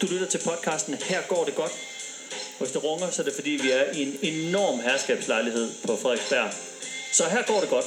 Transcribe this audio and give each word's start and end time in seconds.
Du 0.00 0.06
lytter 0.06 0.26
til 0.26 0.40
podcasten 0.44 0.94
Her 0.94 1.22
går 1.28 1.44
det 1.44 1.54
godt. 1.54 1.72
Og 2.32 2.58
hvis 2.58 2.70
det 2.70 2.84
runger, 2.84 3.10
så 3.10 3.22
er 3.22 3.24
det 3.24 3.34
fordi, 3.34 3.50
vi 3.50 3.70
er 3.70 3.84
i 3.92 4.02
en 4.02 4.18
enorm 4.22 4.80
herskabslejlighed 4.80 5.70
på 5.86 5.96
Frederiksberg. 5.96 6.50
Så 7.12 7.24
her 7.24 7.42
går 7.42 7.60
det 7.60 7.68
godt. 7.68 7.84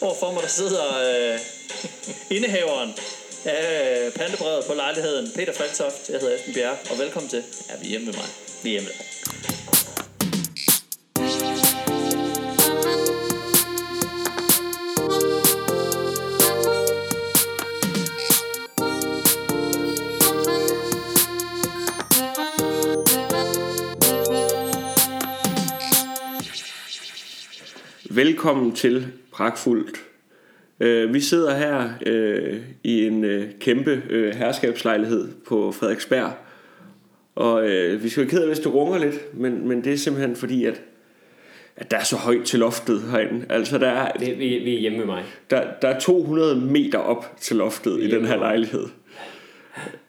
Overfor 0.00 0.32
mig 0.32 0.42
der 0.42 0.48
sidder 0.48 0.84
øh, 1.32 1.38
indehaveren 2.36 2.94
af 3.44 4.12
pandebrevet 4.12 4.64
på 4.64 4.74
lejligheden, 4.74 5.32
Peter 5.34 5.52
Faltoft. 5.52 6.10
Jeg 6.10 6.20
hedder 6.20 6.34
Esben 6.34 6.54
Bjerre, 6.54 6.76
og 6.90 6.98
velkommen 6.98 7.30
til. 7.30 7.44
Ja, 7.68 7.76
vi 7.76 7.84
er 7.84 7.90
hjemme 7.90 8.06
med 8.06 8.14
mig. 8.14 8.26
Vi 8.62 8.68
er 8.68 8.72
hjemme 8.72 8.88
med 8.88 8.94
dig. 8.98 9.13
Velkommen 28.24 28.72
til 28.72 29.06
Pragtfuldt. 29.32 29.98
Øh, 30.80 31.14
Vi 31.14 31.20
sidder 31.20 31.56
her 31.56 31.90
øh, 32.06 32.60
i 32.82 33.06
en 33.06 33.24
øh, 33.24 33.46
kæmpe 33.60 34.02
øh, 34.10 34.34
herskabslejlighed 34.34 35.28
på 35.48 35.72
Frederiksberg. 35.72 36.32
Og 37.34 37.68
øh, 37.68 38.02
vi 38.02 38.08
skal 38.08 38.20
være 38.22 38.30
ked 38.30 38.40
af, 38.40 38.46
hvis 38.46 38.58
det 38.58 38.74
runger 38.74 38.98
lidt, 38.98 39.34
men, 39.34 39.68
men 39.68 39.84
det 39.84 39.92
er 39.92 39.96
simpelthen 39.96 40.36
fordi, 40.36 40.64
at, 40.64 40.82
at 41.76 41.90
der 41.90 41.96
er 41.96 42.04
så 42.04 42.16
højt 42.16 42.44
til 42.44 42.58
loftet 42.58 43.02
herinde. 43.02 43.46
Altså, 43.48 43.78
der 43.78 43.88
er, 43.88 44.12
Det, 44.12 44.38
vi, 44.38 44.48
vi 44.48 44.76
er 44.76 44.80
hjemme 44.80 44.98
med 44.98 45.06
mig. 45.06 45.24
der, 45.50 45.62
der 45.82 45.88
er 45.88 46.00
200 46.00 46.60
meter 46.60 46.98
op 46.98 47.36
til 47.40 47.56
loftet 47.56 48.02
i 48.02 48.10
den 48.10 48.24
her 48.26 48.36
lejlighed. 48.36 48.86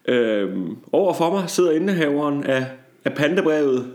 Øhm, 0.08 0.77
overfor 0.91 1.32
mig 1.32 1.50
sidder 1.50 1.72
indehaveren 1.72 2.44
af, 2.44 2.66
af 3.05 3.13
pandebrevet. 3.13 3.94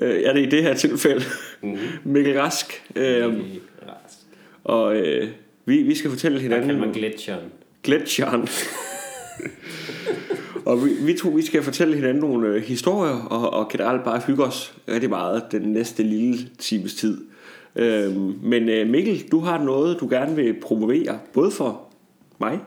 Øh, 0.00 0.22
er 0.22 0.32
det 0.32 0.42
i 0.42 0.46
det 0.46 0.62
her 0.62 0.74
tilfælde? 0.74 1.24
Mhm. 1.62 1.78
Mikkel 2.12 2.40
Rask. 2.40 2.82
Øhm, 2.96 3.36
Vi, 3.36 3.60
og 4.64 4.96
øh, 4.96 5.28
vi, 5.64 5.82
vi 5.82 5.94
skal 5.94 6.10
fortælle 6.10 6.36
der 6.36 6.42
kalder 6.42 6.56
hinanden 6.62 6.80
man 6.80 6.92
gletsjeren. 6.92 7.44
gletsjeren. 7.82 8.48
og 10.66 10.84
vi, 10.84 10.90
vi 11.00 11.14
to 11.14 11.28
vi 11.28 11.42
skal 11.42 11.62
fortælle 11.62 11.94
hinanden 11.94 12.20
nogle 12.20 12.48
øh, 12.48 12.62
historier 12.62 13.26
og, 13.30 13.52
og 13.52 13.68
generelt 13.68 14.04
bare 14.04 14.20
hygge 14.26 14.44
os 14.44 14.74
rigtig 14.88 15.10
meget 15.10 15.42
den 15.52 15.62
næste 15.62 16.02
lille 16.02 16.38
times 16.58 16.94
tid. 16.94 17.18
Øhm, 17.76 18.34
men 18.42 18.68
øh, 18.68 18.88
Mikkel, 18.88 19.24
du 19.30 19.40
har 19.40 19.64
noget 19.64 20.00
du 20.00 20.08
gerne 20.08 20.36
vil 20.36 20.54
promovere 20.62 21.18
både 21.32 21.50
for 21.50 21.88
mig 22.40 22.58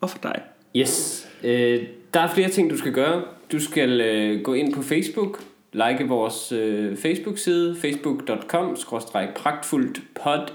og 0.00 0.10
for 0.10 0.18
dig. 0.22 0.40
Yes. 0.76 1.28
Øh, 1.44 1.82
der 2.14 2.20
er 2.20 2.34
flere 2.34 2.48
ting, 2.48 2.70
du 2.70 2.76
skal 2.76 2.92
gøre. 2.92 3.22
Du 3.52 3.60
skal 3.60 4.00
øh, 4.00 4.42
gå 4.42 4.54
ind 4.54 4.74
på 4.74 4.82
Facebook, 4.82 5.40
like 5.72 6.08
vores 6.08 6.52
øh, 6.52 6.96
Facebook-side, 6.96 7.76
facebook.com 7.76 8.76
pragtfuldtpod. 9.36 10.52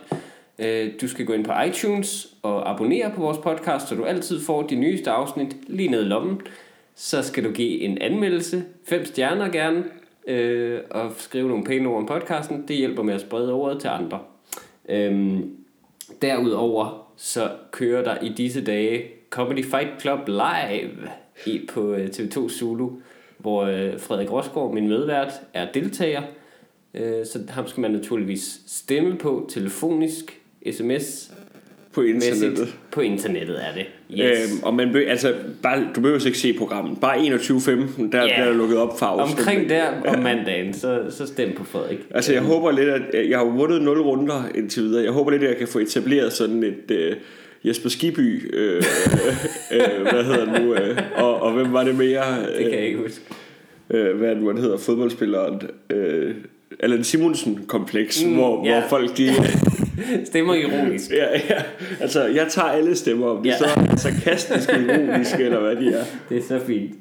Øh, 0.59 0.91
du 1.01 1.07
skal 1.07 1.25
gå 1.25 1.33
ind 1.33 1.45
på 1.45 1.51
iTunes 1.67 2.27
og 2.41 2.69
abonnere 2.69 3.11
på 3.15 3.21
vores 3.21 3.37
podcast, 3.37 3.87
så 3.87 3.95
du 3.95 4.05
altid 4.05 4.41
får 4.41 4.61
de 4.61 4.75
nyeste 4.75 5.11
afsnit 5.11 5.55
lige 5.67 5.89
ned 5.89 6.01
i 6.01 6.07
lommen. 6.07 6.41
Så 6.95 7.21
skal 7.21 7.43
du 7.43 7.51
give 7.51 7.79
en 7.79 7.97
anmeldelse, 7.97 8.63
fem 8.83 9.05
stjerner 9.05 9.49
gerne, 9.49 9.83
øh, 10.27 10.79
og 10.89 11.11
skrive 11.17 11.47
nogle 11.47 11.63
pæne 11.63 11.89
ord 11.89 11.97
om 11.97 12.05
podcasten. 12.05 12.67
Det 12.67 12.75
hjælper 12.75 13.03
med 13.03 13.13
at 13.13 13.21
sprede 13.21 13.53
ordet 13.53 13.81
til 13.81 13.87
andre. 13.87 14.19
Øhm, 14.89 15.57
Derudover 16.21 17.11
så 17.17 17.51
kører 17.71 18.03
der 18.03 18.17
i 18.21 18.29
disse 18.29 18.63
dage 18.63 19.03
Comedy 19.29 19.65
Fight 19.65 20.01
Club 20.01 20.19
live 20.27 21.09
i, 21.45 21.65
på 21.73 21.93
øh, 21.93 22.07
TV2 22.07 22.49
Zulu, 22.49 22.89
hvor 23.37 23.63
øh, 23.63 23.99
Frederik 23.99 24.31
Rosgaard, 24.31 24.73
min 24.73 24.87
medvært, 24.87 25.31
er 25.53 25.67
deltager. 25.73 26.21
Øh, 26.93 27.25
så 27.25 27.39
ham 27.49 27.67
skal 27.67 27.81
man 27.81 27.91
naturligvis 27.91 28.59
stemme 28.67 29.17
på 29.17 29.49
telefonisk, 29.53 30.41
sms 30.71 31.31
På 31.93 32.01
internettet. 32.01 32.49
mæssigt. 32.59 32.77
På 32.91 33.01
internettet 33.01 33.59
er 33.67 33.73
det. 33.73 33.85
Yes. 34.11 34.53
Øhm, 34.53 34.63
og 34.63 34.73
man 34.73 34.93
be, 34.93 35.05
altså, 35.05 35.33
bare, 35.63 35.87
du 35.95 36.01
behøver 36.01 36.25
ikke 36.25 36.37
se 36.37 36.53
programmet. 36.53 36.99
Bare 37.01 37.17
21.15, 37.17 38.11
der 38.11 38.21
Ja. 38.23 38.27
yeah. 38.27 38.41
der 38.41 38.51
er 38.51 38.53
lukket 38.53 38.77
op 38.77 38.99
for. 38.99 39.05
Omkring 39.05 39.69
der 39.69 40.01
om 40.07 40.19
mandagen, 40.19 40.73
så, 40.73 41.03
så 41.09 41.27
stem 41.27 41.55
på 41.55 41.63
Frederik. 41.63 41.99
Altså 42.11 42.33
jeg 42.33 42.41
håber 42.41 42.71
lidt 42.71 42.89
at 42.89 43.29
Jeg 43.29 43.37
har 43.37 43.45
vundet 43.45 43.81
0 43.81 44.01
runder 44.01 44.43
indtil 44.55 44.83
videre 44.83 45.03
Jeg 45.03 45.11
håber 45.11 45.31
lidt 45.31 45.43
at 45.43 45.49
jeg 45.49 45.57
kan 45.57 45.67
få 45.67 45.79
etableret 45.79 46.33
sådan 46.33 46.63
et 46.63 46.91
øh, 46.91 47.15
Jesper 47.63 47.89
Skiby 47.89 48.55
øh, 48.55 48.83
øh, 49.71 50.01
Hvad 50.11 50.23
hedder 50.23 50.45
det 50.53 50.61
nu 50.63 50.73
øh, 50.73 50.97
og, 51.15 51.41
og 51.41 51.51
hvem 51.53 51.73
var 51.73 51.83
det 51.83 51.95
mere 51.95 52.23
Det 52.57 52.63
kan 52.63 52.71
jeg 52.73 52.85
ikke 52.87 52.99
huske. 52.99 53.21
øh, 53.89 54.17
Hvad 54.17 54.29
er 54.29 54.33
det 54.33 54.43
nu 54.43 54.47
han 54.49 54.57
hedder 54.57 54.77
Fodboldspilleren 54.77 55.61
øh, 55.89 56.35
Allan 56.79 57.03
Simonsen 57.03 57.65
kompleks 57.67 58.23
mm, 58.25 58.33
hvor, 58.33 58.65
ja. 58.65 58.79
hvor 58.79 58.89
folk 58.89 59.17
de 59.17 59.29
Stemmer 60.25 60.53
ironisk. 60.55 61.11
ja, 61.11 61.25
ja, 61.49 61.61
Altså 61.99 62.25
jeg 62.25 62.47
tager 62.49 62.67
alle 62.67 62.95
stemmer 62.95 63.27
Om 63.27 63.43
de 63.43 63.49
Ja. 63.49 63.57
så 63.57 63.65
er 63.65 63.95
sarkastiske 63.95 64.73
ironiske 64.73 65.43
Eller 65.43 65.59
hvad 65.59 65.75
de 65.75 65.87
er 65.93 66.03
Det 66.29 66.37
er 66.37 66.41
så 66.41 66.59
fint. 66.67 66.91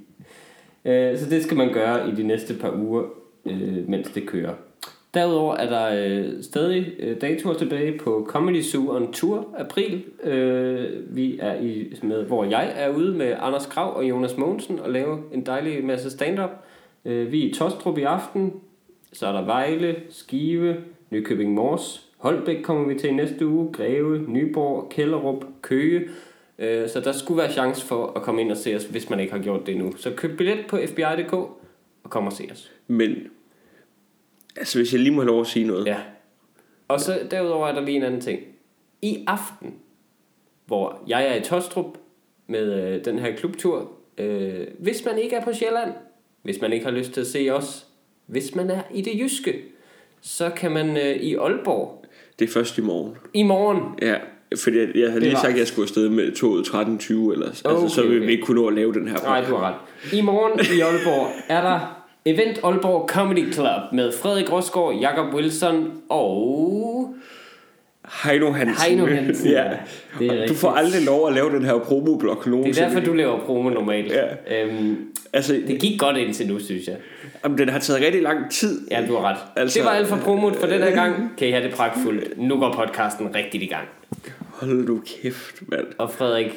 Øh, 0.85 1.19
Så 1.19 1.27
det 1.31 1.43
skal 1.45 1.57
man 1.57 1.73
gøre 1.73 2.09
i 2.09 2.13
de 2.17 2.23
næste 2.23 2.55
par 2.55 2.75
uger, 2.77 3.03
øh, 3.47 3.89
mens 3.89 4.09
det 4.15 4.27
kører. 4.27 4.53
Derudover 5.17 5.55
er 5.55 5.69
der 5.69 6.05
øh, 6.05 6.43
stadig 6.43 6.93
øh, 6.99 7.21
datoer 7.21 7.55
tilbage 7.55 7.99
på 7.99 8.27
Comedy 8.29 8.63
Zoo 8.63 8.97
on 8.97 9.13
Tour 9.13 9.55
april. 9.59 10.05
Øh, 10.23 11.17
vi 11.17 11.39
er 11.39 11.55
i 11.61 11.93
med, 12.03 12.23
hvor 12.23 12.45
jeg 12.45 12.73
er 12.77 12.97
ude 12.97 13.15
med 13.15 13.35
Anders 13.39 13.67
Krav 13.67 13.97
og 13.97 14.09
Jonas 14.09 14.37
Mogensen 14.37 14.81
og 14.81 14.91
laver 14.91 15.19
en 15.33 15.47
dejlig 15.47 15.85
masse 15.85 16.11
stand-up. 16.11 16.51
Øh, 17.05 17.33
vi 17.33 17.45
er 17.45 17.51
i 17.51 17.53
Tostrup 17.53 17.99
i 17.99 18.03
aften. 18.03 18.53
Så 19.13 19.27
er 19.27 19.33
der 19.33 19.45
Vejle, 19.45 19.97
Skive, 20.11 20.77
Nykøbing 21.11 21.55
Mors, 21.55 22.07
Holbæk 22.17 22.63
kommer 22.63 22.89
vi 22.89 22.99
til 22.99 23.15
næste 23.15 23.47
uge, 23.47 23.73
Greve, 23.73 24.25
Nyborg, 24.29 24.89
Kellerup, 24.91 25.45
Køge. 25.63 26.09
Øh, 26.59 26.89
Så 26.89 27.01
der 27.01 27.13
skulle 27.13 27.39
være 27.39 27.53
chance 27.53 27.87
for 27.87 28.13
at 28.17 28.23
komme 28.23 28.41
ind 28.41 28.51
og 28.51 28.57
se 28.57 28.77
os, 28.77 28.85
hvis 28.85 29.11
man 29.11 29.21
ikke 29.21 29.33
har 29.33 29.41
gjort 29.43 29.67
det 29.67 29.75
endnu. 29.75 29.93
Så 29.97 30.11
køb 30.17 30.39
billet 30.39 30.59
på 30.69 30.79
fbi.dk 30.87 31.33
og 31.33 32.11
kom 32.11 32.27
og 32.27 32.33
se 32.33 32.49
os. 32.53 32.73
Men 32.87 33.17
Altså 34.57 34.79
hvis 34.79 34.93
jeg 34.93 35.01
lige 35.01 35.13
må 35.13 35.21
have 35.21 35.27
lov 35.27 35.41
at 35.41 35.47
sige 35.47 35.67
noget 35.67 35.87
Ja. 35.87 35.97
Og 36.89 37.01
så 37.01 37.21
derudover 37.31 37.69
er 37.69 37.75
der 37.75 37.81
lige 37.81 37.97
en 37.97 38.03
anden 38.03 38.21
ting. 38.21 38.41
I 39.03 39.25
aften, 39.27 39.75
hvor 40.67 41.03
jeg 41.07 41.27
er 41.29 41.35
i 41.35 41.41
Tostrup 41.41 41.99
med 42.47 42.95
øh, 42.95 43.05
den 43.05 43.19
her 43.19 43.37
klubtur, 43.37 43.91
øh, 44.19 44.67
hvis 44.79 45.05
man 45.05 45.19
ikke 45.19 45.37
er 45.37 45.45
på 45.45 45.53
Sjælland, 45.53 45.93
hvis 46.43 46.61
man 46.61 46.73
ikke 46.73 46.85
har 46.85 46.93
lyst 46.93 47.13
til 47.13 47.21
at 47.21 47.27
se 47.27 47.51
os, 47.51 47.87
hvis 48.27 48.55
man 48.55 48.71
er 48.71 48.83
i 48.95 49.03
det 49.03 49.21
jyske, 49.21 49.63
så 50.21 50.51
kan 50.51 50.73
man 50.73 50.97
øh, 50.97 51.17
i 51.17 51.35
Aalborg 51.35 52.05
Det 52.39 52.49
er 52.49 52.53
først 52.53 52.79
i 52.79 52.81
morgen 52.81 53.17
i 53.35 53.43
morgen 53.43 53.99
Ja, 54.03 54.17
fordi 54.63 54.79
jeg, 54.79 54.89
jeg 54.95 55.09
havde 55.09 55.21
lige 55.21 55.37
sagt, 55.37 55.53
at 55.53 55.59
jeg 55.59 55.67
skulle 55.67 55.85
afsted 55.85 56.09
med 56.09 56.33
toget 56.33 56.67
13.20, 56.69 57.33
eller, 57.33 57.47
altså, 57.47 57.69
Okay, 57.69 57.89
så 57.89 58.03
ville 58.03 58.17
okay. 58.17 58.27
vi 58.27 58.33
ikke 58.33 58.45
kunne 58.45 58.61
nå 58.61 58.67
at 58.69 58.75
lave 58.75 58.93
den 58.93 59.09
her. 59.09 59.17
Nej, 59.17 59.41
du 59.41 59.55
har 59.55 59.69
ret. 59.69 59.75
I 60.19 60.21
morgen 60.21 60.61
i 60.77 60.81
Aalborg 60.81 61.31
er 61.49 61.61
der 61.63 61.96
Event 62.27 62.59
Aalborg 62.65 63.09
Comedy 63.09 63.53
Club 63.53 63.93
med 63.93 64.13
Frederik 64.13 64.53
Rosgaard, 64.53 64.95
Jakob 65.01 65.35
Wilson 65.35 65.93
og... 66.09 67.15
Heino 68.25 68.51
Hansen. 68.53 68.87
Heino 68.89 69.07
Hansen, 69.07 69.51
ja. 69.59 69.65
Det 70.19 70.27
er 70.27 70.33
du 70.35 70.41
rigtigt. 70.41 70.59
får 70.59 70.71
aldrig 70.71 71.05
lov 71.05 71.29
at 71.29 71.35
lave 71.35 71.51
den 71.51 71.65
her 71.65 71.79
promoblok 71.79 72.45
Det 72.45 72.51
nogensinde. 72.53 72.81
er 72.87 72.89
derfor, 72.93 73.07
du 73.07 73.13
laver 73.13 73.39
promo 73.39 73.71
normalt. 73.71 74.13
Ja. 74.13 74.63
Øhm, 74.65 74.97
Altså, 75.33 75.53
det 75.69 75.81
gik 75.81 76.01
godt 76.01 76.17
indtil 76.17 76.47
nu, 76.47 76.59
synes 76.59 76.87
jeg. 76.87 76.97
jamen, 77.45 77.59
den 77.59 77.69
har 77.69 77.79
taget 77.79 78.03
rigtig 78.03 78.23
lang 78.23 78.51
tid. 78.51 78.89
Ja, 78.91 79.05
du 79.09 79.17
har 79.17 79.31
ret. 79.31 79.37
Altså- 79.57 79.79
det 79.79 79.85
var 79.87 79.91
alt 79.93 80.09
for 80.09 80.17
promoet 80.17 80.57
for 80.57 80.67
den 80.67 80.83
her 80.83 80.91
gang. 80.95 81.33
Kan 81.39 81.49
I 81.49 81.51
have 81.51 81.65
det 81.65 81.75
pragtfuldt. 81.75 82.39
Nu 82.39 82.59
går 82.59 82.73
podcasten 82.73 83.35
rigtigt 83.35 83.63
i 83.63 83.67
gang. 83.67 83.89
Hold 84.41 84.87
du 84.87 85.01
kæft, 85.07 85.63
mand. 85.69 85.87
Og 85.99 86.11
Frederik, 86.11 86.51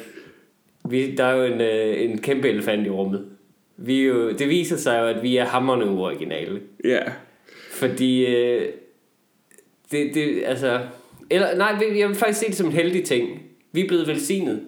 vi, 0.88 1.14
der 1.14 1.24
er 1.24 1.36
jo 1.36 1.44
en, 1.54 1.60
øh, 1.60 2.10
en 2.10 2.18
kæmpe 2.18 2.48
elefant 2.48 2.86
i 2.86 2.90
rummet. 2.90 3.24
Vi 3.82 4.04
jo, 4.04 4.32
det 4.32 4.48
viser 4.48 4.76
sig 4.76 5.00
jo, 5.00 5.06
at 5.06 5.22
vi 5.22 5.36
er 5.36 5.44
hammerne 5.44 5.86
uoriginale. 5.86 6.60
Ja. 6.84 7.00
Fordi 7.72 8.26
øh, 8.26 8.68
det, 9.90 10.14
det, 10.14 10.42
altså... 10.46 10.80
Eller, 11.30 11.56
nej, 11.56 11.74
jeg 11.96 12.08
vil 12.08 12.16
faktisk 12.16 12.40
se 12.40 12.46
det 12.46 12.56
som 12.56 12.66
en 12.66 12.72
heldig 12.72 13.04
ting. 13.04 13.42
Vi 13.72 13.80
er 13.80 13.88
blevet 13.88 14.08
velsignet. 14.08 14.60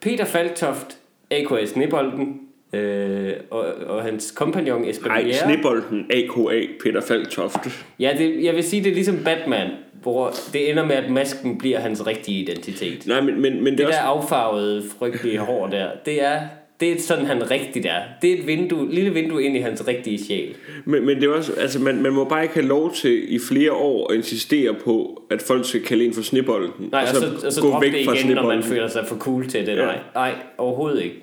Peter 0.00 0.24
Faltoft, 0.24 0.98
A.K.A. 1.30 1.66
Snebolden, 1.66 2.40
øh, 2.72 3.32
og, 3.50 3.64
og 3.86 4.02
hans 4.02 4.30
kompagnon 4.30 4.84
Esben 4.84 5.08
Nej, 5.08 5.32
snebolden 5.32 6.06
AKA 6.10 6.66
Peter 6.82 7.00
Faltoft. 7.00 7.58
Ja, 7.98 8.14
det, 8.18 8.44
jeg 8.44 8.54
vil 8.54 8.64
sige, 8.64 8.84
det 8.84 8.90
er 8.90 8.94
ligesom 8.94 9.18
Batman, 9.24 9.70
hvor 10.02 10.34
det 10.52 10.70
ender 10.70 10.84
med, 10.84 10.96
at 10.96 11.10
masken 11.10 11.58
bliver 11.58 11.78
hans 11.78 12.06
rigtige 12.06 12.42
identitet. 12.42 13.06
Nej, 13.06 13.20
men, 13.20 13.40
men, 13.40 13.64
men 13.64 13.72
det 13.72 13.78
Det 13.78 13.84
er 13.84 13.86
også... 13.86 13.98
der 13.98 14.04
affarvede, 14.04 14.84
frygtelige 14.98 15.38
hår 15.38 15.66
der, 15.66 15.90
det 16.04 16.22
er, 16.22 16.40
det 16.80 16.92
er 16.92 17.00
sådan, 17.00 17.26
han 17.26 17.50
rigtigt 17.50 17.86
er. 17.86 18.02
Det 18.22 18.32
er 18.32 18.38
et 18.38 18.46
vindue, 18.46 18.90
lille 18.94 19.10
vindue 19.10 19.42
ind 19.42 19.56
i 19.56 19.60
hans 19.60 19.86
rigtige 19.88 20.24
sjæl. 20.24 20.54
Men, 20.84 21.06
men 21.06 21.16
det 21.16 21.24
er 21.24 21.32
også, 21.32 21.52
altså 21.52 21.78
man, 21.78 22.02
man 22.02 22.12
må 22.12 22.24
bare 22.24 22.42
ikke 22.42 22.54
have 22.54 22.66
lov 22.66 22.94
til 22.94 23.34
i 23.34 23.38
flere 23.38 23.72
år 23.72 24.10
at 24.10 24.16
insistere 24.16 24.74
på, 24.84 25.22
at 25.30 25.42
folk 25.42 25.64
skal 25.64 25.82
kalde 25.82 26.04
en 26.04 26.12
for 26.14 26.22
snebolden. 26.22 26.70
Nej, 26.92 27.02
og 27.02 27.08
så, 27.08 27.46
og 27.46 27.52
så 27.52 27.60
gå 27.60 27.70
drop 27.70 27.82
væk 27.82 27.92
det 27.92 28.04
fra 28.04 28.14
igen, 28.14 28.34
når 28.34 28.46
man 28.46 28.62
føler 28.62 28.88
sig 28.88 29.06
for 29.06 29.16
cool 29.16 29.46
til 29.48 29.66
det. 29.66 29.76
Ja. 29.76 29.84
Nej, 29.84 29.98
nej 30.14 30.32
overhovedet 30.58 31.02
ikke. 31.02 31.22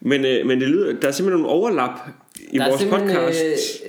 Men, 0.00 0.24
øh, 0.24 0.46
men 0.46 0.60
det 0.60 0.68
lyder, 0.68 0.92
der 1.02 1.08
er 1.08 1.12
simpelthen 1.12 1.42
nogle 1.42 1.56
overlap 1.56 1.98
i 2.50 2.58
Der 2.58 2.64
er 2.64 2.68
vores 2.68 2.84
podcast. 2.84 3.44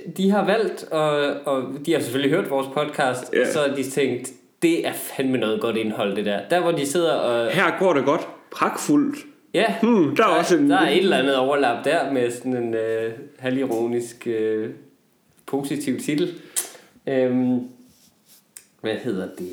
Øh, 0.06 0.12
de 0.16 0.30
har 0.30 0.46
valgt, 0.46 0.84
og, 0.90 1.34
og 1.44 1.62
de 1.86 1.92
har 1.92 2.00
selvfølgelig 2.00 2.36
hørt 2.36 2.50
vores 2.50 2.66
podcast, 2.74 3.32
Ja. 3.32 3.40
og 3.40 3.46
så 3.52 3.58
har 3.58 3.76
de 3.76 3.82
tænkt, 3.82 4.32
det 4.62 4.86
er 4.86 4.92
fandme 4.92 5.38
noget 5.38 5.60
godt 5.60 5.76
indhold, 5.76 6.16
det 6.16 6.24
der. 6.24 6.40
Der, 6.50 6.60
hvor 6.60 6.72
de 6.72 6.86
sidder 6.86 7.12
og... 7.12 7.50
Her 7.50 7.78
går 7.78 7.92
det 7.92 8.04
godt. 8.04 8.28
Pragtfuldt. 8.50 9.16
Ja, 9.56 9.74
Hmm, 9.82 10.16
der 10.16 10.22
er 10.24 10.28
også 10.28 10.56
en... 10.56 10.70
der 10.70 10.76
er 10.78 10.88
et 10.88 10.98
eller 10.98 11.16
andet 11.16 11.36
overlap 11.36 11.84
der 11.84 12.12
med 12.12 12.30
sådan 12.30 12.56
en 12.56 12.74
øh, 12.74 13.12
halvironisk 13.38 14.26
øh, 14.26 14.70
positiv 15.46 16.00
titel. 16.00 16.34
Øhm, 17.06 17.60
hvad 18.80 18.94
hedder 18.94 19.28
det? 19.38 19.48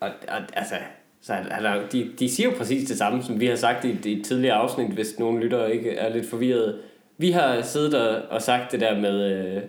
Og, 0.00 0.08
og, 0.28 0.38
altså, 0.52 0.74
så 1.22 1.32
der, 1.62 1.74
de, 1.92 2.10
de 2.18 2.28
siger 2.28 2.48
jo 2.50 2.54
præcis 2.58 2.88
det 2.88 2.98
samme, 2.98 3.22
som 3.22 3.40
vi 3.40 3.46
har 3.46 3.56
sagt 3.56 3.84
i, 3.84 4.12
et 4.18 4.24
tidligere 4.24 4.54
afsnit, 4.54 4.88
hvis 4.90 5.18
nogen 5.18 5.40
lytter 5.40 5.66
ikke 5.66 5.90
er 5.90 6.08
lidt 6.14 6.30
forvirret. 6.30 6.78
Vi 7.18 7.30
har 7.30 7.62
siddet 7.62 7.94
og, 8.08 8.22
og 8.30 8.42
sagt 8.42 8.72
det 8.72 8.80
der 8.80 9.00
med... 9.00 9.32
Øh, 9.32 9.54
Men- 9.54 9.62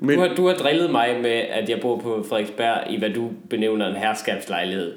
Men, 0.00 0.14
du, 0.18 0.20
har, 0.20 0.34
du 0.34 0.46
har 0.46 0.54
drillet 0.54 0.90
mig 0.90 1.18
med, 1.22 1.30
at 1.30 1.68
jeg 1.68 1.80
bor 1.80 1.96
på 1.96 2.24
Frederiksberg 2.28 2.90
i, 2.90 2.98
hvad 2.98 3.10
du 3.10 3.30
benævner 3.50 3.86
en 3.88 3.96
herskabslejlighed. 3.96 4.96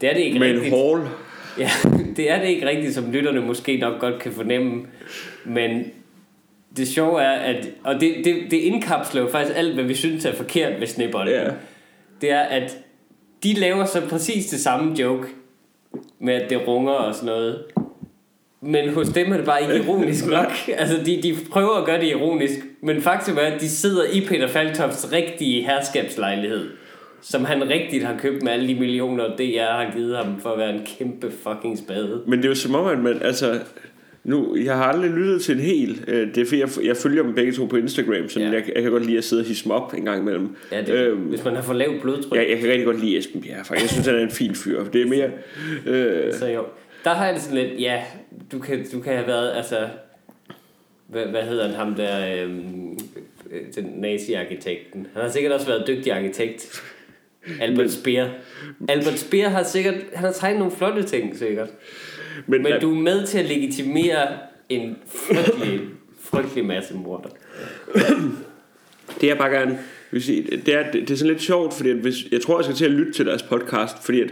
Det 0.00 0.10
er 0.10 0.14
det 0.14 0.20
ikke 0.20 0.38
Med 0.38 0.50
en 0.50 0.54
rigtigt. 0.56 0.74
hall. 0.76 1.00
Ja, 1.58 1.70
det 2.16 2.30
er 2.30 2.40
det 2.40 2.48
ikke 2.48 2.68
rigtigt, 2.68 2.94
som 2.94 3.12
lytterne 3.12 3.40
måske 3.40 3.76
nok 3.76 4.00
godt 4.00 4.18
kan 4.18 4.32
fornemme. 4.32 4.86
Men 5.44 5.84
det 6.76 6.88
sjove 6.88 7.22
er, 7.22 7.32
at, 7.32 7.68
og 7.84 7.94
det, 7.94 8.14
det, 8.24 8.36
det 8.50 8.56
indkapsler 8.56 9.22
jo 9.22 9.28
faktisk 9.28 9.58
alt, 9.58 9.74
hvad 9.74 9.84
vi 9.84 9.94
synes 9.94 10.24
er 10.24 10.34
forkert 10.34 10.80
ved 10.80 10.86
snebolden. 10.86 11.34
Ja. 11.34 11.50
Det 12.20 12.30
er, 12.30 12.40
at 12.40 12.76
de 13.42 13.52
laver 13.52 13.84
så 13.84 14.00
præcis 14.08 14.46
det 14.46 14.60
samme 14.60 15.00
joke 15.00 15.28
med, 16.18 16.34
at 16.34 16.50
det 16.50 16.68
runger 16.68 16.92
og 16.92 17.14
sådan 17.14 17.26
noget. 17.26 17.64
Men 18.60 18.94
hos 18.94 19.08
dem 19.08 19.32
er 19.32 19.36
det 19.36 19.46
bare 19.46 19.62
ikke 19.62 19.84
ironisk 19.84 20.26
nok. 20.38 20.52
Altså, 20.76 20.96
de, 21.06 21.22
de 21.22 21.36
prøver 21.50 21.76
at 21.76 21.86
gøre 21.86 22.00
det 22.00 22.06
ironisk. 22.06 22.58
Men 22.80 23.02
faktum 23.02 23.36
er, 23.36 23.40
at 23.40 23.60
de 23.60 23.68
sidder 23.68 24.04
i 24.12 24.20
Peter 24.20 24.48
Faltofts 24.48 25.12
rigtige 25.12 25.62
herskabslejlighed. 25.62 26.70
Som 27.22 27.44
han 27.44 27.68
rigtigt 27.68 28.04
har 28.04 28.18
købt 28.18 28.42
med 28.42 28.52
alle 28.52 28.68
de 28.68 28.74
millioner, 28.74 29.24
DR 29.36 29.72
har 29.72 29.92
givet 29.96 30.16
ham 30.16 30.40
for 30.40 30.48
at 30.50 30.58
være 30.58 30.74
en 30.74 30.86
kæmpe 30.98 31.30
fucking 31.30 31.78
spade. 31.78 32.22
Men 32.26 32.38
det 32.38 32.44
er 32.44 32.48
jo 32.48 32.54
som 32.54 32.74
om, 32.74 32.86
at 32.86 32.98
man, 32.98 33.22
altså, 33.22 33.60
nu, 34.24 34.56
jeg 34.64 34.76
har 34.76 34.84
aldrig 34.84 35.10
lyttet 35.10 35.42
til 35.42 35.54
en 35.54 35.60
hel, 35.60 36.04
øh, 36.08 36.34
det 36.34 36.38
er 36.38 36.44
fordi, 36.44 36.60
jeg, 36.60 36.68
jeg 36.84 36.96
følger 36.96 37.22
dem 37.22 37.34
begge 37.34 37.52
to 37.52 37.64
på 37.64 37.76
Instagram, 37.76 38.28
så 38.28 38.40
Ja. 38.40 38.46
jeg, 38.50 38.62
jeg 38.74 38.82
kan 38.82 38.92
godt 38.92 39.06
lide 39.06 39.18
at 39.18 39.24
sidde 39.24 39.40
og 39.42 39.46
hisse 39.46 39.64
dem 39.64 39.72
op 39.72 39.94
en 39.94 40.04
gang 40.04 40.20
imellem. 40.22 40.56
Ja, 40.72 40.80
det, 40.80 40.88
Øhm, 40.94 41.20
hvis 41.20 41.44
man 41.44 41.54
har 41.54 41.62
for 41.62 41.72
lavt 41.72 42.02
blodtryk, 42.02 42.38
jeg, 42.38 42.46
jeg 42.50 42.58
kan 42.58 42.68
rigtig 42.68 42.84
godt 42.84 43.00
lide 43.00 43.18
Esben 43.18 43.40
Bjerre, 43.42 43.64
for 43.64 43.74
jeg 43.74 43.88
synes, 43.88 44.06
han 44.06 44.14
er 44.16 44.20
en 44.22 44.30
fin 44.30 44.54
fyr. 44.54 44.84
Det 44.84 45.02
er 45.02 45.06
mere, 45.06 45.30
øh, 45.86 46.32
så 46.34 46.46
jo. 46.48 46.64
Der 47.04 47.10
har 47.10 47.24
jeg 47.26 47.34
det 47.34 47.42
sådan 47.42 47.58
lidt, 47.58 47.80
ja, 47.80 48.02
du 48.52 48.58
kan, 48.58 48.86
du 48.92 49.00
kan 49.00 49.12
have 49.14 49.26
været, 49.26 49.52
altså, 49.56 49.76
hvad, 51.08 51.26
hvad 51.26 51.42
hedder 51.42 51.66
han, 51.66 51.74
ham 51.76 51.94
der, 51.94 52.42
øhm, 52.44 52.92
øh, 53.50 53.60
den 53.74 53.84
nazi-arkitekten. 53.98 55.06
Han 55.14 55.22
har 55.22 55.28
sikkert 55.30 55.52
også 55.52 55.66
været 55.66 55.84
dygtig 55.86 56.12
arkitekt. 56.12 56.82
Albert 57.60 57.90
Speer. 57.90 58.28
Albert 58.88 59.18
Speer 59.18 59.48
har 59.48 59.62
sikkert, 59.62 59.94
han 60.14 60.24
har 60.24 60.32
tegnet 60.32 60.58
nogle 60.58 60.76
flotte 60.76 61.02
ting, 61.02 61.36
sikkert. 61.36 61.68
men, 62.46 62.62
Men 62.62 62.80
du 62.80 62.94
er 62.94 63.00
med 63.00 63.26
til 63.26 63.38
at 63.38 63.44
legitimere 63.44 64.28
en 64.68 64.96
frygtelig, 65.06 65.80
frygtelig 66.20 66.64
masse 66.64 66.94
morder. 66.94 67.28
det 69.20 69.28
jeg 69.28 69.38
bare 69.38 69.50
gerne 69.50 69.78
vil 70.10 70.22
sige, 70.22 70.56
det 70.66 70.74
er, 70.74 70.90
det, 70.90 71.00
det 71.00 71.10
er 71.10 71.16
sådan 71.16 71.32
lidt 71.32 71.42
sjovt, 71.42 71.74
fordi 71.74 71.90
at 71.90 71.96
hvis, 71.96 72.14
jeg 72.32 72.40
tror, 72.40 72.58
jeg 72.58 72.64
skal 72.64 72.76
til 72.76 72.84
at 72.84 72.90
lytte 72.90 73.12
til 73.12 73.26
deres 73.26 73.42
podcast, 73.42 74.04
fordi 74.04 74.20
at, 74.20 74.30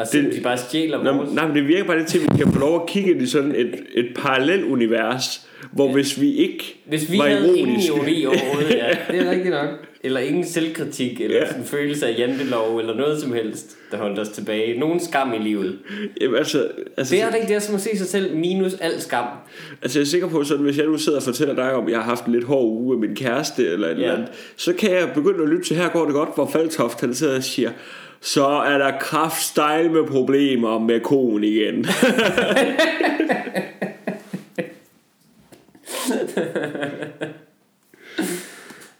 Og 0.00 0.06
så 0.06 0.18
Det- 0.18 0.32
de 0.36 0.40
bare 0.40 0.58
stjæler 0.58 1.02
Nå, 1.02 1.12
vores... 1.12 1.32
nej, 1.32 1.46
men 1.46 1.56
det 1.56 1.68
virker 1.68 1.84
bare 1.84 1.98
lidt 1.98 2.08
til, 2.08 2.18
at 2.18 2.24
vi 2.38 2.42
kan 2.44 2.52
få 2.52 2.58
lov 2.58 2.82
at 2.82 2.88
kigge 2.88 3.10
ind 3.10 3.22
i 3.22 3.26
sådan 3.26 3.54
et, 3.56 3.74
et 3.94 4.06
parallelt 4.16 4.64
univers, 4.64 5.46
hvor 5.72 5.86
ja. 5.86 5.92
hvis 5.92 6.20
vi 6.20 6.34
ikke 6.34 6.76
Hvis 6.88 7.12
vi 7.12 7.18
var 7.18 7.24
havde 7.28 7.58
ingen 7.58 7.80
ironiske, 7.80 7.94
ironi 7.94 8.24
overhovedet, 8.26 8.70
ja. 8.84 8.88
Det 9.12 9.26
er 9.26 9.30
rigtigt 9.30 9.50
nok. 9.50 9.68
Eller 10.04 10.20
ingen 10.20 10.44
selvkritik, 10.44 11.20
eller 11.20 11.36
Ja. 11.36 11.46
sådan 11.46 11.60
en 11.62 11.66
følelse 11.66 12.06
af 12.06 12.18
jantelov, 12.18 12.78
eller 12.78 12.94
noget 12.96 13.20
som 13.20 13.32
helst, 13.32 13.76
der 13.90 13.96
holdt 13.96 14.18
os 14.18 14.28
tilbage. 14.28 14.78
Nogen 14.78 15.00
skam 15.00 15.32
i 15.32 15.38
livet. 15.44 15.78
Jamen, 16.20 16.36
altså, 16.38 16.68
altså, 16.96 17.14
Det 17.14 17.22
er 17.22 17.26
rigtigt, 17.26 17.48
det 17.48 17.56
er 17.56 17.60
som 17.60 17.74
at 17.74 17.80
se 17.80 17.96
sig 17.98 18.06
selv 18.06 18.36
minus 18.36 18.74
al 18.74 19.00
skam. 19.00 19.24
Altså 19.82 19.98
jeg 19.98 20.04
er 20.04 20.08
sikker 20.08 20.28
på, 20.28 20.44
sådan, 20.44 20.64
hvis 20.64 20.78
jeg 20.78 20.86
nu 20.86 20.98
sidder 20.98 21.18
og 21.18 21.24
fortæller 21.24 21.54
dig 21.54 21.72
om, 21.74 21.84
at 21.86 21.90
jeg 21.90 21.98
har 21.98 22.04
haft 22.04 22.24
en 22.26 22.32
lidt 22.32 22.44
hård 22.44 22.64
uge 22.68 22.98
med 22.98 23.08
min 23.08 23.16
kæreste, 23.16 23.66
eller 23.66 23.88
et 23.88 23.90
Ja. 23.90 24.02
eller 24.02 24.14
andet, 24.14 24.28
så 24.56 24.72
kan 24.72 24.90
jeg 24.90 25.10
begynde 25.14 25.42
at 25.42 25.48
lytte 25.48 25.64
til, 25.64 25.76
her 25.76 25.88
går 25.88 26.04
det 26.04 26.14
godt, 26.14 26.28
hvor 26.34 26.46
Faltoft 26.52 27.00
han 27.00 27.14
sidder 27.14 27.36
og 27.36 27.42
siger, 27.44 27.70
så 28.20 28.46
er 28.46 28.78
der 28.78 28.98
kraftstyle 28.98 29.88
med 29.92 30.06
problemer 30.06 30.78
med 30.78 31.00
konen 31.00 31.44
igen. 31.44 31.86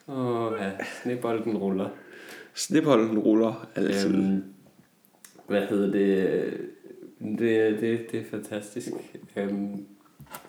Åh, 0.08 0.52
oh, 0.52 0.52
ja. 0.60 0.70
Snebolden 1.02 1.56
ruller. 1.56 1.88
Snipholden 2.54 3.18
ruller 3.18 3.68
altid. 3.76 4.14
Øhm. 4.14 4.44
Hvad 5.46 5.62
hedder 5.66 5.92
det? 5.92 6.52
Det, 7.38 7.80
det, 7.80 8.12
det 8.12 8.20
er 8.20 8.24
fantastisk. 8.30 8.88
Øhm, 9.36 9.84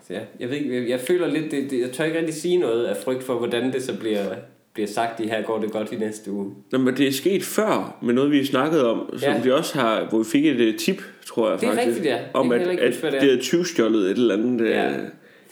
ja, 0.09 0.21
jeg, 0.39 0.49
ved, 0.49 0.57
ikke, 0.57 0.81
jeg, 0.81 0.89
jeg 0.89 0.99
føler 0.99 1.27
lidt, 1.27 1.51
det, 1.51 1.71
det, 1.71 1.79
jeg 1.79 1.91
tør 1.91 2.03
ikke 2.03 2.17
rigtig 2.17 2.35
sige 2.35 2.57
noget 2.57 2.85
af 2.85 2.97
frygt 2.97 3.23
for, 3.23 3.37
hvordan 3.37 3.73
det 3.73 3.83
så 3.83 3.99
bliver, 3.99 4.35
bliver 4.73 4.87
sagt 4.87 5.19
i 5.19 5.23
her 5.27 5.41
går 5.41 5.59
det 5.59 5.71
godt 5.71 5.91
i 5.91 5.95
næste 5.95 6.31
uge. 6.31 6.53
Nå, 6.71 6.77
men 6.77 6.97
det 6.97 7.07
er 7.07 7.11
sket 7.11 7.43
før 7.43 7.97
med 8.01 8.13
noget, 8.13 8.31
vi 8.31 8.45
snakkede 8.45 8.91
om, 8.91 9.09
som 9.17 9.33
Ja. 9.33 9.41
vi 9.41 9.51
også 9.51 9.79
har, 9.79 10.05
hvor 10.09 10.17
vi 10.19 10.23
fik 10.25 10.45
et 10.45 10.73
uh, 10.73 10.75
tip, 10.79 11.01
tror 11.25 11.49
jeg 11.51 11.59
Det 11.61 11.67
er 11.67 11.71
faktisk. 11.73 11.87
rigtigt, 11.87 12.05
ja. 12.05 12.15
Det 12.17 12.25
Om 12.33 12.49
kan 12.49 12.61
at, 12.61 12.71
ikke 12.71 12.83
at 12.83 12.89
huske, 12.89 13.01
hvad 13.01 13.11
det 13.11 13.21
det 13.21 13.33
er. 13.33 13.41
tyvstjålet 13.41 14.01
et 14.11 14.17
eller 14.17 14.33
andet 14.37 14.69
Ja. 14.69 14.89
ja. 14.89 14.97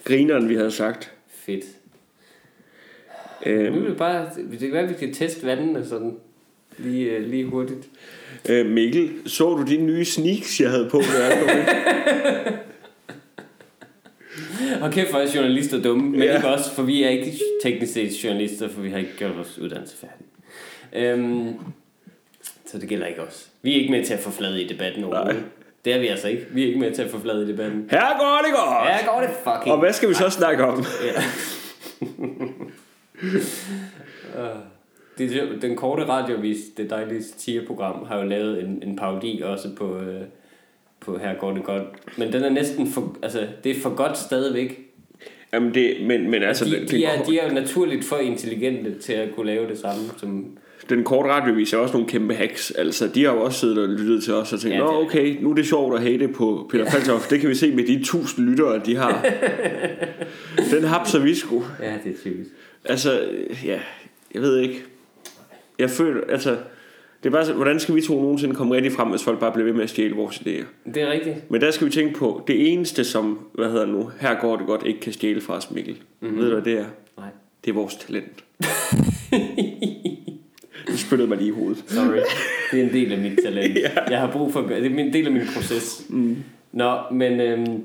grineren, 0.05 0.49
vi 0.49 0.55
havde 0.55 0.71
sagt. 0.71 1.11
Fedt. 1.45 1.65
Nu 3.45 3.51
Øhm, 3.51 3.83
er 3.83 3.87
det 3.87 3.97
bare, 3.97 4.25
det 4.51 4.59
kan 4.59 4.71
være, 4.71 4.83
at 4.83 4.89
vi 4.89 4.93
skal 4.93 5.13
teste 5.13 5.45
vandene 5.45 5.85
sådan 5.85 6.15
lige, 6.77 7.05
øh, 7.11 7.29
lige 7.29 7.45
hurtigt. 7.45 7.87
øh, 8.49 8.65
Mikkel, 8.65 9.09
så 9.25 9.43
du 9.55 9.63
de 9.67 9.77
nye 9.77 10.05
sneaks, 10.05 10.61
jeg 10.61 10.69
havde 10.69 10.87
på? 10.91 10.97
Ind? 10.99 11.07
Og 14.83 14.91
kæft, 14.91 15.09
hvor 15.09 15.19
er 15.19 15.27
journalister 15.35 15.81
dumme, 15.81 16.09
men 16.09 16.21
Ja. 16.23 16.35
ikke 16.35 16.47
også, 16.47 16.71
for 16.75 16.83
vi 16.83 17.03
er 17.03 17.09
ikke 17.09 17.31
teknisk 17.63 17.93
set 17.93 18.23
journalister, 18.23 18.69
for 18.69 18.81
vi 18.81 18.89
har 18.89 18.97
ikke 18.97 19.11
gjort 19.17 19.37
vores 19.37 19.59
uddannelse 19.59 19.95
færdig. 19.97 20.25
Øhm, 20.93 21.53
så 22.65 22.77
det 22.79 22.89
gælder 22.89 23.07
ikke 23.07 23.21
os. 23.21 23.49
Vi 23.61 23.71
er 23.75 23.79
ikke 23.81 23.91
med 23.91 24.05
til 24.05 24.13
at 24.13 24.19
få 24.19 24.31
flade 24.31 24.63
i 24.63 24.67
debatten 24.67 25.03
overhovedet. 25.03 25.43
Det 25.85 25.93
er 25.93 25.99
vi 25.99 26.07
altså 26.07 26.27
ikke. 26.27 26.45
Vi 26.51 26.63
er 26.63 26.67
ikke 26.67 26.79
med 26.79 26.91
til 26.91 27.01
at 27.01 27.09
få 27.09 27.19
flade 27.19 27.43
i 27.43 27.47
debatten. 27.51 27.87
Her 27.91 27.99
går 28.19 28.41
det 28.45 28.53
godt! 28.55 28.89
Ja, 28.89 29.11
går 29.13 29.21
det 29.21 29.29
fucking. 29.43 29.73
Og 29.73 29.79
hvad 29.79 29.93
skal 29.93 30.09
vi 30.09 30.13
så 30.13 30.29
snakke 30.29 30.63
om? 30.65 30.85
Ja. 31.05 31.23
det, 35.17 35.57
den 35.61 35.75
korte 35.75 36.05
radiovis, 36.07 36.57
det 36.77 36.89
dejlige 36.89 37.23
satireprogram, 37.23 38.05
har 38.05 38.17
jo 38.17 38.23
lavet 38.23 38.63
en, 38.63 38.79
en 38.83 38.95
parodi 38.95 39.41
også 39.45 39.69
på, 39.77 39.97
øh, 39.97 40.21
på 40.99 41.17
Her 41.17 41.33
går 41.39 41.51
det 41.51 41.63
godt. 41.63 41.83
Men 42.17 42.33
den 42.33 42.43
er 42.43 42.49
næsten 42.49 42.87
for, 42.87 43.17
altså, 43.23 43.47
det 43.63 43.77
er 43.77 43.81
for 43.81 43.95
godt 43.95 44.17
stadigvæk. 44.17 44.89
Jamen 45.53 45.73
det, 45.73 45.97
men, 46.01 46.31
men 46.31 46.43
altså, 46.43 46.65
De, 46.65 46.71
den, 46.71 46.87
de, 46.87 47.05
er, 47.05 47.23
de 47.23 47.39
er 47.39 47.47
jo 47.47 47.53
naturligt 47.53 48.05
for 48.05 48.17
intelligente 48.17 48.99
til 48.99 49.13
at 49.13 49.35
kunne 49.35 49.45
lave 49.45 49.67
det 49.67 49.77
samme 49.77 50.01
som... 50.17 50.57
den 50.89 51.03
korte 51.03 51.29
radiovis 51.29 51.73
er 51.73 51.77
også 51.77 51.93
nogle 51.93 52.07
kæmpe 52.07 52.33
hacks. 52.33 52.71
Altså, 52.71 53.07
de 53.07 53.23
har 53.23 53.33
jo 53.33 53.41
også 53.41 53.59
siddet 53.59 53.77
og 53.77 53.89
lyttet 53.89 54.23
til 54.23 54.33
os 54.33 54.53
og 54.53 54.59
tænkt, 54.59 54.75
Ja, 54.75 54.79
nå 54.79 55.01
okay, 55.01 55.37
nu 55.41 55.51
er 55.51 55.55
det 55.55 55.65
sjovt 55.65 55.95
at 55.95 56.01
hate 56.01 56.27
på 56.27 56.67
Peter 56.71 56.83
ja. 56.83 56.89
Faltoff. 56.89 57.27
Det 57.27 57.39
kan 57.39 57.49
vi 57.49 57.55
se 57.55 57.75
med 57.75 57.83
de 57.83 58.03
tusind 58.03 58.49
lyttere, 58.49 58.81
de 58.85 58.95
har. 58.95 59.25
den 60.73 60.83
hapser 60.83 61.19
vi 61.19 61.35
sgu. 61.35 61.63
Ja, 61.81 61.93
det 62.03 62.13
er 62.13 62.17
typisk. 62.23 62.49
Altså, 62.85 63.29
ja, 63.65 63.79
jeg 64.33 64.41
ved 64.41 64.57
ikke. 64.57 64.83
Jeg 65.79 65.89
føler, 65.89 66.21
altså, 66.29 66.57
det 67.23 67.25
er 67.25 67.29
bare 67.43 67.53
hvordan 67.53 67.79
skal 67.79 67.95
vi 67.95 68.01
to 68.01 68.21
nogensinde 68.21 68.55
komme 68.55 68.75
rigtig 68.75 68.91
frem, 68.91 69.07
hvis 69.09 69.23
folk 69.23 69.39
bare 69.39 69.51
bliver 69.51 69.65
ved 69.65 69.73
med 69.73 69.83
at 69.83 69.89
stjæle 69.89 70.15
vores 70.15 70.37
idéer? 70.37 70.65
Det 70.93 70.97
er 70.97 71.11
rigtigt. 71.11 71.51
Men 71.51 71.61
der 71.61 71.71
skal 71.71 71.87
vi 71.87 71.91
tænke 71.91 72.13
på, 72.19 72.43
det 72.47 72.73
eneste 72.73 73.03
som, 73.03 73.39
hvad 73.53 73.69
hedder 73.71 73.85
nu, 73.85 74.11
her 74.19 74.39
går 74.41 74.55
det 74.57 74.65
godt, 74.67 74.85
ikke 74.85 74.99
kan 74.99 75.13
stjæle 75.13 75.41
fra 75.41 75.53
os, 75.57 75.71
Mikkel. 75.71 75.97
Mm-hmm. 76.19 76.37
Ved 76.37 76.45
du, 76.49 76.51
hvad 76.59 76.73
det 76.73 76.79
er? 76.79 76.85
Nej. 77.17 77.27
Det 77.65 77.71
er 77.71 77.75
vores 77.75 77.95
talent. 77.95 78.43
det 80.87 80.99
spyttede 80.99 81.29
mig 81.29 81.37
lige 81.37 81.47
i 81.47 81.51
hovedet. 81.51 81.83
Sorry. 81.87 82.17
Det 82.71 82.79
er 82.79 82.83
en 82.83 82.93
del 82.93 83.11
af 83.11 83.17
mit 83.17 83.39
talent. 83.43 83.77
Jeg 84.09 84.19
har 84.19 84.31
brug 84.31 84.53
for. 84.53 84.61
Det 84.61 84.85
er 84.85 84.89
en 84.99 85.13
del 85.13 85.25
af 85.25 85.31
min 85.31 85.41
proces. 85.55 86.05
Mm. 86.09 86.37
Nå, 86.71 86.97
men 87.11 87.39
øhm, 87.39 87.83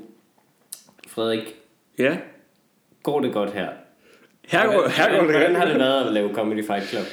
Frederik, 1.09 1.55
Ja, 1.99 2.17
går 3.03 3.21
det 3.21 3.33
godt 3.33 3.53
her? 3.53 3.69
her 4.49 4.67
går, 4.67 4.89
her 4.89 5.11
går 5.11 5.23
det 5.23 5.31
Hvordan 5.31 5.55
har 5.55 5.61
godt. 5.63 5.71
det 5.71 5.79
været 5.79 6.07
at 6.07 6.13
lave 6.13 6.35
Comedy 6.35 6.65
Fight 6.67 6.85
Club? 6.89 7.05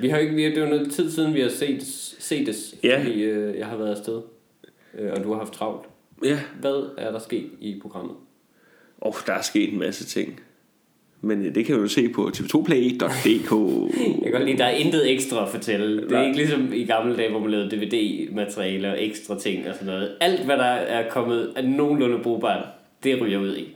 Vi 0.00 0.08
har 0.08 0.18
ikke, 0.18 0.34
vi 0.34 0.42
har, 0.42 0.50
det 0.50 0.58
er 0.58 0.62
jo 0.64 0.70
noget 0.70 0.92
tid 0.92 1.10
siden, 1.10 1.34
vi 1.34 1.40
har 1.40 1.48
set, 1.48 1.82
set 2.18 2.46
det, 2.46 2.74
Ja. 2.84 2.98
fordi 2.98 3.22
øh, 3.22 3.58
jeg 3.58 3.66
har 3.66 3.76
været 3.76 3.90
afsted, 3.90 4.20
øh, 4.98 5.10
og 5.12 5.24
du 5.24 5.32
har 5.32 5.38
haft 5.38 5.52
travlt. 5.52 5.86
Ja, 6.24 6.38
Hvad 6.60 6.82
er 6.98 7.10
der 7.12 7.18
sket 7.18 7.46
i 7.60 7.78
programmet? 7.82 8.14
og 9.00 9.14
der 9.26 9.32
er 9.32 9.42
sket 9.42 9.72
en 9.72 9.78
masse 9.78 10.04
ting. 10.04 10.40
Men 11.20 11.46
øh, 11.46 11.54
det 11.54 11.64
kan 11.66 11.74
du 11.74 11.80
jo 11.80 11.88
se 11.88 12.08
på 12.08 12.30
tv2play.dk. 12.36 13.50
Jeg 14.22 14.22
kan 14.22 14.32
godt 14.32 14.44
lide, 14.44 14.58
der 14.58 14.64
er 14.64 14.70
intet 14.74 15.10
ekstra 15.12 15.42
at 15.42 15.48
fortælle. 15.48 16.02
Det 16.02 16.12
er 16.12 16.22
ikke 16.22 16.36
ligesom 16.36 16.72
i 16.72 16.84
gamle 16.84 17.16
dage, 17.16 17.30
hvor 17.30 17.40
man 17.40 17.50
lavede 17.50 17.70
DVD-materiale 17.76 18.88
og 18.92 19.04
ekstra 19.04 19.38
ting 19.38 19.68
og 19.68 19.74
sådan 19.74 19.86
noget. 19.86 20.12
Alt, 20.20 20.44
hvad 20.44 20.56
der 20.56 20.64
er 20.64 21.10
kommet 21.10 21.52
af 21.56 21.64
nogenlunde 21.68 22.18
brugbart, 22.22 22.66
det 23.04 23.20
ryger 23.20 23.38
ud 23.38 23.56
i. 23.56 23.74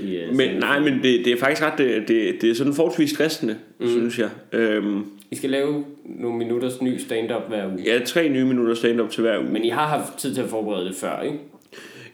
I, 0.00 0.16
øh, 0.16 0.36
Men 0.36 0.58
nej, 0.58 0.80
men 0.80 0.92
det, 1.02 1.24
det 1.24 1.32
er 1.32 1.36
faktisk 1.36 1.62
ret, 1.62 1.78
det, 1.78 2.08
det, 2.08 2.42
det 2.42 2.50
er 2.50 2.54
sådan 2.54 2.74
forholdsvis 2.74 3.10
stressende, 3.10 3.56
mm. 3.80 3.88
synes 3.88 4.18
jeg. 4.18 4.30
Øhm, 4.52 5.04
I 5.30 5.36
skal 5.36 5.50
lave 5.50 5.84
nogle 6.04 6.38
minutters 6.38 6.82
ny 6.82 6.98
stand-up 6.98 7.42
hver 7.48 7.66
uge. 7.66 7.82
ja, 7.86 7.98
tre 8.04 8.28
nye 8.28 8.44
minutter 8.44 8.74
stand-up 8.74 9.10
til 9.10 9.22
hver 9.22 9.38
uge. 9.38 9.50
Men 9.50 9.64
I 9.64 9.68
har 9.68 9.86
haft 9.86 10.18
tid 10.18 10.34
til 10.34 10.42
at 10.42 10.48
forberede 10.48 10.84
det 10.84 10.94
før, 10.94 11.20
ikke? 11.22 11.38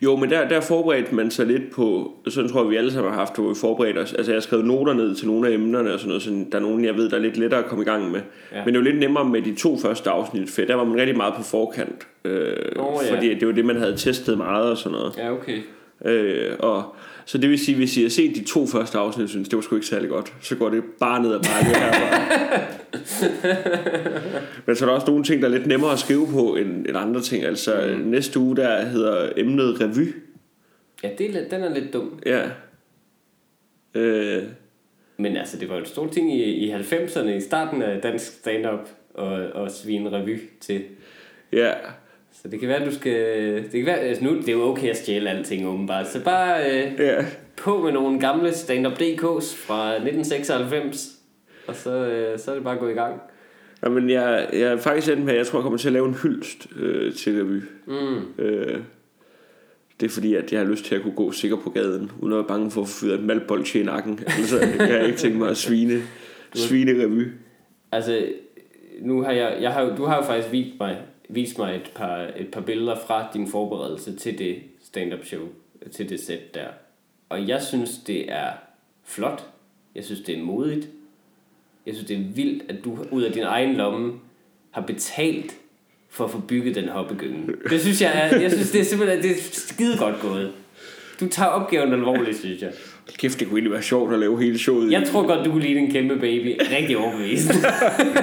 Jo, 0.03 0.17
men 0.17 0.31
der, 0.31 0.49
der 0.49 0.61
forberedte 0.61 1.15
man 1.15 1.31
sig 1.31 1.47
lidt 1.47 1.71
på, 1.71 2.13
sådan 2.29 2.51
tror 2.51 2.63
jeg, 2.63 2.71
vi 2.71 2.77
alle 2.77 2.93
sammen 2.93 3.13
har 3.13 3.19
haft, 3.19 3.37
hvor 3.37 3.49
vi 3.49 3.55
forberedte 3.61 3.99
os. 3.99 4.13
Altså, 4.13 4.33
jeg 4.33 4.37
har 4.37 4.41
skrevet 4.41 4.65
noter 4.65 4.93
ned 4.93 5.15
til 5.15 5.27
nogle 5.27 5.49
af 5.49 5.53
emnerne 5.53 5.93
og 5.93 5.99
sådan 6.01 6.09
noget, 6.09 6.23
så 6.23 6.31
der 6.53 6.59
er 6.59 6.63
nogle, 6.63 6.87
jeg 6.87 6.97
ved, 6.97 7.11
der 7.11 7.17
er 7.17 7.21
lidt 7.21 7.37
lettere 7.37 7.61
at 7.61 7.67
komme 7.67 7.83
i 7.83 7.85
gang 7.85 8.11
med. 8.11 8.21
Ja. 8.53 8.65
Men 8.65 8.75
det 8.75 8.81
jo 8.81 8.85
lidt 8.85 8.99
nemmere 8.99 9.25
med 9.25 9.43
de 9.43 9.55
to 9.55 9.79
første 9.79 10.11
afsnit, 10.11 10.51
for 10.51 10.63
der 10.63 10.75
var 10.75 10.85
man 10.85 10.99
rigtig 10.99 11.17
meget 11.17 11.35
på 11.35 11.43
forkant. 11.43 12.07
Øh, 12.25 12.57
Nå, 12.77 13.01
ja. 13.07 13.15
Fordi 13.15 13.35
det 13.35 13.49
var 13.49 13.55
det, 13.55 13.65
man 13.65 13.77
havde 13.77 13.97
testet 13.97 14.39
meget 14.39 14.71
og 14.71 14.77
sådan 14.77 14.99
noget. 14.99 15.17
Ja, 15.17 15.33
okay. 15.33 15.59
Øh, 16.05 16.51
og, 16.59 16.95
så 17.29 17.39
det 17.39 17.51
vil 17.51 17.59
sige, 17.59 17.77
hvis 17.77 17.97
I 17.97 18.03
har 18.03 18.09
set 18.09 18.37
de 18.37 18.45
to 18.45 18.67
første 18.67 18.99
afsnit, 18.99 19.25
og 19.25 19.31
synes 19.31 19.49
det 19.49 19.57
var 19.57 19.63
sgu 19.63 19.75
ikke 19.75 19.87
særlig 19.87 20.09
godt, 20.09 20.35
så 20.41 20.57
går 20.57 20.71
det 20.71 20.85
bare 21.01 21.23
ned 21.23 21.35
ad 21.35 21.41
bakke 21.41 21.79
herfra. 21.79 22.61
Men 24.67 24.77
så 24.77 24.85
er 24.85 24.89
der 24.89 24.95
også 24.95 25.07
nogle 25.07 25.25
ting, 25.25 25.43
der 25.43 25.49
er 25.49 25.53
lidt 25.53 25.67
nemmere 25.67 25.93
at 25.93 25.99
skrive 25.99 26.27
på 26.33 26.57
end, 26.57 26.87
end 26.87 26.97
andre 26.97 27.21
ting. 27.21 27.45
Altså 27.45 27.95
mm. 27.97 28.03
næste 28.03 28.39
uge, 28.39 28.57
der 28.57 28.85
hedder 28.85 29.33
emnet 29.37 29.81
revy. 29.81 30.15
Ja, 31.03 31.11
det 31.19 31.37
er, 31.37 31.49
den 31.49 31.63
er 31.63 31.75
lidt 31.75 31.93
dum. 31.93 32.21
Ja. 32.27 32.43
Øh, 33.95 34.43
Men 35.17 35.37
altså, 35.37 35.59
det 35.59 35.69
var 35.69 35.79
en 35.79 35.87
stor 35.87 36.09
ting 36.09 36.35
i, 36.35 36.43
i 36.43 36.73
90'erne, 36.73 37.29
i 37.29 37.41
starten 37.41 37.83
af 37.83 38.03
dansk 38.03 38.33
stand-up, 38.33 38.89
og, 39.15 39.29
og 39.33 39.71
svine 39.71 40.11
revy 40.11 40.41
til. 40.61 40.83
ja. 41.53 41.73
Så 42.43 42.49
det 42.49 42.61
kan 42.61 42.69
være, 42.69 42.81
at 42.81 42.87
du 42.87 42.95
skal... 42.95 43.55
Det 43.63 43.71
kan 43.73 43.87
være, 43.87 43.99
altså 43.99 44.25
nu 44.25 44.37
det 44.37 44.49
er 44.49 44.53
jo 44.53 44.63
okay 44.63 44.89
at 44.91 44.97
stjæle 44.97 45.31
alting 45.31 45.67
åbenbart. 45.69 46.09
Så 46.09 46.25
bare 46.25 46.71
øh, 46.71 46.93
Ja. 46.99 47.25
på 47.57 47.83
med 47.83 47.93
nogle 47.93 48.21
gamle 48.21 48.53
stand-up 48.55 48.93
DK's 48.93 49.57
fra 49.67 49.91
1996, 49.95 51.13
og 51.67 51.75
så, 51.77 51.91
øh, 51.91 52.39
så 52.39 52.51
er 52.51 52.55
det 52.55 52.65
bare 52.65 52.75
at 52.75 52.81
gå 52.81 52.89
i 52.89 52.93
gang. 52.93 53.21
Jamen, 53.85 54.11
jeg, 54.11 54.49
jeg 54.53 54.61
er 54.61 54.77
faktisk 54.77 55.13
endt 55.13 55.25
med, 55.25 55.33
at 55.33 55.39
jeg 55.39 55.47
tror, 55.47 55.59
jeg 55.59 55.63
kommer 55.63 55.79
til 55.79 55.89
at 55.89 55.93
lave 55.93 56.09
en 56.09 56.15
hyldst 56.15 56.67
øh, 56.77 57.15
til 57.15 57.33
revy. 57.43 57.61
Mm. 57.87 58.45
Øh, 58.45 58.81
det 60.01 60.07
er 60.07 60.11
fordi, 60.11 60.35
at 60.35 60.53
jeg 60.53 60.61
har 60.61 60.67
lyst 60.67 60.85
til 60.85 60.95
at 60.95 61.03
kunne 61.03 61.15
gå 61.17 61.33
sikker 61.33 61.57
på 61.57 61.71
gaden, 61.71 62.11
uden 62.21 62.33
at 62.33 62.37
være 62.37 62.47
bange 62.49 62.71
for 62.71 62.81
at 62.83 62.89
få 62.89 63.01
fyret 63.01 63.19
en 63.21 63.27
malbold 63.27 63.75
i 63.77 63.83
nakken. 63.83 64.21
Altså, 64.27 64.59
jeg 64.79 64.89
har 64.99 65.07
ikke 65.07 65.19
tænkt 65.19 65.39
mig 65.39 65.49
at 65.51 65.57
svine, 65.57 66.03
svine 66.55 67.05
revy. 67.05 67.27
Altså, 67.93 68.27
nu 69.01 69.23
har 69.23 69.33
jeg, 69.33 69.57
jeg 69.61 69.73
har, 69.73 69.97
du 69.97 70.05
har 70.05 70.17
jo 70.17 70.23
faktisk 70.23 70.53
vist 70.53 70.71
mig, 70.81 70.97
vis 71.29 71.59
mig 71.59 71.77
et, 71.77 71.91
par, 71.95 72.31
et 72.37 72.51
par 72.53 72.61
billeder 72.61 72.97
fra 73.07 73.29
din 73.35 73.49
forberedelse 73.49 74.17
til 74.17 74.39
det 74.39 74.63
stand-up 74.83 75.25
show, 75.25 75.49
til 75.93 76.09
det 76.09 76.21
sæt 76.21 76.55
der. 76.55 76.67
Og 77.29 77.49
jeg 77.49 77.63
synes, 77.63 77.99
det 78.07 78.33
er 78.33 78.51
flot. 79.05 79.51
Jeg 79.95 80.05
synes, 80.05 80.21
det 80.21 80.39
er 80.39 80.43
modigt. 80.43 80.89
Jeg 81.87 81.95
synes, 81.95 82.09
det 82.09 82.17
er 82.17 82.25
vildt, 82.35 82.71
at 82.71 82.85
du 82.85 82.99
ud 83.11 83.23
af 83.23 83.33
din 83.33 83.43
egen 83.43 83.75
lomme 83.75 84.21
har 84.71 84.83
betalt 84.83 85.57
for 86.09 86.25
at 86.25 86.31
få 86.31 86.41
bygget 86.41 86.75
den 86.75 86.89
hoppegynge. 86.89 87.55
Det 87.71 87.81
synes 87.81 88.03
jeg 88.03 88.13
er, 88.15 88.41
jeg 88.41 88.53
synes, 88.53 88.71
det 88.71 88.81
er 88.81 88.85
simpelthen 88.85 89.23
det 89.23 89.31
er 89.31 89.43
skide 89.53 89.99
godt 89.99 90.21
gået. 90.21 90.53
Du 91.21 91.29
tager 91.29 91.49
opgaven 91.51 91.93
alvorligt, 91.93 92.39
synes 92.39 92.63
jeg. 92.63 92.73
Kæft, 93.19 93.41
det 93.41 93.49
kunne 93.49 93.57
egentlig 93.59 93.73
være 93.73 93.83
sjovt 93.83 94.13
at 94.13 94.19
lave 94.19 94.43
hele 94.43 94.59
showet. 94.59 94.93
Jeg 94.93 95.05
tror 95.07 95.27
godt, 95.27 95.45
du 95.47 95.51
kunne 95.51 95.63
lide 95.63 95.79
en 95.79 95.91
kæmpe 95.91 96.17
baby. 96.17 96.61
Rigtig 96.77 96.97
overbevist. 96.99 97.51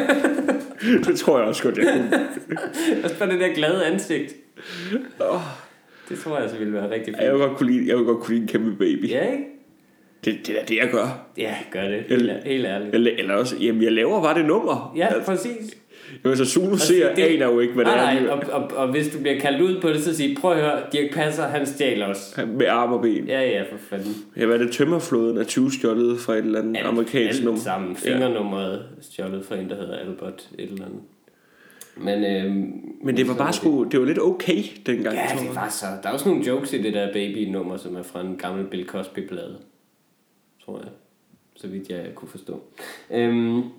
det 1.08 1.18
tror 1.20 1.38
jeg 1.40 1.48
også 1.48 1.64
godt, 1.64 1.78
jeg 1.78 1.88
kunne. 1.94 2.20
Også 3.04 3.20
bare 3.20 3.30
det 3.32 3.40
der 3.40 3.54
glade 3.54 3.86
ansigt. 3.86 4.34
Det 6.10 6.20
tror 6.20 6.34
jeg 6.34 6.42
altså 6.44 6.58
ville 6.58 6.74
være 6.74 6.90
rigtig 6.92 7.14
Jeg 7.14 7.20
fint. 7.22 7.32
vil 7.34 7.40
godt 7.48 7.58
kunne 7.58 7.72
lide, 7.72 7.88
jeg 7.90 7.98
vil 7.98 8.06
godt 8.06 8.20
kunne 8.20 8.34
lide 8.36 8.42
en 8.42 8.48
kæmpe 8.48 8.72
baby. 8.76 9.10
Ja, 9.10 9.32
ikke? 9.32 9.44
Det, 10.26 10.48
det 10.48 10.62
er 10.62 10.66
det, 10.66 10.76
jeg 10.76 10.90
gør. 10.92 11.28
Ja, 11.38 11.56
gør 11.72 11.82
det. 11.88 12.04
Helt, 12.10 12.32
helt 12.46 12.66
ærligt. 12.66 12.96
Eller, 12.96 13.12
eller 13.18 13.34
også, 13.36 13.56
jamen, 13.62 13.84
jeg 13.84 13.92
laver 13.92 14.22
bare 14.24 14.38
det 14.40 14.46
nummer. 14.46 14.94
Ja, 14.98 15.08
Altså, 15.08 15.32
præcis. 15.32 15.78
Jamen, 16.24 16.38
så 16.38 16.46
Zulu 16.46 16.78
ser, 16.78 17.16
det- 17.16 17.22
aner 17.24 17.46
jo 17.46 17.60
ikke, 17.60 17.74
hvad 17.74 17.86
det 17.86 17.94
Nej, 17.94 18.16
er. 18.16 18.22
nej, 18.22 18.30
og, 18.30 18.44
og, 18.64 18.72
og, 18.78 18.88
hvis 18.92 19.08
du 19.10 19.20
bliver 19.20 19.40
kaldt 19.40 19.62
ud 19.62 19.82
på 19.82 19.90
det, 19.90 20.04
så 20.04 20.16
sig, 20.16 20.38
prøv 20.42 20.52
at 20.52 20.62
høre, 20.62 20.82
Dirk 20.92 21.14
Passer, 21.14 21.44
han 21.48 21.66
stjal 21.66 22.04
os. 22.04 22.38
Med 22.48 22.66
arm 22.68 22.94
og 22.94 23.02
ben. 23.02 23.28
Ja, 23.28 23.42
ja, 23.42 23.62
for 23.72 23.78
fanden. 23.78 24.16
Ja, 24.38 24.46
hvad 24.46 24.56
er 24.60 24.64
det? 24.64 24.72
Tømmerfloden 24.72 25.38
er 25.38 25.44
20 25.44 25.72
stjålet 25.72 26.20
fra 26.20 26.34
et 26.34 26.38
eller 26.46 26.60
andet 26.62 26.78
Alt- 26.78 26.88
amerikansk 26.88 27.36
alt 27.38 27.46
nummer. 27.46 27.62
sammen. 27.62 27.96
Fingernummeret 27.96 28.86
stjålet 29.02 29.46
fra 29.46 29.56
en, 29.56 29.70
der 29.70 29.76
hedder 29.76 29.96
Albert 29.98 30.50
et 30.60 30.70
eller 30.72 30.86
andet. 30.86 31.00
Men, 31.98 32.24
øhm, 32.26 32.72
Men 33.04 33.18
det 33.18 33.28
var 33.28 33.36
bare 33.36 33.54
sgu, 33.54 33.84
det 33.84 34.00
var 34.00 34.06
lidt 34.06 34.20
okay 34.20 34.64
dengang. 34.86 35.16
Ja, 35.16 35.26
det 35.40 35.56
var 35.56 35.70
så. 35.70 35.86
Der 36.04 36.10
er 36.10 36.14
også 36.14 36.30
nogle 36.30 36.44
jokes 36.48 36.74
i 36.74 36.82
det 36.82 36.94
der 36.94 37.14
baby-nummer, 37.14 37.78
som 37.78 37.96
er 37.96 38.04
fra 38.04 38.22
en 38.22 38.36
gammel 38.38 38.66
Bill 38.66 38.86
Cosby-plade. 38.88 39.56
Tror 40.66 40.78
jeg. 40.80 40.88
Så 41.56 41.68
vidt 41.68 41.90
jeg 41.90 42.06
kunne 42.16 42.30
forstå. 42.30 42.62
Um, 43.10 43.72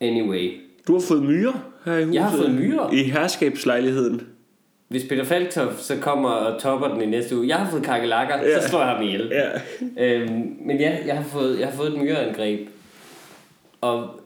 anyway. 0.00 0.60
Du 0.88 0.92
har 0.92 1.00
fået 1.00 1.22
myrer 1.22 1.70
her 1.84 1.96
i 1.96 2.04
huset. 2.04 2.14
Jeg 2.14 2.24
har 2.24 2.36
fået 2.36 2.54
myrer? 2.54 2.92
I 2.92 3.02
herskabslejligheden. 3.02 4.26
Hvis 4.88 5.04
Peter 5.08 5.24
Falktoft 5.24 5.80
så 5.82 5.96
kommer 6.00 6.28
og 6.30 6.60
topper 6.60 6.88
den 6.88 7.02
i 7.02 7.06
næste 7.06 7.36
uge. 7.36 7.48
Jeg 7.48 7.56
har 7.56 7.70
fået 7.70 7.82
kakelakker, 7.82 8.36
ja. 8.36 8.60
Så 8.60 8.68
slår 8.68 8.78
jeg 8.80 8.88
ham 8.88 9.02
ihjel. 9.02 9.32
Ja. 9.32 9.48
Øhm, 10.04 10.56
men 10.60 10.80
ja, 10.80 10.96
jeg 11.06 11.16
har 11.16 11.22
fået, 11.24 11.58
jeg 11.60 11.68
har 11.68 11.76
fået 11.76 11.92
et 11.92 11.98
myreangreb. 12.02 12.68
Og 13.80 14.20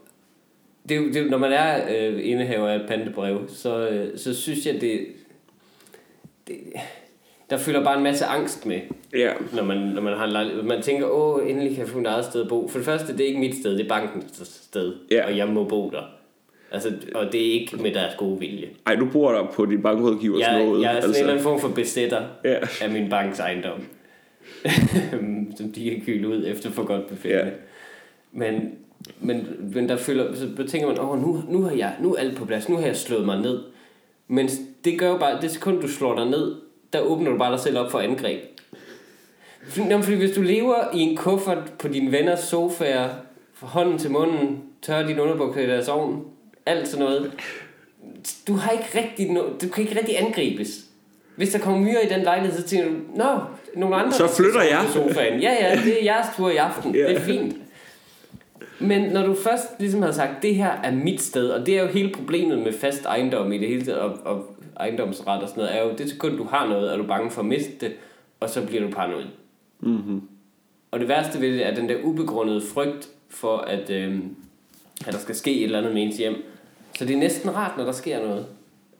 det, 0.88 1.14
det, 1.14 1.31
når 1.31 1.38
man 1.38 1.52
er 1.52 1.81
øh, 1.97 2.21
indehaver 2.23 2.69
af 2.69 2.76
et 2.76 2.85
pantebrev, 2.88 3.40
så, 3.49 3.88
øh, 3.88 4.19
så 4.19 4.35
synes 4.35 4.66
jeg, 4.66 4.81
det, 4.81 5.00
det... 6.49 6.57
Der 7.50 7.57
følger 7.59 7.85
bare 7.85 7.97
en 7.97 8.02
masse 8.04 8.25
angst 8.25 8.66
med, 8.66 8.81
Ja. 9.14 9.33
når 9.54 9.62
man, 9.62 9.76
når 9.78 10.02
man 10.02 10.16
har 10.19 10.25
en 10.25 10.33
lejlighed. 10.33 10.62
Man 10.62 10.83
tænker, 10.83 11.07
åh, 11.11 11.50
endelig 11.50 11.71
kan 11.71 11.78
jeg 11.78 11.88
få 11.88 11.99
et 11.99 12.07
eget 12.07 12.25
sted 12.25 12.42
at 12.42 12.49
bo. 12.49 12.69
For 12.69 12.78
det 12.78 12.85
første, 12.85 13.12
det 13.12 13.21
er 13.21 13.26
ikke 13.26 13.40
mit 13.40 13.54
sted, 13.57 13.73
det 13.78 13.85
er 13.85 13.88
bankens 13.88 14.42
sted. 14.64 14.95
Ja. 15.11 15.26
Og 15.26 15.37
jeg 15.37 15.49
må 15.49 15.64
bo 15.64 15.90
der. 15.90 16.02
Altså, 16.73 16.93
og 17.14 17.33
det 17.33 17.41
er 17.49 17.52
ikke 17.52 17.76
med 17.76 17.95
deres 17.95 18.14
gode 18.19 18.38
vilje. 18.41 18.69
Ej, 18.87 18.95
du 18.95 19.09
bor 19.12 19.33
der 19.33 19.47
på 19.55 19.67
din 19.67 19.83
bankrådgivers 19.83 20.41
Jeg, 20.41 20.64
noget. 20.64 20.83
jeg 20.83 20.88
er 20.88 21.00
sådan 21.00 21.05
altså. 21.05 21.19
en 21.19 21.21
eller 21.21 21.33
anden 21.33 21.43
form 21.43 21.61
for 21.61 21.69
besætter 21.69 22.23
Ja. 22.45 22.59
af 22.83 22.91
min 22.91 23.11
banks 23.11 23.38
ejendom. 23.41 23.81
som 25.57 25.73
de 25.75 25.91
kan 25.91 26.00
kyle 26.07 26.29
ud 26.29 26.45
efter 26.47 26.71
for 26.71 26.85
godt 26.85 27.07
befindende. 27.09 27.45
Ja. 27.45 27.50
Men, 28.33 28.75
men, 29.21 29.47
men 29.75 29.88
der 29.88 29.97
føler, 29.97 30.35
så 30.35 30.67
tænker 30.69 30.88
man, 30.88 31.00
åh, 31.00 31.23
nu, 31.23 31.43
nu, 31.49 31.62
har 31.62 31.71
jeg, 31.76 31.95
nu 32.00 32.14
er 32.14 32.19
alt 32.19 32.37
på 32.37 32.45
plads, 32.45 32.69
nu 32.69 32.76
har 32.76 32.87
jeg 32.87 32.97
slået 32.97 33.25
mig 33.26 33.41
ned. 33.41 33.62
Men 34.29 34.49
det 34.85 34.99
gør 34.99 35.09
jo 35.09 35.19
bare, 35.19 35.41
det 35.41 35.50
sekund 35.50 35.81
du 35.81 35.88
slår 35.88 36.17
dig 36.17 36.26
ned, 36.26 36.55
der 36.93 37.00
åbner 37.00 37.31
du 37.31 37.38
bare 37.38 37.52
dig 37.52 37.61
selv 37.61 37.79
op 37.79 37.91
for 37.91 37.99
angreb. 37.99 38.41
Nå, 39.91 39.99
fordi 40.02 40.17
hvis 40.17 40.31
du 40.35 40.43
lever 40.43 40.75
i 40.95 40.99
en 41.00 41.17
kuffert 41.17 41.73
på 41.79 41.88
dine 41.88 42.12
venners 42.12 42.41
sofaer, 42.41 43.09
fra 43.55 43.67
hånden 43.67 43.99
til 43.99 44.11
munden, 44.11 44.62
tørrer 44.83 45.07
din 45.07 45.19
underbukser 45.21 45.61
i 45.62 45.67
deres 45.67 45.88
ovn, 45.88 46.25
alt 46.66 46.88
sådan 46.88 47.04
noget, 47.04 47.33
du 48.49 48.54
har 48.54 48.71
ikke 48.71 48.99
rigtig 48.99 49.31
no, 49.31 49.42
du 49.62 49.69
kan 49.69 49.85
ikke 49.85 49.99
rigtig 49.99 50.21
angribes. 50.21 50.85
Hvis 51.37 51.50
der 51.52 51.59
kommer 51.59 51.81
myrer 51.81 52.00
i 52.00 52.09
den 52.09 52.23
lejlighed, 52.23 52.57
så 52.57 52.62
tænker 52.69 52.88
du, 52.88 52.95
nå, 53.14 53.40
nogle 53.76 53.97
andre 53.97 54.12
Så 54.12 54.28
flytter 54.28 54.62
jeg." 54.62 54.85
sofaen. 54.92 55.40
Ja, 55.40 55.52
ja, 55.52 55.81
det 55.85 56.00
er 56.00 56.04
jeres 56.04 56.26
tur 56.37 56.50
i 56.50 56.57
aften. 56.57 56.95
Ja. 56.95 57.09
Det 57.09 57.16
er 57.16 57.21
fint. 57.21 57.57
Men 58.78 59.02
når 59.02 59.26
du 59.26 59.35
først 59.35 59.64
ligesom 59.78 60.02
har 60.02 60.12
sagt, 60.12 60.42
det 60.42 60.54
her 60.54 60.71
er 60.71 60.92
mit 60.92 61.23
sted, 61.23 61.49
og 61.49 61.66
det 61.66 61.78
er 61.78 61.83
jo 61.83 61.88
hele 61.88 62.12
problemet 62.12 62.59
med 62.59 62.73
fast 62.73 63.04
ejendom 63.04 63.52
i 63.52 63.59
det 63.59 63.69
hele 63.69 63.85
taget, 63.85 64.00
og, 64.00 64.19
og 64.25 64.57
ejendomsret 64.81 65.42
og 65.42 65.49
sådan 65.49 65.62
noget, 65.62 65.78
er 65.78 65.83
jo, 65.83 65.92
det 65.99 66.11
sekund 66.11 66.37
du 66.37 66.45
har 66.45 66.69
noget, 66.69 66.92
er 66.92 66.97
du 66.97 67.02
bange 67.07 67.31
for 67.31 67.40
at 67.40 67.47
miste 67.47 67.73
det, 67.81 67.92
og 68.40 68.50
så 68.50 68.66
bliver 68.66 68.83
du 68.83 68.90
paranoid. 68.90 69.25
Mm-hmm. 69.81 70.23
Og 70.90 71.00
det 71.00 71.09
værste 71.09 71.40
ved 71.40 71.52
det 71.52 71.66
er 71.66 71.75
den 71.75 71.88
der 71.88 71.97
ubegrundede 72.02 72.62
frygt 72.75 73.09
for, 73.28 73.57
at, 73.57 73.90
øh, 73.90 74.19
at 75.07 75.12
der 75.12 75.19
skal 75.19 75.35
ske 75.35 75.57
et 75.57 75.64
eller 75.64 75.78
andet 75.78 75.95
med 75.95 76.02
ens 76.02 76.16
hjem. 76.16 76.35
Så 76.94 77.04
det 77.04 77.14
er 77.14 77.18
næsten 77.18 77.56
rart, 77.56 77.76
når 77.76 77.84
der 77.84 77.92
sker 77.92 78.20
noget. 78.20 78.46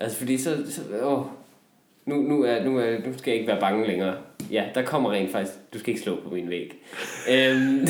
Altså 0.00 0.18
fordi 0.18 0.38
så, 0.38 0.56
så 0.70 0.80
åh, 1.02 1.25
nu, 2.06 2.16
nu, 2.16 2.42
er, 2.42 2.64
nu, 2.64 2.78
er, 2.78 2.90
nu 3.06 3.18
skal 3.18 3.30
jeg 3.30 3.40
ikke 3.40 3.52
være 3.52 3.61
bange 3.61 3.87
længere. 3.87 4.14
Ja, 4.50 4.64
der 4.75 4.82
kommer 4.82 5.12
rent 5.12 5.32
faktisk, 5.32 5.52
du 5.75 5.78
skal 5.78 5.90
ikke 5.90 6.02
slå 6.02 6.16
på 6.25 6.34
min 6.34 6.50
væg. 6.50 6.82
øhm, 7.30 7.58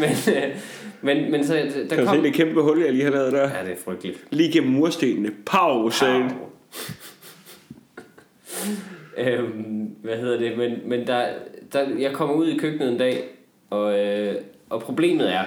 men, 0.00 0.10
øh, 0.36 0.56
men, 1.02 1.30
men 1.30 1.44
så 1.46 1.54
der 1.54 1.62
Kan 1.88 1.98
du 1.98 2.04
se 2.04 2.04
kom... 2.04 2.22
det 2.22 2.34
kæmpe 2.34 2.62
hul, 2.62 2.82
jeg 2.82 2.92
lige 2.92 3.04
har 3.04 3.10
lavet 3.10 3.32
der? 3.32 3.40
Ja, 3.58 3.64
det 3.64 3.72
er 3.72 3.76
frygteligt. 3.84 4.24
Lige 4.30 4.52
gennem 4.52 4.72
murstenene. 4.72 5.30
Pow, 5.46 5.90
sagde 5.90 6.24
øhm, 9.18 9.96
hvad 10.02 10.16
hedder 10.16 10.38
det? 10.38 10.58
Men, 10.58 10.72
men 10.84 11.06
der, 11.06 11.26
der, 11.72 11.88
jeg 11.98 12.12
kommer 12.12 12.34
ud 12.34 12.48
i 12.48 12.56
køkkenet 12.56 12.92
en 12.92 12.98
dag, 12.98 13.24
og, 13.70 13.98
øh, 13.98 14.34
og 14.70 14.80
problemet 14.80 15.32
er, 15.32 15.44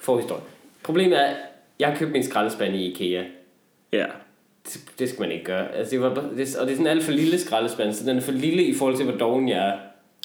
forhistorie. 0.00 0.42
Problemet 0.82 1.22
er, 1.22 1.34
jeg 1.78 1.88
har 1.88 1.96
købt 1.96 2.12
min 2.12 2.22
skraldespand 2.22 2.74
i 2.76 2.90
Ikea. 2.90 3.24
Ja. 3.92 4.06
Det, 4.64 4.80
det 4.98 5.08
skal 5.08 5.20
man 5.20 5.32
ikke 5.32 5.44
gøre. 5.44 5.74
Altså, 5.74 5.90
det 5.90 6.00
var, 6.00 6.14
det, 6.14 6.20
og 6.20 6.36
det 6.36 6.72
er 6.72 6.76
sådan 6.76 6.80
en 6.80 6.86
alt 6.86 7.04
for 7.04 7.12
lille 7.12 7.38
skraldespand, 7.38 7.92
så 7.92 8.06
den 8.06 8.16
er 8.16 8.20
for 8.20 8.32
lille 8.32 8.62
i 8.62 8.74
forhold 8.74 8.96
til, 8.96 9.04
hvor 9.04 9.18
doven 9.18 9.48
jeg 9.48 9.68
er. 9.68 9.78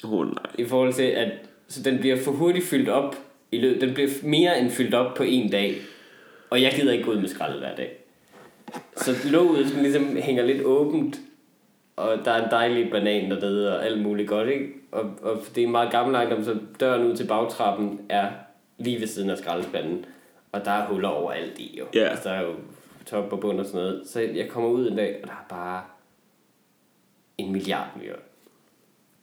Oh, 0.04 0.26
nej. 0.26 0.34
I 0.58 0.64
forhold 0.64 0.92
til, 0.92 1.02
at 1.02 1.32
så 1.68 1.82
den 1.82 1.98
bliver 1.98 2.16
for 2.16 2.32
hurtigt 2.32 2.64
fyldt 2.66 2.88
op. 2.88 3.16
I 3.52 3.58
løbet, 3.58 3.80
den 3.80 3.94
bliver 3.94 4.10
mere 4.22 4.60
end 4.60 4.70
fyldt 4.70 4.94
op 4.94 5.14
på 5.14 5.22
en 5.22 5.50
dag. 5.50 5.74
Og 6.50 6.62
jeg 6.62 6.72
gider 6.76 6.92
ikke 6.92 7.04
gå 7.04 7.10
ud 7.10 7.20
med 7.20 7.28
skraldet 7.28 7.58
hver 7.60 7.74
dag. 7.74 7.90
Så 8.96 9.10
låget 9.30 9.66
sådan 9.66 9.82
ligesom 9.82 10.16
hænger 10.16 10.44
lidt 10.46 10.62
åbent. 10.64 11.20
og 11.96 12.18
der 12.24 12.30
er 12.30 12.44
en 12.44 12.50
dejlig 12.50 12.90
banan 12.90 13.30
dernede 13.30 13.76
og 13.78 13.86
alt 13.86 14.02
muligt 14.02 14.28
godt, 14.28 14.48
ikke? 14.48 14.66
Og, 14.92 15.10
og 15.22 15.38
det 15.54 15.62
er 15.62 15.66
en 15.66 15.72
meget 15.72 15.90
gammel 15.90 16.14
ejendom, 16.14 16.44
så 16.44 16.56
døren 16.80 17.06
ud 17.06 17.16
til 17.16 17.26
bagtrappen 17.26 18.00
er 18.08 18.30
lige 18.78 19.00
ved 19.00 19.06
siden 19.06 19.30
af 19.30 19.38
skraldespanden. 19.38 20.04
Og 20.52 20.64
der 20.64 20.70
er 20.70 20.86
huller 20.86 21.08
overalt 21.08 21.58
i, 21.58 21.78
jo. 21.78 21.84
Ja. 21.94 22.08
Altså, 22.08 22.28
der 22.28 22.34
er 22.34 22.42
jo 22.42 22.54
top 23.06 23.32
og 23.32 23.40
bund 23.40 23.60
og 23.60 23.66
sådan 23.66 23.80
noget. 23.80 24.02
Så 24.06 24.20
jeg 24.20 24.48
kommer 24.48 24.68
ud 24.68 24.90
en 24.90 24.96
dag, 24.96 25.18
og 25.22 25.28
der 25.28 25.34
er 25.34 25.46
bare 25.48 25.82
en 27.38 27.52
milliard 27.52 27.88
myrer. 28.02 28.16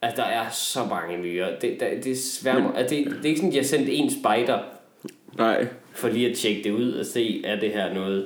Altså, 0.01 0.21
der 0.21 0.27
er 0.27 0.49
så 0.49 0.85
mange 0.85 1.17
myrer. 1.17 1.59
Det, 1.59 1.79
der, 1.79 2.01
det 2.01 2.19
sværmer. 2.19 2.73
Altså, 2.73 2.95
det, 2.95 3.05
det 3.05 3.25
er 3.25 3.29
ikke 3.29 3.37
sådan, 3.37 3.49
at 3.49 3.53
de 3.53 3.57
har 3.57 3.65
sendt 3.65 3.89
en 3.91 4.09
spider 4.09 4.59
Nej, 5.37 5.67
for 5.93 6.09
lige 6.09 6.29
at 6.29 6.37
tjekke 6.37 6.63
det 6.63 6.71
ud 6.71 6.93
og 6.93 7.05
se, 7.05 7.41
er 7.45 7.59
det 7.59 7.71
her 7.71 7.93
noget. 7.93 8.25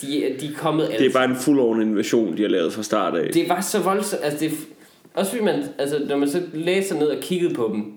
De, 0.00 0.36
de 0.40 0.46
er 0.46 0.56
kommet 0.56 0.90
det 0.98 1.06
er 1.06 1.12
bare 1.12 1.24
en 1.24 1.36
full-on 1.36 1.80
invasion, 1.80 2.36
de 2.36 2.42
har 2.42 2.48
lavet 2.48 2.72
fra 2.72 2.82
start 2.82 3.16
af. 3.16 3.32
det 3.32 3.48
var 3.48 3.60
så 3.60 3.82
voldsomt. 3.82 4.24
Altså, 4.24 4.44
det, 4.44 4.52
også 5.14 5.30
fordi 5.30 5.44
man, 5.44 5.64
altså, 5.78 6.04
når 6.08 6.16
man 6.16 6.30
så 6.30 6.42
læser 6.52 6.98
ned 6.98 7.06
og 7.06 7.22
kiggede 7.22 7.54
på 7.54 7.70
dem, 7.72 7.92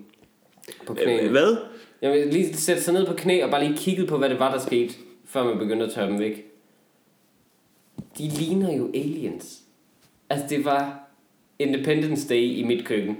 på 0.86 0.94
knæene. 0.94 1.28
Hvad? 1.28 1.56
Jeg 2.02 2.12
vil 2.12 2.26
lige 2.32 2.54
sætte 2.54 2.82
sig 2.82 2.94
ned 2.94 3.06
på 3.06 3.12
knæ 3.12 3.42
og 3.44 3.50
bare 3.50 3.64
lige 3.64 3.76
kiggede 3.78 4.06
på, 4.06 4.18
hvad 4.18 4.28
det 4.28 4.38
var, 4.40 4.52
der 4.52 4.60
skete, 4.60 4.94
før 5.28 5.44
man 5.44 5.58
begyndte 5.58 5.86
at 5.86 5.92
tørre 5.92 6.06
dem 6.10 6.18
væk. 6.18 6.44
De 8.18 8.28
ligner 8.28 8.76
jo 8.76 8.90
aliens. 8.94 9.58
Altså, 10.30 10.46
det 10.50 10.64
var 10.64 10.98
Independence 11.58 12.28
Day 12.28 12.42
i 12.42 12.64
mit 12.66 12.84
køkken. 12.84 13.16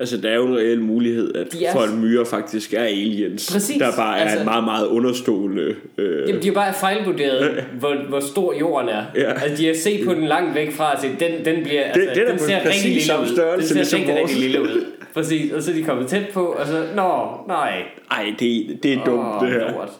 Altså, 0.00 0.16
der 0.16 0.30
er 0.30 0.34
jo 0.34 0.46
en 0.46 0.56
reel 0.56 0.80
mulighed, 0.82 1.34
at 1.34 1.52
De 1.52 1.64
er- 1.64 1.72
for 1.72 1.80
en 1.82 2.00
myre 2.00 2.26
faktisk 2.26 2.74
er 2.74 2.82
aliens. 2.82 3.52
Præcis, 3.52 3.76
Der 3.78 3.92
bare 3.96 4.18
er 4.18 4.22
altså- 4.22 4.38
en 4.38 4.44
meget, 4.44 4.64
meget 4.64 4.86
understående... 4.86 5.76
Øh, 5.98 6.28
Jamen, 6.28 6.42
de 6.42 6.46
har 6.46 6.54
bare 6.54 6.74
fejlvurderet, 6.74 7.64
hvor, 7.80 8.08
hvor 8.08 8.20
stor 8.20 8.54
jorden 8.58 8.88
er. 8.88 9.04
Ja. 9.14 9.32
Altså, 9.32 9.56
de 9.62 9.66
har 9.66 9.74
set 9.74 10.06
på 10.06 10.14
den 10.14 10.26
langt 10.26 10.54
væk 10.54 10.72
fra 10.72 11.00
set, 11.00 11.20
den, 11.20 11.44
den 11.44 11.62
bliver, 11.64 11.84
altså, 11.84 12.10
den 12.14 12.22
er 12.26 12.30
den 12.30 12.38
ser 12.38 12.56
rigtig 12.64 12.92
lille 12.92 13.12
ud. 13.20 13.56
Den 13.56 13.62
ser 13.66 13.74
ligesom 13.74 14.00
rigtig, 14.00 14.16
rigtig 14.16 14.38
lille 14.40 14.62
ud. 14.62 14.84
Præcis, 15.18 15.52
og 15.52 15.62
så 15.62 15.70
er 15.70 15.74
de 15.74 15.84
kommet 15.84 16.06
tæt 16.08 16.26
på, 16.34 16.44
og 16.46 16.66
så, 16.66 16.86
nå, 16.94 17.28
nej. 17.48 17.82
ej, 18.10 18.34
det, 18.38 18.78
det 18.82 18.92
er 18.92 19.04
dumt, 19.04 19.26
Åh, 19.26 19.40
det 19.42 19.50
her. 19.50 19.72
lort. 19.72 19.90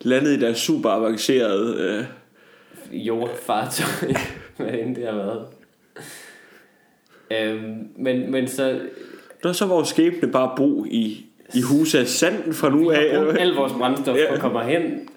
Landet 0.00 0.36
i 0.36 0.40
deres 0.40 0.58
super 0.58 0.90
avancerede... 0.90 1.76
Øh, 2.92 3.06
jordfartøj, 3.06 4.12
hvad 4.56 4.72
end 4.72 4.96
det 4.96 5.06
har 5.06 5.14
været. 5.16 5.46
Øhm, 7.30 7.88
men, 7.96 8.30
men 8.32 8.48
så 8.48 8.80
Nå, 9.44 9.52
så 9.52 9.66
vores 9.66 9.88
skæbne 9.88 10.32
bare 10.32 10.52
bo 10.56 10.84
i, 10.84 11.26
i 11.54 11.60
huse 11.60 11.98
af 12.00 12.06
sand 12.06 12.52
fra 12.52 12.68
nu 12.70 12.88
vi 12.90 12.94
af. 12.96 13.24
brugt 13.24 13.38
al 13.40 13.54
vores 13.54 13.72
brændstof 13.72 14.16
Ja. 14.16 14.32
og 14.32 14.38
kommer 14.38 14.62
hen. 14.62 15.08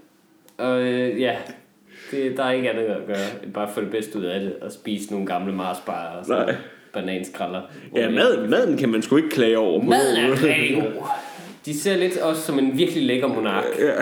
Og 0.57 0.81
øh, 0.81 1.21
ja, 1.21 1.37
det, 2.11 2.37
der 2.37 2.43
er 2.43 2.51
ikke 2.51 2.69
andet 2.69 2.83
at 2.83 3.05
gøre, 3.07 3.43
end 3.43 3.53
bare 3.53 3.69
få 3.73 3.81
det 3.81 3.91
bedste 3.91 4.19
ud 4.19 4.23
af 4.23 4.39
det, 4.39 4.55
og 4.61 4.71
spise 4.71 5.11
nogle 5.11 5.27
gamle 5.27 5.53
marsbarer 5.53 6.17
og 6.17 6.25
sådan 6.25 6.45
Nej. 6.45 6.55
Bananskralder. 6.93 7.61
Ja, 7.95 8.09
mad, 8.09 8.47
maden 8.47 8.77
kan 8.77 8.89
man 8.89 9.01
sgu 9.01 9.17
ikke 9.17 9.29
klage 9.29 9.57
over. 9.57 9.83
Maden 9.83 10.25
er 10.25 10.43
rigtig 10.43 10.75
god. 10.75 11.03
De 11.65 11.79
ser 11.79 11.97
lidt 11.97 12.17
også 12.17 12.41
som 12.41 12.59
en 12.59 12.77
virkelig 12.77 13.03
lækker 13.03 13.27
monark. 13.27 13.65
Ja. 13.79 13.93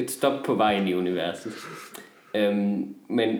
Et 0.00 0.10
stop 0.10 0.42
på 0.44 0.54
vejen 0.54 0.88
i 0.88 0.94
universet. 0.94 1.52
Øhm, 2.34 2.94
men 3.08 3.38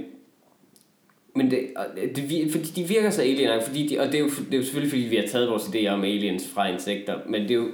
men 1.34 1.50
det, 1.50 1.60
og 1.76 1.84
det, 2.16 2.52
fordi 2.52 2.64
de 2.64 2.88
virker 2.88 3.10
så 3.10 3.22
alien 3.22 3.62
fordi 3.66 3.86
de, 3.86 4.00
og 4.00 4.06
det 4.06 4.14
er, 4.14 4.18
jo, 4.18 4.28
det 4.28 4.54
er 4.54 4.56
jo 4.56 4.62
selvfølgelig 4.62 4.90
fordi 4.90 5.02
vi 5.02 5.16
har 5.16 5.26
taget 5.26 5.48
vores 5.48 5.62
idéer 5.62 5.88
om 5.88 6.04
aliens 6.04 6.48
fra 6.54 6.68
insekter, 6.68 7.14
men 7.28 7.42
det 7.42 7.50
er 7.50 7.54
jo 7.54 7.68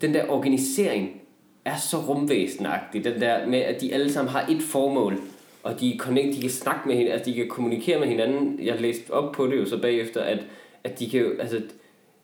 den 0.00 0.14
der 0.14 0.30
organisering 0.30 1.20
er 1.64 1.76
så 1.76 1.96
rumvæsenagtig, 1.96 3.04
den 3.04 3.20
der 3.20 3.46
med 3.46 3.58
at 3.58 3.80
de 3.80 3.94
alle 3.94 4.12
sammen 4.12 4.32
har 4.32 4.46
et 4.50 4.62
formål, 4.62 5.18
og 5.64 5.80
de, 5.80 5.96
connect, 5.98 6.36
de 6.36 6.40
kan 6.40 6.50
snakke 6.50 6.88
med 6.88 6.94
hinanden, 6.94 7.12
altså 7.12 7.30
de 7.30 7.36
kan 7.36 7.48
kommunikere 7.48 8.00
med 8.00 8.08
hinanden. 8.08 8.60
Jeg 8.62 8.74
har 8.74 8.80
læst 8.80 9.10
op 9.10 9.32
på 9.32 9.46
det 9.46 9.56
jo 9.56 9.64
så 9.64 9.80
bagefter, 9.80 10.20
at, 10.20 10.38
at 10.84 10.98
de 10.98 11.10
kan 11.10 11.20
jo, 11.20 11.30
altså 11.40 11.60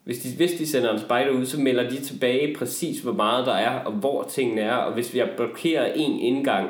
hvis 0.03 0.19
de, 0.19 0.35
hvis 0.37 0.51
de 0.51 0.67
sender 0.67 0.93
en 0.93 0.99
spider 0.99 1.29
ud, 1.29 1.45
så 1.45 1.59
melder 1.59 1.89
de 1.89 2.01
tilbage 2.01 2.55
præcis, 2.55 2.99
hvor 2.99 3.11
meget 3.11 3.45
der 3.45 3.53
er, 3.53 3.79
og 3.79 3.91
hvor 3.91 4.23
tingene 4.23 4.61
er. 4.61 4.73
Og 4.73 4.93
hvis 4.93 5.13
vi 5.13 5.21
blokerer 5.37 5.93
en 5.93 6.19
indgang, 6.19 6.69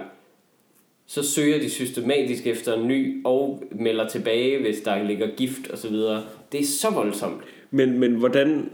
så 1.05 1.23
søger 1.23 1.59
de 1.59 1.69
systematisk 1.69 2.47
efter 2.47 2.73
en 2.73 2.87
ny, 2.87 3.25
og 3.25 3.63
melder 3.71 4.07
tilbage, 4.07 4.61
hvis 4.61 4.81
der 4.81 5.03
ligger 5.03 5.27
gift 5.37 5.67
og 5.71 5.77
så 5.77 5.89
videre. 5.89 6.23
Det 6.51 6.59
er 6.59 6.65
så 6.65 6.89
voldsomt. 6.89 7.41
Men, 7.71 7.99
men 7.99 8.15
hvordan... 8.15 8.69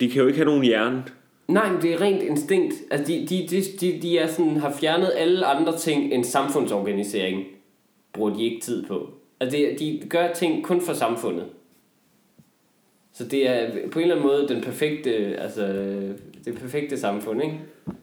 De 0.00 0.10
kan 0.10 0.20
jo 0.20 0.26
ikke 0.26 0.38
have 0.38 0.46
nogen 0.46 0.64
hjerne. 0.64 1.04
Nej, 1.50 1.72
men 1.72 1.82
det 1.82 1.92
er 1.92 2.00
rent 2.00 2.22
instinkt. 2.22 2.74
Altså, 2.90 3.12
de, 3.12 3.26
de, 3.26 3.46
de, 3.50 3.62
de, 3.80 4.02
de 4.02 4.18
er 4.18 4.26
sådan, 4.26 4.56
har 4.56 4.72
fjernet 4.72 5.12
alle 5.16 5.46
andre 5.46 5.76
ting 5.76 6.12
end 6.12 6.24
samfundsorganisering. 6.24 7.44
Bruger 8.12 8.34
de 8.34 8.44
ikke 8.44 8.60
tid 8.60 8.86
på. 8.86 9.08
Altså, 9.40 9.56
det, 9.56 9.78
de 9.78 10.02
gør 10.08 10.32
ting 10.32 10.64
kun 10.64 10.80
for 10.80 10.92
samfundet. 10.92 11.46
Så 13.12 13.24
det 13.24 13.48
er 13.48 13.70
på 13.90 13.98
en 13.98 14.02
eller 14.02 14.16
anden 14.16 14.28
måde 14.28 14.48
den 14.48 14.62
perfekte, 14.62 15.10
altså, 15.36 15.66
det 16.44 16.58
perfekte 16.60 16.98
samfund, 16.98 17.42
ikke? 17.42 17.58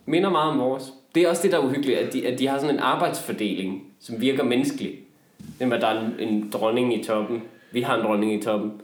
Minder 0.05 0.29
meget 0.29 0.51
om 0.51 0.59
vores. 0.59 0.93
Det 1.15 1.23
er 1.23 1.29
også 1.29 1.43
det, 1.43 1.51
der 1.51 1.57
er 1.57 1.65
uhyggeligt, 1.65 1.99
at 1.99 2.13
de, 2.13 2.27
at 2.27 2.39
de 2.39 2.47
har 2.47 2.59
sådan 2.59 2.75
en 2.75 2.81
arbejdsfordeling, 2.81 3.83
som 3.99 4.21
virker 4.21 4.43
menneskelig. 4.43 4.99
Det 5.59 5.67
med, 5.67 5.77
at 5.77 5.81
der 5.81 5.87
er 5.87 6.05
en, 6.05 6.29
en 6.29 6.49
dronning 6.53 6.93
i 6.99 7.03
toppen. 7.03 7.41
Vi 7.71 7.81
har 7.81 7.97
en 7.97 8.05
dronning 8.05 8.33
i 8.33 8.41
toppen, 8.41 8.81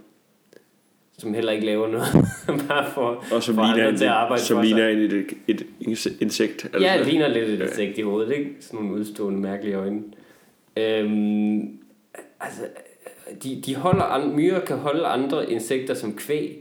som 1.18 1.34
heller 1.34 1.52
ikke 1.52 1.66
laver 1.66 1.88
noget. 1.88 2.08
bare 2.70 2.92
for, 2.92 3.24
Og 3.32 3.44
som 3.44 3.56
for 3.56 3.64
ligner, 3.66 3.88
andre 3.88 3.98
til 3.98 4.06
at 4.06 4.12
arbejde 4.12 4.44
som 4.44 4.56
for 4.58 4.64
sig. 4.64 4.76
ligner 4.76 4.88
en, 4.90 5.00
et, 5.00 5.14
et, 5.48 5.66
et 5.82 6.18
insekt. 6.22 6.64
Altså. 6.66 6.80
Ja, 6.88 6.98
det 6.98 7.08
ligner 7.08 7.28
lidt 7.28 7.50
et 7.50 7.62
insekt 7.62 7.98
i 7.98 8.02
hovedet, 8.02 8.32
ikke? 8.38 8.50
Sådan 8.60 8.80
nogle 8.80 9.00
udstående, 9.00 9.40
mærkelige 9.40 9.76
øjne. 9.76 10.02
Øhm, 10.78 11.80
altså, 12.40 12.62
de, 13.44 13.62
de 13.66 13.76
holder 13.76 14.04
an, 14.04 14.36
myrer 14.36 14.66
kan 14.66 14.78
holde 14.78 15.06
andre 15.06 15.52
insekter 15.52 15.94
som 15.94 16.14
kvæg. 16.16 16.60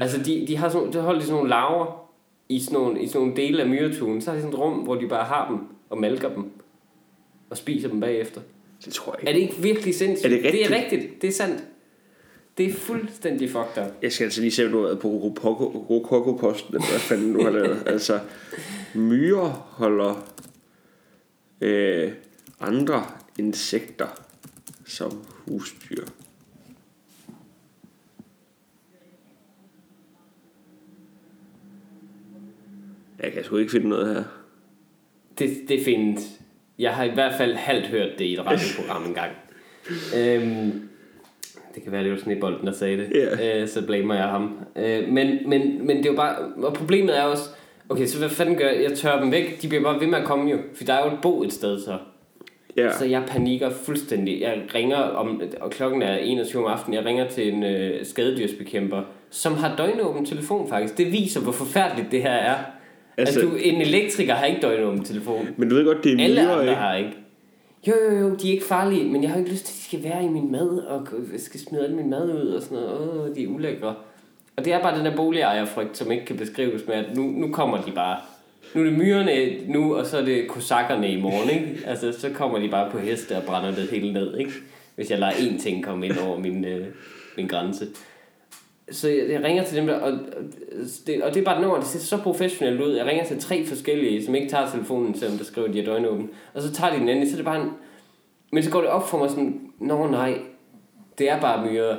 Altså, 0.00 0.18
de, 0.22 0.44
de 0.48 0.56
har 0.56 0.68
sådan, 0.68 0.92
de 0.92 0.98
holder 1.00 1.20
de 1.20 1.26
sådan 1.26 1.34
nogle 1.36 1.50
larver 1.50 2.10
i 2.48 2.60
sådan 2.60 2.78
nogle, 2.78 3.02
i 3.02 3.06
sådan 3.06 3.20
nogle 3.20 3.36
dele 3.36 3.62
af 3.62 3.68
myretuen. 3.68 4.20
Så 4.20 4.30
har 4.30 4.36
de 4.36 4.42
sådan 4.42 4.54
et 4.54 4.60
rum, 4.60 4.72
hvor 4.72 4.94
de 4.94 5.08
bare 5.08 5.24
har 5.24 5.48
dem 5.50 5.58
og 5.90 5.98
malker 5.98 6.34
dem 6.34 6.44
og 7.50 7.56
spiser 7.56 7.88
dem 7.88 8.00
bagefter. 8.00 8.40
Det 8.84 8.92
tror 8.92 9.16
jeg 9.22 9.28
Er 9.28 9.34
ikke. 9.34 9.40
det 9.40 9.50
ikke 9.50 9.62
virkelig 9.62 9.94
sindssygt? 9.94 10.32
Er 10.32 10.36
det 10.36 10.52
Det 10.52 10.64
er 10.64 10.70
rigtigt? 10.70 10.92
rigtigt. 10.94 11.22
Det 11.22 11.28
er 11.28 11.32
sandt. 11.32 11.64
Det 12.60 12.68
er 12.68 12.74
fuldstændig 12.74 13.50
fucked 13.50 13.84
up. 13.86 13.92
Jeg 14.02 14.12
skal 14.12 14.24
altså 14.24 14.40
lige 14.40 14.50
se, 14.50 14.66
om 14.66 14.72
du 14.72 14.78
har 14.78 14.86
været 14.86 15.00
på 15.00 15.08
Rokoko-posten, 15.08 16.74
eller 16.74 16.88
hvad 16.90 17.00
fanden 17.00 17.34
du 17.34 17.42
har 17.42 17.50
lavet. 17.50 17.82
Altså, 17.86 18.20
myrer 18.94 19.48
holder 19.50 20.32
øh, 21.60 22.12
andre 22.60 23.06
insekter 23.38 24.06
som 24.84 25.24
husdyr. 25.48 26.04
Jeg 33.22 33.32
kan 33.32 33.44
sgu 33.44 33.56
ikke 33.56 33.72
finde 33.72 33.88
noget 33.88 34.14
her. 34.14 34.24
Det, 35.38 35.68
det 35.68 35.84
findes. 35.84 36.40
Jeg 36.78 36.94
har 36.94 37.04
i 37.04 37.10
hvert 37.10 37.34
fald 37.36 37.54
halvt 37.54 37.86
hørt 37.86 38.18
det 38.18 38.24
i 38.24 38.32
et 38.32 38.46
radioprogram 38.46 39.04
engang. 39.04 39.32
Øhm, 40.16 40.89
det 41.74 41.82
kan 41.82 41.92
være, 41.92 42.04
det 42.04 42.12
var 42.12 42.18
Snebolden, 42.18 42.66
der 42.66 42.72
sagde 42.72 42.96
det. 42.96 43.08
Ja. 43.14 43.60
Øh, 43.62 43.68
så 43.68 43.86
blamer 43.86 44.14
jeg 44.14 44.24
ham. 44.24 44.58
Øh, 44.76 45.08
men, 45.08 45.38
men, 45.46 45.86
men 45.86 45.96
det 45.96 46.06
er 46.06 46.10
jo 46.10 46.16
bare... 46.16 46.34
Og 46.62 46.72
problemet 46.74 47.18
er 47.18 47.22
også... 47.22 47.48
Okay, 47.88 48.06
så 48.06 48.18
hvad 48.18 48.28
fanden 48.28 48.54
gør 48.56 48.68
jeg? 48.68 48.82
Jeg 48.82 48.92
tørrer 48.98 49.20
dem 49.20 49.32
væk. 49.32 49.62
De 49.62 49.68
bliver 49.68 49.82
bare 49.82 50.00
ved 50.00 50.06
med 50.06 50.18
at 50.18 50.24
komme 50.24 50.50
jo. 50.50 50.58
For 50.74 50.84
der 50.84 50.92
er 50.92 51.04
jo 51.06 51.12
et 51.12 51.18
bo 51.22 51.42
et 51.42 51.52
sted 51.52 51.80
så. 51.80 51.98
Ja, 52.76 52.92
Så 52.92 53.04
jeg 53.04 53.22
panikker 53.28 53.70
fuldstændig. 53.70 54.40
Jeg 54.40 54.62
ringer 54.74 54.96
om... 54.96 55.42
Og 55.60 55.70
klokken 55.70 56.02
er 56.02 56.16
21 56.16 56.66
om 56.66 56.72
aftenen. 56.72 56.96
Jeg 56.96 57.04
ringer 57.04 57.28
til 57.28 57.52
en 57.54 57.62
øh, 57.64 58.04
skadedyrsbekæmper, 58.06 59.02
som 59.30 59.54
har 59.54 59.76
døgnåben 59.76 60.26
telefon 60.26 60.68
faktisk. 60.68 60.98
Det 60.98 61.12
viser, 61.12 61.40
hvor 61.40 61.52
forfærdeligt 61.52 62.12
det 62.12 62.22
her 62.22 62.30
er. 62.30 62.54
Altså, 63.18 63.40
Altså- 63.40 63.40
du, 63.40 63.56
en 63.62 63.80
elektriker 63.80 64.34
har 64.34 64.46
ikke 64.46 64.60
døgnåben 64.62 65.04
telefon. 65.04 65.48
men 65.56 65.68
du 65.68 65.74
ved 65.74 65.84
godt, 65.84 66.04
det 66.04 66.20
er 66.20 66.24
Alle 66.24 66.40
myrer, 66.42 66.52
andre 66.52 66.64
ikke? 66.64 66.74
har 66.74 66.94
ikke. 66.96 67.10
Jo, 67.86 67.92
jo, 68.04 68.18
jo, 68.18 68.34
de 68.34 68.48
er 68.48 68.52
ikke 68.52 68.66
farlige, 68.66 69.04
men 69.04 69.22
jeg 69.22 69.30
har 69.30 69.38
ikke 69.38 69.50
lyst 69.50 69.64
til, 69.64 69.72
at 69.72 69.76
de 69.76 69.84
skal 69.84 70.10
være 70.10 70.24
i 70.24 70.28
min 70.28 70.52
mad, 70.52 70.78
og 70.78 71.08
skal 71.38 71.60
smide 71.60 71.84
al 71.84 71.94
min 71.94 72.10
mad 72.10 72.34
ud 72.34 72.48
og 72.48 72.62
sådan 72.62 72.78
noget. 72.78 73.28
Åh, 73.30 73.36
de 73.36 73.44
er 73.44 73.48
ulækre. 73.48 73.94
Og 74.56 74.64
det 74.64 74.72
er 74.72 74.82
bare 74.82 74.98
den 74.98 75.06
der 75.06 75.16
boligejerfrygt, 75.16 75.96
som 75.96 76.10
ikke 76.12 76.24
kan 76.24 76.36
beskrives 76.36 76.86
med, 76.86 76.94
at 76.94 77.16
nu, 77.16 77.22
nu 77.22 77.52
kommer 77.52 77.82
de 77.82 77.92
bare. 77.92 78.16
Nu 78.74 78.80
er 78.80 78.84
det 78.84 78.98
myrerne 78.98 79.66
nu, 79.72 79.96
og 79.96 80.06
så 80.06 80.18
er 80.18 80.24
det 80.24 80.48
kosakkerne 80.48 81.12
i 81.12 81.20
morgen, 81.20 81.50
ikke? 81.50 81.86
Altså, 81.86 82.12
så 82.12 82.30
kommer 82.30 82.58
de 82.58 82.68
bare 82.68 82.90
på 82.90 82.98
heste 82.98 83.36
og 83.36 83.42
brænder 83.42 83.74
det 83.74 83.90
hele 83.90 84.12
ned, 84.12 84.38
ikke? 84.38 84.52
Hvis 84.96 85.10
jeg 85.10 85.18
lader 85.18 85.32
én 85.32 85.62
ting 85.62 85.84
komme 85.84 86.06
ind 86.06 86.18
over 86.18 86.38
min, 86.38 86.64
øh, 86.64 86.86
min 87.36 87.46
grænse. 87.46 87.86
Så 88.90 89.08
jeg, 89.08 89.44
ringer 89.44 89.64
til 89.64 89.76
dem 89.76 89.86
der, 89.86 89.94
og, 89.94 90.12
det, 91.06 91.22
og 91.22 91.34
det 91.34 91.40
er 91.40 91.44
bare 91.44 91.56
et 91.56 91.62
nummer, 91.62 91.78
det 91.78 91.86
ser 91.86 91.98
så 91.98 92.16
professionelt 92.16 92.80
ud. 92.80 92.96
Jeg 92.96 93.06
ringer 93.06 93.24
til 93.24 93.40
tre 93.40 93.66
forskellige, 93.66 94.24
som 94.24 94.34
ikke 94.34 94.48
tager 94.48 94.70
telefonen, 94.70 95.14
selvom 95.14 95.38
der 95.38 95.44
skriver, 95.44 95.68
at 95.68 95.74
de 95.74 95.80
er 95.80 95.84
døgnåben. 95.84 96.30
Og 96.54 96.62
så 96.62 96.72
tager 96.72 96.92
de 96.92 97.00
den 97.00 97.08
anden, 97.08 97.26
så 97.26 97.32
er 97.34 97.36
det 97.36 97.44
bare 97.44 97.62
en... 97.62 97.70
Men 98.52 98.62
så 98.62 98.70
går 98.70 98.80
det 98.80 98.90
op 98.90 99.08
for 99.08 99.18
mig 99.18 99.30
sådan, 99.30 99.60
nå 99.80 100.06
nej, 100.06 100.38
det 101.18 101.30
er 101.30 101.40
bare 101.40 101.66
myrer. 101.66 101.96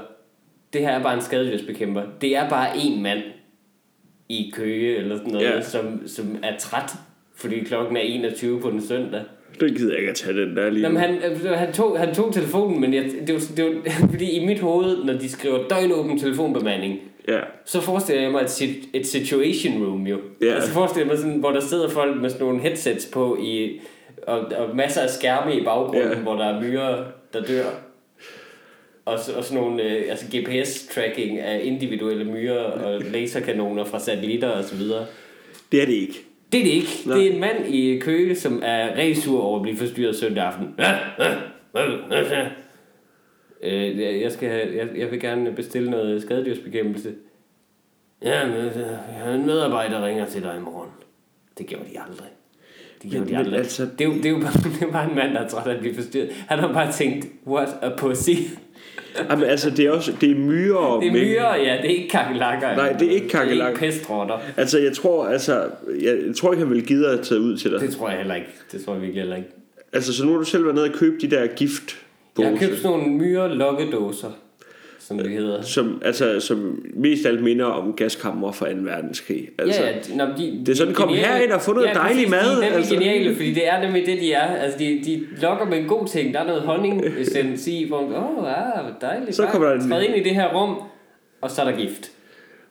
Det 0.73 0.82
her 0.82 0.89
er 0.89 1.04
bare 1.04 1.13
en 1.13 1.21
skadedyrsbekæmper. 1.21 2.04
Det 2.21 2.36
er 2.36 2.49
bare 2.49 2.77
en 2.77 3.04
mand 3.04 3.23
i 4.30 4.51
Køge 4.54 4.97
eller 4.97 5.17
sådan 5.17 5.32
noget, 5.32 5.51
yeah. 5.54 5.63
som, 5.63 6.08
som 6.08 6.38
er 6.43 6.58
træt, 6.58 6.91
fordi 7.36 7.60
klokken 7.60 7.97
er 7.97 8.01
21 8.01 8.62
på 8.62 8.71
den 8.71 8.82
søndag. 8.82 9.21
Det 9.59 9.75
gider 9.77 9.91
jeg 9.91 9.99
ikke 9.99 10.09
at 10.09 10.15
tage 10.15 10.37
den 10.37 10.55
der 10.57 10.69
lige 10.69 10.83
Jamen, 10.83 10.97
han, 11.01 11.17
altså, 11.23 11.47
han, 11.49 11.73
tog, 11.73 11.99
han 11.99 12.15
tog 12.15 12.33
telefonen, 12.33 12.81
men 12.81 12.93
jeg, 12.93 13.03
det, 13.27 13.35
var, 13.35 13.41
det 13.57 13.65
var 13.65 13.71
fordi 14.11 14.29
i 14.31 14.45
mit 14.45 14.59
hoved, 14.59 15.03
når 15.03 15.13
de 15.13 15.29
skriver 15.29 15.67
døgnåben 15.67 16.19
telefonbemanding, 16.19 16.99
Ja. 17.27 17.39
så 17.65 17.81
forestiller 17.81 18.21
jeg 18.21 18.31
mig 18.31 18.41
et, 18.41 18.75
et 18.93 19.07
situation 19.07 19.85
room 19.85 20.07
jo. 20.07 20.17
Ja. 20.41 20.53
Altså 20.53 20.71
forestiller 20.71 21.05
jeg 21.05 21.11
mig 21.13 21.17
sådan, 21.17 21.39
hvor 21.39 21.51
der 21.51 21.59
sidder 21.61 21.89
folk 21.89 22.21
med 22.21 22.29
sådan 22.29 22.45
nogle 22.47 22.61
headsets 22.61 23.05
på 23.05 23.37
i, 23.43 23.79
og, 24.27 24.39
og 24.39 24.75
masser 24.75 25.01
af 25.01 25.09
skærme 25.09 25.55
i 25.55 25.63
baggrunden, 25.63 26.09
Ja. 26.11 26.15
hvor 26.17 26.33
der 26.35 26.45
er 26.45 26.61
myrer, 26.61 27.03
der 27.33 27.43
dør. 27.43 27.65
Og, 29.05 29.19
så- 29.19 29.33
og 29.37 29.43
sådan 29.43 29.63
nogle 29.63 29.83
øh, 29.83 30.03
altså 30.09 30.25
GPS-tracking 30.25 31.39
af 31.39 31.61
individuelle 31.63 32.25
myrer 32.25 32.59
og 32.63 33.01
laserkanoner 33.01 33.83
fra 33.83 33.99
satellitter 33.99 34.49
og 34.49 34.63
så 34.63 34.75
videre. 34.75 35.05
Det 35.71 35.81
er 35.81 35.85
det 35.85 35.93
ikke. 35.93 36.25
Det 36.51 36.59
er 36.59 36.63
det 36.63 36.71
ikke. 36.71 36.87
Nej. 37.05 37.17
Det 37.17 37.27
er 37.27 37.33
en 37.33 37.39
mand 37.39 37.65
i 37.67 37.99
Køge, 37.99 38.35
som 38.35 38.61
er 38.65 38.95
resur 38.97 39.41
over 39.41 39.55
at 39.55 39.61
blive 39.61 39.77
forstyrret 39.77 40.15
søndag 40.15 40.43
aften. 40.43 40.75
Øh, 43.63 44.21
jeg- 44.21 44.31
skal 44.31 44.49
have, 44.49 44.77
jeg, 44.77 44.89
jeg 44.97 45.11
vil 45.11 45.19
gerne 45.19 45.51
bestille 45.51 45.91
noget 45.91 46.21
skadedyrsbekæmpelse. 46.21 47.15
Ja, 48.23 48.47
men 48.47 48.55
øh, 48.55 49.35
en 49.35 49.45
medarbejder, 49.45 49.99
der 49.99 50.07
ringer 50.07 50.25
til 50.25 50.43
dig 50.43 50.55
i 50.57 50.59
morgen. 50.59 50.89
Det 51.57 51.67
gjorde 51.67 51.85
de 51.93 51.99
aldrig. 52.09 52.27
Det 53.03 53.11
gjorde 53.11 53.25
Men- 53.25 53.45
de 53.45 53.49
men 53.51 53.53
altså- 53.59 53.83
Det, 53.97 54.01
er 54.01 54.05
jo, 54.09 54.13
det, 54.13 54.25
er 54.25 54.29
jo 54.29 54.39
bare, 54.39 54.53
det 54.79 54.87
er 54.87 54.91
bare 54.91 55.09
en 55.09 55.15
mand, 55.15 55.33
der 55.33 55.39
er 55.39 55.47
træt 55.49 55.67
af 55.67 55.73
at 55.73 55.79
blive 55.79 55.95
forstyrret. 55.95 56.29
Han 56.47 56.59
har 56.59 56.73
bare 56.73 56.91
tænkt, 56.91 57.27
what 57.47 57.69
a 57.81 57.89
pussy. 57.97 58.29
Jamen, 59.29 59.45
altså, 59.45 59.69
det 59.69 59.85
er 59.85 59.91
også 59.91 60.13
det 60.21 60.31
er 60.31 60.35
myrer. 60.35 60.99
Det 60.99 61.07
er 61.07 61.11
myrer, 61.11 61.55
ja, 61.55 61.77
det 61.81 61.85
er 61.85 61.95
ikke 61.95 62.09
kakelakker. 62.09 62.75
Nej, 62.75 62.93
det 62.93 63.07
er 63.07 63.11
ikke 63.11 63.27
Det 63.27 63.33
er 63.35 63.39
kakelakker. 63.39 63.83
ikke 63.83 63.93
pestrotter. 63.93 64.37
Altså, 64.57 64.79
jeg 64.79 64.93
tror, 64.93 65.25
altså, 65.25 65.63
jeg, 66.01 66.17
tror 66.37 66.51
ikke, 66.53 66.63
han 66.65 66.73
vil 66.73 66.85
give 66.85 67.03
dig 67.03 67.13
at 67.13 67.21
tage 67.21 67.41
ud 67.41 67.57
til 67.57 67.71
dig. 67.71 67.79
Det 67.79 67.89
tror 67.95 68.09
jeg 68.09 68.17
heller 68.17 68.35
ikke. 68.35 68.47
Det 68.71 68.85
tror 68.85 68.93
jeg 68.93 69.01
virkelig 69.01 69.21
heller 69.21 69.35
ikke. 69.35 69.49
Altså, 69.93 70.13
så 70.13 70.25
nu 70.25 70.31
har 70.31 70.37
du 70.39 70.45
selv 70.45 70.63
været 70.63 70.75
nede 70.75 70.85
og 70.85 70.93
købe 70.93 71.15
de 71.21 71.29
der 71.31 71.47
gift 71.47 71.97
Jeg 72.37 72.47
har 72.49 72.57
købt 72.57 72.77
sådan 72.79 72.97
nogle 72.99 73.13
myre 73.13 73.55
lokkedåser, 73.55 74.27
som 75.17 75.24
det 75.28 75.32
hedder. 75.38 75.62
som, 75.62 76.02
altså, 76.06 76.39
som 76.39 76.86
mest 76.93 77.26
alt 77.26 77.43
minder 77.43 77.65
om 77.65 77.93
gaskammer 77.93 78.52
fra 78.52 78.69
2. 78.71 78.78
verdenskrig. 78.82 79.50
Altså, 79.60 79.82
ja, 79.84 79.89
ja, 79.89 80.15
nå, 80.15 80.26
de, 80.38 80.60
det 80.65 80.69
er 80.69 80.76
sådan, 80.76 80.91
de 80.91 80.95
kom 80.95 81.10
geniale- 81.10 81.28
herind 81.28 81.52
og 81.52 81.62
få 81.62 81.74
noget 81.74 81.89
dejlig 81.95 82.28
præcis, 82.28 82.30
mad, 82.32 82.62
De 82.62 82.65
er 82.67 82.74
altså. 82.76 82.93
geniale, 82.93 83.36
fordi 83.36 83.54
det 83.54 83.67
er 83.67 83.82
nemlig 83.82 84.06
det, 84.06 84.19
de 84.21 84.34
er. 84.34 84.41
Altså, 84.56 84.80
de, 84.80 84.86
de 85.06 85.24
lokker 85.41 85.65
med 85.65 85.78
en 85.78 85.86
god 85.88 86.08
ting. 86.08 86.34
Der 86.34 86.39
er 86.39 86.47
noget 86.47 86.62
honning-essens 86.62 87.67
i, 87.76 87.86
hvor 87.88 88.02
man, 88.02 88.15
åh, 88.15 88.38
oh, 88.38 88.78
ah, 88.78 88.84
hvor 88.86 88.95
dejligt. 89.02 89.36
Så 89.36 89.45
kommer 89.45 89.67
der 89.67 89.76
en- 89.76 89.89
Træd 89.89 90.02
ind 90.04 90.15
i 90.15 90.24
det 90.24 90.36
her 90.36 90.54
rum, 90.62 90.76
og 91.41 91.52
så 91.52 91.62
er 91.62 91.71
der 91.71 91.78
gift. 91.78 92.12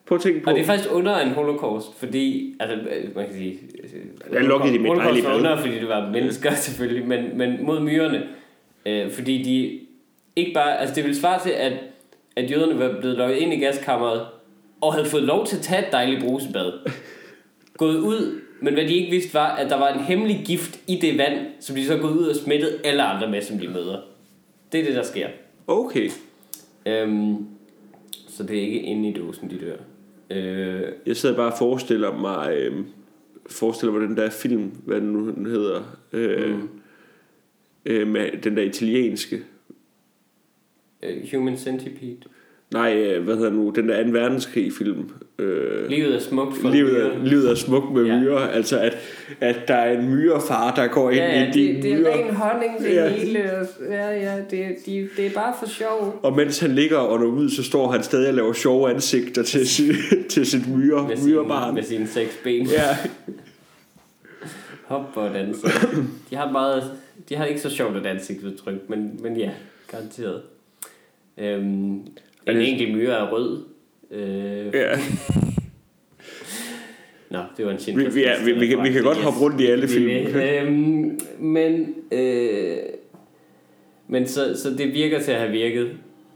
Prøv 0.06 0.16
at 0.16 0.22
tænke 0.22 0.40
på, 0.40 0.50
Og 0.50 0.56
det 0.56 0.62
er 0.62 0.66
faktisk 0.66 0.88
under 0.92 1.18
en 1.18 1.28
holocaust, 1.30 1.86
fordi, 1.98 2.54
altså, 2.60 2.76
man 3.16 3.24
kan 3.26 3.34
sige... 3.34 3.58
Der 4.32 4.40
lukkede 4.40 4.72
de 4.74 4.78
med 4.78 4.88
Holocaust 4.88 5.14
dejlig 5.14 5.24
var 5.30 5.36
under, 5.36 5.56
fordi 5.60 5.74
det 5.74 5.88
var 5.88 6.10
mennesker 6.10 6.54
selvfølgelig, 6.66 7.08
men, 7.08 7.24
men 7.38 7.56
mod 7.64 7.80
myrerne. 7.80 8.22
Øh, 8.86 9.10
fordi 9.10 9.42
de 9.42 9.78
ikke 10.36 10.52
bare... 10.54 10.80
Altså, 10.80 10.94
det 10.94 11.04
ville 11.04 11.16
svare 11.20 11.40
til, 11.42 11.50
at, 11.50 11.72
at 12.36 12.50
jøderne 12.50 12.78
var 12.78 13.00
blevet 13.00 13.16
lukket 13.18 13.36
ind 13.36 13.52
i 13.52 13.56
gaskammeret, 13.58 14.26
og 14.80 14.94
havde 14.94 15.06
fået 15.06 15.22
lov 15.22 15.46
til 15.46 15.56
at 15.56 15.62
tage 15.62 15.86
et 15.86 15.92
dejligt 15.92 16.22
brusebad. 16.24 16.72
Gået 17.78 17.96
ud, 17.98 18.40
men 18.60 18.74
hvad 18.74 18.84
de 18.84 18.94
ikke 18.94 19.10
vidste 19.10 19.34
var, 19.34 19.56
at 19.56 19.70
der 19.70 19.78
var 19.78 19.88
en 19.92 20.00
hemmelig 20.00 20.42
gift 20.46 20.80
i 20.86 20.96
det 20.96 21.18
vand, 21.18 21.46
som 21.60 21.76
de 21.76 21.86
så 21.86 21.96
gået 21.98 22.12
ud 22.12 22.26
og 22.26 22.36
smittet 22.36 22.80
alle 22.84 23.02
andre 23.02 23.30
med, 23.30 23.42
som 23.42 23.58
de 23.58 23.68
møder. 23.68 23.98
Det 24.72 24.80
er 24.80 24.84
det, 24.84 24.94
der 24.94 25.02
sker. 25.02 25.28
okay. 25.66 26.10
Øhm, 26.86 27.46
så 28.28 28.42
det 28.42 28.58
er 28.58 28.62
ikke 28.62 28.80
inde 28.80 29.08
i 29.08 29.12
dåsen, 29.12 29.50
de 29.50 29.58
dør. 29.58 29.76
Øh, 30.30 30.82
Jeg 31.06 31.16
sidder 31.16 31.36
bare 31.36 31.52
og 31.52 31.58
forestiller 31.58 32.16
mig, 32.18 32.52
øh, 32.56 32.72
forestiller 33.46 33.92
mig 33.92 34.08
den 34.08 34.16
der 34.16 34.30
film, 34.30 34.62
hvad 34.84 35.00
den 35.00 35.12
nu 35.12 35.30
den 35.30 35.46
hedder, 35.46 35.96
øh, 36.12 36.54
mm. 36.54 36.68
øh, 37.86 38.06
med 38.08 38.30
den 38.42 38.56
der 38.56 38.62
italienske, 38.62 39.42
øh, 41.02 41.16
Human 41.34 41.56
Centipede. 41.56 42.16
nej, 42.72 42.96
øh, 42.96 43.24
hvad 43.24 43.36
hedder 43.36 43.50
nu, 43.50 43.72
den 43.76 43.88
der 43.88 44.04
2. 44.04 44.10
verdenskrig 44.10 44.72
film, 44.78 45.10
øh, 45.38 45.88
Livet 45.88 46.14
er 46.14 46.18
smukt 46.20 46.56
for 46.56 46.70
livet, 46.70 47.02
er, 47.06 47.24
livet 47.24 47.50
er 47.50 47.54
smukt 47.54 47.92
med 47.94 48.04
Ja. 48.04 48.20
myrer, 48.20 48.38
altså 48.38 48.78
at, 48.80 48.96
at 49.40 49.56
der 49.68 49.74
er 49.74 49.98
en 50.00 50.08
myrefar, 50.10 50.74
der 50.74 50.86
går 50.86 51.10
ind 51.10 51.18
Ja, 51.18 51.40
ja, 51.40 51.48
i 51.48 51.52
de 51.52 51.74
det, 51.74 51.82
det 51.82 51.92
er 51.92 52.12
ren 52.12 52.34
honning, 52.34 52.78
det 52.78 52.94
Ja. 52.94 53.08
hele. 53.08 53.38
Ja, 53.90 54.10
ja, 54.10 54.36
det, 54.50 54.76
de, 54.86 55.08
det 55.16 55.26
er 55.26 55.30
bare 55.34 55.54
for 55.58 55.66
sjov. 55.68 56.20
og 56.22 56.36
mens 56.36 56.58
han 56.58 56.70
ligger 56.70 56.96
og 56.98 57.20
når 57.20 57.26
ud, 57.26 57.50
så 57.50 57.62
står 57.62 57.90
han 57.92 58.02
stadig 58.02 58.28
og 58.28 58.34
laver 58.34 58.52
sjove 58.52 58.90
ansigter 58.90 59.42
til, 59.42 59.68
sit, 59.68 59.94
til 60.30 60.46
sit 60.46 60.68
myre, 60.76 61.08
Med, 61.08 61.16
sin, 61.16 61.30
myrebarn. 61.30 61.74
med 61.74 61.82
sine 61.82 62.06
seks 62.06 62.38
ben. 62.44 62.66
Ja, 62.66 62.96
Hop 64.86 65.12
og 65.14 65.34
danse. 65.34 65.66
De 66.30 66.36
har 66.36 66.50
meget... 66.52 66.82
De 67.28 67.36
har 67.36 67.44
ikke 67.44 67.60
så 67.60 67.70
sjovt 67.70 67.96
et 67.96 68.06
ansigtsudtryk, 68.06 68.88
men, 68.88 69.20
men 69.22 69.36
ja, 69.36 69.50
garanteret. 69.90 70.42
Øhm, 71.40 71.64
en 71.64 72.06
det- 72.46 72.68
enkelt 72.68 72.96
myre 72.96 73.12
er 73.12 73.32
rød. 73.32 73.62
Øh, 74.10 74.66
ja. 74.74 74.90
Nå, 77.30 77.38
det 77.56 77.66
var 77.66 77.70
en 77.72 77.78
Vi, 77.98 78.04
vi, 78.14 78.24
er, 78.24 78.44
vi, 78.44 78.52
vi, 78.52 78.66
kan, 78.66 78.82
vi 78.84 78.90
kan 78.92 79.02
godt 79.02 79.18
hoppe 79.18 79.40
rundt 79.40 79.60
i 79.60 79.66
alle 79.66 79.88
film. 79.88 80.10
Øhm, 80.36 81.18
men 81.38 81.94
øh, 82.12 82.76
men 84.08 84.26
så, 84.26 84.60
så 84.62 84.70
det 84.78 84.94
virker 84.94 85.20
til 85.20 85.32
at 85.32 85.38
have 85.40 85.52
virket. 85.52 85.88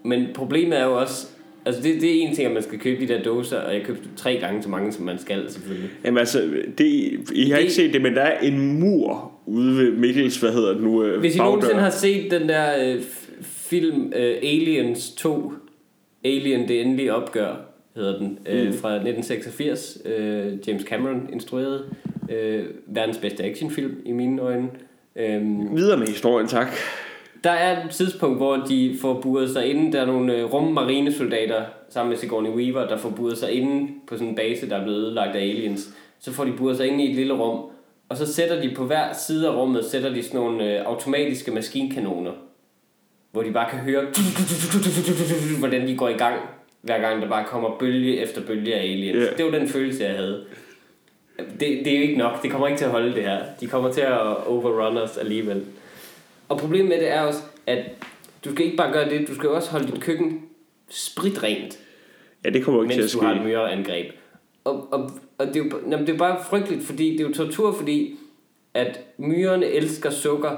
Men 0.04 0.26
problemet 0.34 0.78
er 0.80 0.84
jo 0.84 1.00
også, 1.00 1.26
altså 1.66 1.82
det, 1.82 2.00
det 2.00 2.10
er 2.10 2.26
en 2.28 2.34
ting, 2.34 2.46
at 2.48 2.54
man 2.54 2.62
skal 2.62 2.78
købe 2.78 3.00
de 3.00 3.08
der 3.08 3.22
dåser, 3.22 3.58
og 3.60 3.74
jeg 3.74 3.82
købte 3.82 4.02
tre 4.16 4.36
gange 4.40 4.62
så 4.62 4.68
mange, 4.68 4.92
som 4.92 5.04
man 5.04 5.18
skal 5.18 5.50
selvfølgelig. 5.50 5.90
Jamen 6.04 6.18
altså, 6.18 6.42
det, 6.78 6.84
I 7.34 7.48
har 7.50 7.54
Det- 7.56 7.60
ikke 7.62 7.72
set 7.74 7.92
det, 7.92 8.02
men 8.02 8.14
der 8.14 8.22
er 8.22 8.38
en 8.40 8.80
mur 8.80 9.32
ude 9.46 9.78
ved 9.78 9.92
Mikkels, 9.92 10.36
hvad 10.40 10.52
hedder 10.52 10.72
det 10.72 10.82
nu, 10.82 11.04
øh, 11.04 11.20
Hvis 11.20 11.34
I 11.34 11.38
bagdør. 11.38 11.50
nogensinde 11.50 11.80
har 11.80 11.90
set 11.90 12.30
den 12.30 12.48
der 12.48 12.94
øh, 12.94 13.02
film 13.74 14.12
øh, 14.16 14.36
Aliens 14.42 15.10
2, 15.10 15.52
Alien 16.24 16.68
det 16.68 16.80
endelige 16.80 17.14
opgør, 17.14 17.54
hedder 17.96 18.18
den, 18.18 18.38
øh, 18.46 18.74
fra 18.74 18.88
1986, 18.94 19.98
øh, 20.04 20.68
James 20.68 20.82
Cameron 20.82 21.28
instruerede, 21.32 21.84
øh, 22.30 22.64
verdens 22.86 23.18
bedste 23.18 23.44
actionfilm 23.44 23.96
i 24.04 24.12
mine 24.12 24.42
øjne. 24.42 24.68
Øhm, 25.16 25.76
Videre 25.76 25.98
med 25.98 26.06
historien, 26.06 26.48
tak. 26.48 26.66
Der 27.44 27.50
er 27.50 27.84
et 27.84 27.90
tidspunkt, 27.90 28.36
hvor 28.36 28.56
de 28.56 28.96
får 29.00 29.20
buret 29.20 29.50
sig 29.50 29.66
inde. 29.66 29.92
Der 29.92 30.00
er 30.00 30.06
nogle 30.06 30.36
øh, 30.36 30.52
rummarinesoldater 30.52 31.62
sammen 31.88 32.10
med 32.10 32.18
Sigourney 32.18 32.50
Weaver, 32.50 32.88
der 32.88 32.96
får 32.96 33.10
buret 33.10 33.38
sig 33.38 33.52
inde 33.52 33.92
på 34.06 34.14
sådan 34.14 34.28
en 34.28 34.36
base, 34.36 34.68
der 34.68 34.76
er 34.76 34.82
blevet 34.82 34.98
ødelagt 34.98 35.36
af 35.36 35.40
aliens. 35.40 35.94
Så 36.18 36.32
får 36.32 36.44
de 36.44 36.52
buret 36.52 36.76
sig 36.76 36.86
inde 36.86 37.04
i 37.04 37.10
et 37.10 37.16
lille 37.16 37.34
rum. 37.34 37.64
Og 38.08 38.16
så 38.16 38.32
sætter 38.32 38.60
de 38.60 38.74
på 38.76 38.84
hver 38.84 39.12
side 39.12 39.48
af 39.48 39.56
rummet, 39.56 39.84
sætter 39.84 40.14
de 40.14 40.22
sådan 40.22 40.40
nogle 40.40 40.78
øh, 40.78 40.86
automatiske 40.86 41.50
maskinkanoner. 41.50 42.32
Hvor 43.34 43.42
de 43.42 43.52
bare 43.52 43.70
kan 43.70 43.78
høre, 43.78 44.06
hvordan 45.58 45.88
de 45.88 45.96
går 45.96 46.08
i 46.08 46.12
gang, 46.12 46.40
hver 46.82 47.00
gang 47.00 47.22
der 47.22 47.28
bare 47.28 47.44
kommer 47.44 47.78
bølge 47.78 48.20
efter 48.20 48.46
bølge 48.46 48.74
af 48.74 48.82
aliens. 48.82 49.16
Ja. 49.16 49.36
Det 49.36 49.44
var 49.44 49.58
den 49.58 49.68
følelse, 49.68 50.04
jeg 50.04 50.14
havde. 50.14 50.44
Det, 51.38 51.60
det 51.60 51.86
er 51.86 51.96
jo 51.96 52.02
ikke 52.02 52.16
nok. 52.18 52.42
Det 52.42 52.50
kommer 52.50 52.66
ikke 52.66 52.78
til 52.78 52.84
at 52.84 52.90
holde 52.90 53.14
det 53.14 53.22
her. 53.22 53.42
De 53.60 53.66
kommer 53.66 53.92
til 53.92 54.00
at 54.00 54.46
overrun 54.46 54.96
os 54.96 55.16
alligevel. 55.16 55.64
Og 56.48 56.58
problemet 56.58 56.88
med 56.88 56.98
det 56.98 57.10
er 57.10 57.20
også, 57.20 57.40
at 57.66 57.78
du 58.44 58.52
skal 58.52 58.64
ikke 58.64 58.76
bare 58.76 58.92
gøre 58.92 59.10
det, 59.10 59.28
du 59.28 59.34
skal 59.34 59.48
også 59.48 59.70
holde 59.70 59.86
dit 59.92 60.00
køkken 60.00 60.42
spritrent, 60.90 61.78
Ja, 62.44 62.50
det 62.50 62.64
kommer 62.64 62.78
jo 62.80 62.84
ikke 62.84 62.96
mens 62.96 63.10
til 63.12 63.20
du 63.20 63.26
at 63.26 63.28
har 63.28 63.34
et 63.34 63.40
ske. 63.40 63.48
myreangreb. 63.48 64.12
Og, 64.64 64.92
og, 64.92 65.10
og 65.38 65.46
det, 65.46 65.56
er 65.56 65.60
jo, 65.64 65.70
jamen, 65.90 66.06
det 66.06 66.14
er 66.14 66.18
bare 66.18 66.38
frygteligt, 66.50 66.84
fordi 66.84 67.12
det 67.12 67.20
er 67.20 67.28
jo 67.28 67.34
tortur, 67.34 67.72
fordi 67.72 68.16
at 68.74 69.00
myrerne 69.18 69.66
elsker 69.66 70.10
sukker, 70.10 70.56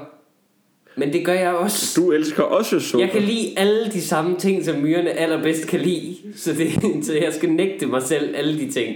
men 0.97 1.13
det 1.13 1.25
gør 1.25 1.33
jeg 1.33 1.53
også. 1.53 2.01
Du 2.01 2.11
elsker 2.11 2.43
også 2.43 2.79
sukker. 2.79 3.05
Jeg 3.05 3.13
kan 3.13 3.21
lide 3.23 3.53
alle 3.59 3.91
de 3.91 4.01
samme 4.01 4.39
ting, 4.39 4.65
som 4.65 4.75
myrerne 4.79 5.09
allerbedst 5.11 5.67
kan 5.67 5.79
lide, 5.79 6.15
så, 6.35 6.53
det, 6.53 6.71
så 7.05 7.13
jeg 7.13 7.33
skal 7.33 7.49
nægte 7.51 7.85
mig 7.85 8.03
selv 8.03 8.35
alle 8.35 8.59
de 8.59 8.71
ting. 8.71 8.95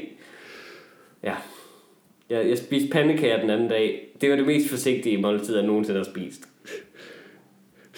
Ja. 1.24 1.34
Jeg, 2.30 2.50
jeg 2.50 2.58
spiste 2.58 2.88
pandekager 2.90 3.42
den 3.42 3.50
anden 3.50 3.70
dag. 3.70 4.08
Det 4.22 4.30
var 4.30 4.36
det 4.36 4.46
mest 4.46 4.70
forsigtige 4.70 5.18
måltid, 5.18 5.56
jeg 5.56 5.66
nogensinde 5.66 6.00
har 6.00 6.06
spist. 6.06 6.42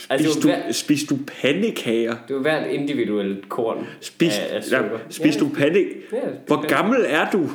Altså, 0.10 0.28
Spis 0.28 0.36
det 0.36 0.44
du, 0.44 0.48
hver- 0.48 0.72
spis 0.72 1.04
du 1.04 1.18
pandekager? 1.42 2.16
Det 2.28 2.36
var 2.36 2.42
hvert 2.42 2.72
individuelt 2.72 3.50
korn 3.50 3.88
Spis, 4.02 4.38
af, 4.38 4.48
af 4.56 4.56
ja, 4.56 4.62
sukker. 4.62 5.00
spis 5.10 5.36
du 5.38 5.50
pande... 5.50 5.80
Ja, 5.80 5.86
spiste 5.88 6.18
Hvor 6.48 6.56
pandekager. 6.56 6.82
gammel 6.82 7.06
er 7.08 7.30
du? 7.32 7.50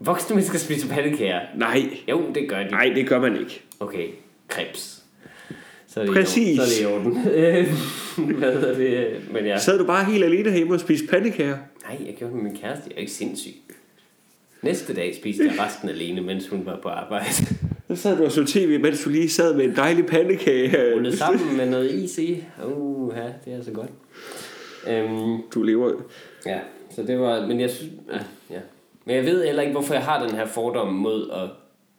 Voksne 0.00 0.34
mennesker 0.34 0.58
spiser 0.58 0.88
pandekager. 0.88 1.40
Nej, 1.56 1.82
Jo, 2.08 2.22
det 2.34 2.48
gør 2.48 2.58
de. 2.62 2.70
nej, 2.70 2.92
det 2.94 3.08
gør 3.08 3.20
man 3.20 3.36
ikke. 3.40 3.62
Okay, 3.80 4.06
krebs. 4.48 4.99
Så 5.94 6.00
er 6.00 6.04
det 6.04 6.14
Præcis. 6.14 6.48
I. 6.48 6.56
Så 6.56 6.62
er 6.62 6.66
det 6.66 6.80
i 6.82 6.86
orden. 6.86 7.18
Øh, 7.34 7.66
Hvad 8.38 8.52
hedder 8.52 8.74
det? 8.74 9.20
Men 9.32 9.46
ja. 9.46 9.58
Sad 9.58 9.78
du 9.78 9.84
bare 9.84 10.04
helt 10.04 10.24
alene 10.24 10.52
hjemme 10.52 10.74
og 10.74 10.80
spiste 10.80 11.06
pandekager? 11.06 11.56
Nej, 11.88 12.06
jeg 12.06 12.14
gjorde 12.18 12.34
det 12.34 12.42
med 12.42 12.50
min 12.50 12.60
kæreste. 12.60 12.84
Jeg 12.88 12.96
er 12.96 13.00
ikke 13.00 13.12
sindssyg. 13.12 13.50
Næste 14.62 14.94
dag 14.94 15.16
spiste 15.16 15.44
jeg 15.44 15.54
resten 15.66 15.88
alene, 15.88 16.20
mens 16.20 16.48
hun 16.48 16.66
var 16.66 16.78
på 16.82 16.88
arbejde. 16.88 17.30
Så 17.88 17.96
sad 17.96 18.16
du 18.16 18.24
og 18.24 18.32
så 18.32 18.44
tv, 18.44 18.80
mens 18.80 19.04
du 19.04 19.10
lige 19.10 19.30
sad 19.30 19.54
med 19.56 19.64
en 19.64 19.76
dejlig 19.76 20.06
pandekage. 20.06 20.94
Rullet 20.94 21.18
sammen 21.18 21.56
med 21.56 21.70
noget 21.70 21.90
is 21.94 22.18
i. 22.18 22.44
Uh, 22.76 23.12
ja, 23.16 23.22
det 23.44 23.58
er 23.60 23.64
så 23.64 23.70
godt. 23.70 23.90
Øhm, 24.88 25.38
Du 25.54 25.62
lever... 25.62 25.92
ja, 26.46 26.58
så 26.94 27.02
det 27.02 27.20
var... 27.20 27.46
Men 27.46 27.60
jeg 27.60 27.70
synes... 27.70 27.92
Ja, 28.12 28.18
ja. 28.54 28.60
Men 29.04 29.16
jeg 29.16 29.24
ved 29.24 29.44
heller 29.44 29.62
ikke, 29.62 29.72
hvorfor 29.72 29.94
jeg 29.94 30.02
har 30.02 30.26
den 30.26 30.36
her 30.36 30.46
fordom 30.46 30.94
mod 30.94 31.30
at 31.30 31.48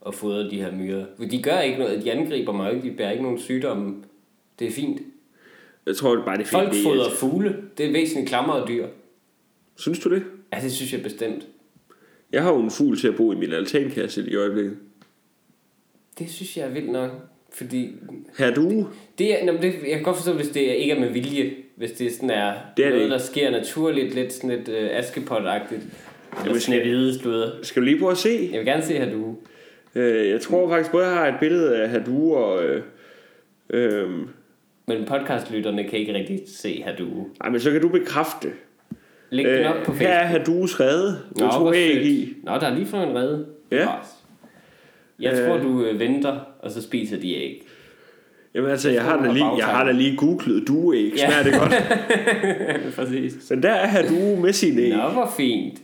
at 0.06 0.14
fodre 0.14 0.50
de 0.50 0.56
her 0.62 0.72
myrer. 0.72 1.04
For 1.16 1.24
de 1.24 1.42
gør 1.42 1.60
ikke 1.60 1.78
noget, 1.78 2.04
de 2.04 2.12
angriber 2.12 2.52
mig 2.52 2.74
ikke, 2.74 2.90
de 2.90 2.96
bærer 2.96 3.10
ikke 3.10 3.22
nogen 3.22 3.38
sygdomme. 3.38 3.94
Det 4.58 4.66
er 4.66 4.70
fint. 4.72 5.00
Jeg 5.86 5.96
tror 5.96 6.16
det 6.16 6.24
bare, 6.24 6.36
det 6.38 6.42
er 6.44 6.48
Folk 6.48 6.72
fint. 6.72 6.84
fodrer 6.84 7.10
fugle, 7.10 7.56
det 7.78 7.86
er 7.86 7.92
væsentligt 7.92 8.28
klammere 8.28 8.68
dyr. 8.68 8.86
Synes 9.76 9.98
du 9.98 10.14
det? 10.14 10.22
Ja, 10.52 10.60
det 10.62 10.72
synes 10.72 10.92
jeg 10.92 11.02
bestemt. 11.02 11.46
Jeg 12.32 12.42
har 12.42 12.52
jo 12.52 12.58
en 12.60 12.70
fugl 12.70 12.98
til 12.98 13.08
at 13.08 13.16
bo 13.16 13.32
i 13.32 13.36
min 13.36 13.52
altankasse 13.52 14.30
i 14.30 14.36
øjeblikket. 14.36 14.76
Det 16.18 16.30
synes 16.30 16.56
jeg 16.56 16.64
er 16.66 16.70
vildt 16.70 16.92
nok. 16.92 17.10
Fordi 17.52 17.88
Her 18.38 18.54
du? 18.54 18.86
det 19.18 19.40
er, 19.42 19.44
nå, 19.46 19.52
men 19.52 19.62
det, 19.62 19.74
jeg 19.82 19.94
kan 19.94 20.02
godt 20.02 20.16
forstå, 20.16 20.32
hvis 20.32 20.48
det 20.48 20.60
ikke 20.60 20.92
er 20.92 21.00
med 21.00 21.08
vilje. 21.12 21.52
Hvis 21.76 21.92
det 21.92 22.12
sådan 22.12 22.30
er, 22.30 22.54
Det 22.76 22.84
er 22.84 22.88
det 22.88 22.92
noget, 22.98 23.02
ikke. 23.02 23.12
der 23.12 23.18
sker 23.18 23.50
naturligt, 23.50 24.14
lidt 24.14 24.32
sådan 24.32 24.50
lidt 24.50 24.68
øh, 24.68 24.98
askepot-agtigt. 24.98 25.80
Eller 26.44 26.82
hvide 26.82 27.18
sludder. 27.18 27.50
Skal 27.62 27.82
du 27.82 27.86
lige 27.86 27.98
prøve 27.98 28.10
at 28.12 28.18
se? 28.18 28.48
Jeg 28.52 28.58
vil 28.58 28.66
gerne 28.66 28.82
se 28.82 28.92
her, 28.94 29.10
du. 29.12 29.36
Øh, 29.94 30.28
jeg 30.30 30.40
tror 30.40 30.68
faktisk 30.68 30.90
både, 30.92 31.06
jeg 31.06 31.14
har 31.16 31.26
et 31.28 31.34
billede 31.40 31.82
af 31.82 31.88
Hadu 31.88 32.34
og... 32.34 32.64
Øh, 32.64 32.82
øh, 33.70 34.10
Men 34.86 35.04
podcastlytterne 35.06 35.84
kan 35.84 35.98
ikke 35.98 36.14
rigtig 36.14 36.40
se 36.46 36.82
her, 36.86 36.96
du. 36.96 37.26
ej, 37.40 37.50
men 37.50 37.60
så 37.60 37.70
kan 37.70 37.80
du 37.80 37.88
bekræfte. 37.88 38.48
Læg 39.30 39.44
den 39.44 39.64
op 39.66 39.84
på 39.84 39.92
Øh, 39.92 39.98
her 39.98 40.08
er 40.08 40.30
Facebook. 40.30 40.48
Hadus 40.48 40.80
redde. 40.80 41.18
Du 41.38 41.44
Nå, 41.44 41.50
hvor 41.58 41.72
æg 41.72 42.04
i. 42.06 42.34
Nå, 42.42 42.52
der 42.52 42.66
er 42.66 42.74
lige 42.74 42.86
fået 42.86 43.02
en 43.02 43.14
redde. 43.16 43.46
Ja. 43.70 43.88
Jeg 45.20 45.32
Øh. 45.32 45.46
tror, 45.46 45.56
du 45.56 45.84
øh, 45.84 45.98
venter, 46.00 46.40
og 46.60 46.70
så 46.70 46.82
spiser 46.82 47.20
de 47.20 47.34
æg. 47.34 47.62
Jamen 48.54 48.70
altså, 48.70 48.90
jeg 48.90 49.02
har, 49.02 49.24
da 49.24 49.32
lige, 49.32 49.56
jeg 49.56 49.66
har 49.66 49.84
da 49.84 49.92
lige 49.92 50.16
googlet 50.16 50.68
dueæg. 50.68 51.12
Ja. 51.16 51.26
Smager 51.26 51.42
det 51.42 51.60
godt? 51.60 51.72
Præcis. 52.96 53.50
Men 53.50 53.62
der 53.62 53.70
er 53.72 53.86
Hadu 53.86 54.40
med 54.40 54.52
sin 54.52 54.78
æg. 54.78 54.90
Nå, 54.90 55.08
hvor 55.08 55.32
fint. 55.36 55.78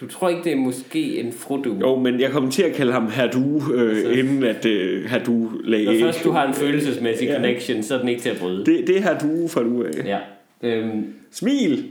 Du 0.00 0.06
tror 0.06 0.28
ikke, 0.28 0.44
det 0.44 0.52
er 0.52 0.56
måske 0.56 1.20
en 1.20 1.32
frudu? 1.32 1.76
Jo, 1.80 1.96
men 1.98 2.20
jeg 2.20 2.30
kommer 2.30 2.50
til 2.50 2.62
at 2.62 2.74
kalde 2.74 2.92
ham 2.92 3.06
Hadu, 3.08 3.72
øh, 3.72 4.18
inden 4.18 4.42
at 4.42 4.66
øh, 4.66 5.10
Hadu 5.10 5.50
lagde 5.64 5.84
Når 5.84 6.06
først 6.06 6.24
du 6.24 6.30
har 6.30 6.46
en 6.48 6.54
følelsesmæssig 6.54 7.26
Ja. 7.28 7.34
connection, 7.34 7.82
så 7.82 7.94
er 7.94 7.98
den 7.98 8.08
ikke 8.08 8.22
til 8.22 8.28
at 8.28 8.38
bryde. 8.38 8.66
Det, 8.66 8.86
det 8.86 8.96
er 8.96 9.00
Hadu 9.00 9.48
fra 9.48 9.62
nu 9.62 9.84
af. 9.84 9.90
Ja. 10.04 10.18
Øhm, 10.62 11.14
Smil! 11.30 11.90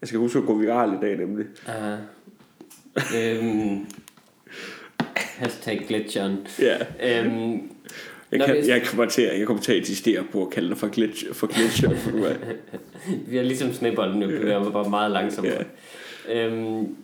Jeg 0.00 0.08
skal 0.08 0.18
huske 0.20 0.38
at 0.38 0.44
gå 0.46 0.54
viral 0.58 0.88
i 0.88 0.96
dag 1.02 1.16
nemlig. 1.16 1.46
uh, 1.66 1.98
øhm, 3.18 3.86
hashtag 5.38 5.84
glitcheren. 5.88 6.36
Ja. 6.60 6.76
Øhm, 7.24 7.52
Jeg, 8.32 8.38
Nå, 8.38 8.44
kan, 8.46 8.54
hvis- 8.54 8.68
jeg, 8.68 8.82
kommer 8.86 9.04
til, 9.04 9.24
jeg 9.38 9.46
kommer 9.46 9.62
til 9.62 9.72
at 9.72 9.78
insistere 9.78 10.22
på 10.32 10.44
at 10.46 10.50
kalde 10.52 10.68
dig 10.68 10.76
for 10.78 10.88
glitch, 10.88 11.24
for 11.32 11.46
glitcher. 11.46 11.96
for 11.96 12.10
nu 12.10 12.24
vi 13.28 13.38
er 13.38 13.42
ligesom 13.42 13.72
snebolden, 13.72 14.20
nu 14.20 14.26
bevæger 14.26 14.62
mig 14.64 14.72
bare 14.72 14.90
meget 14.90 15.10
langsommere. 15.10 15.64
Øhm, 16.28 16.96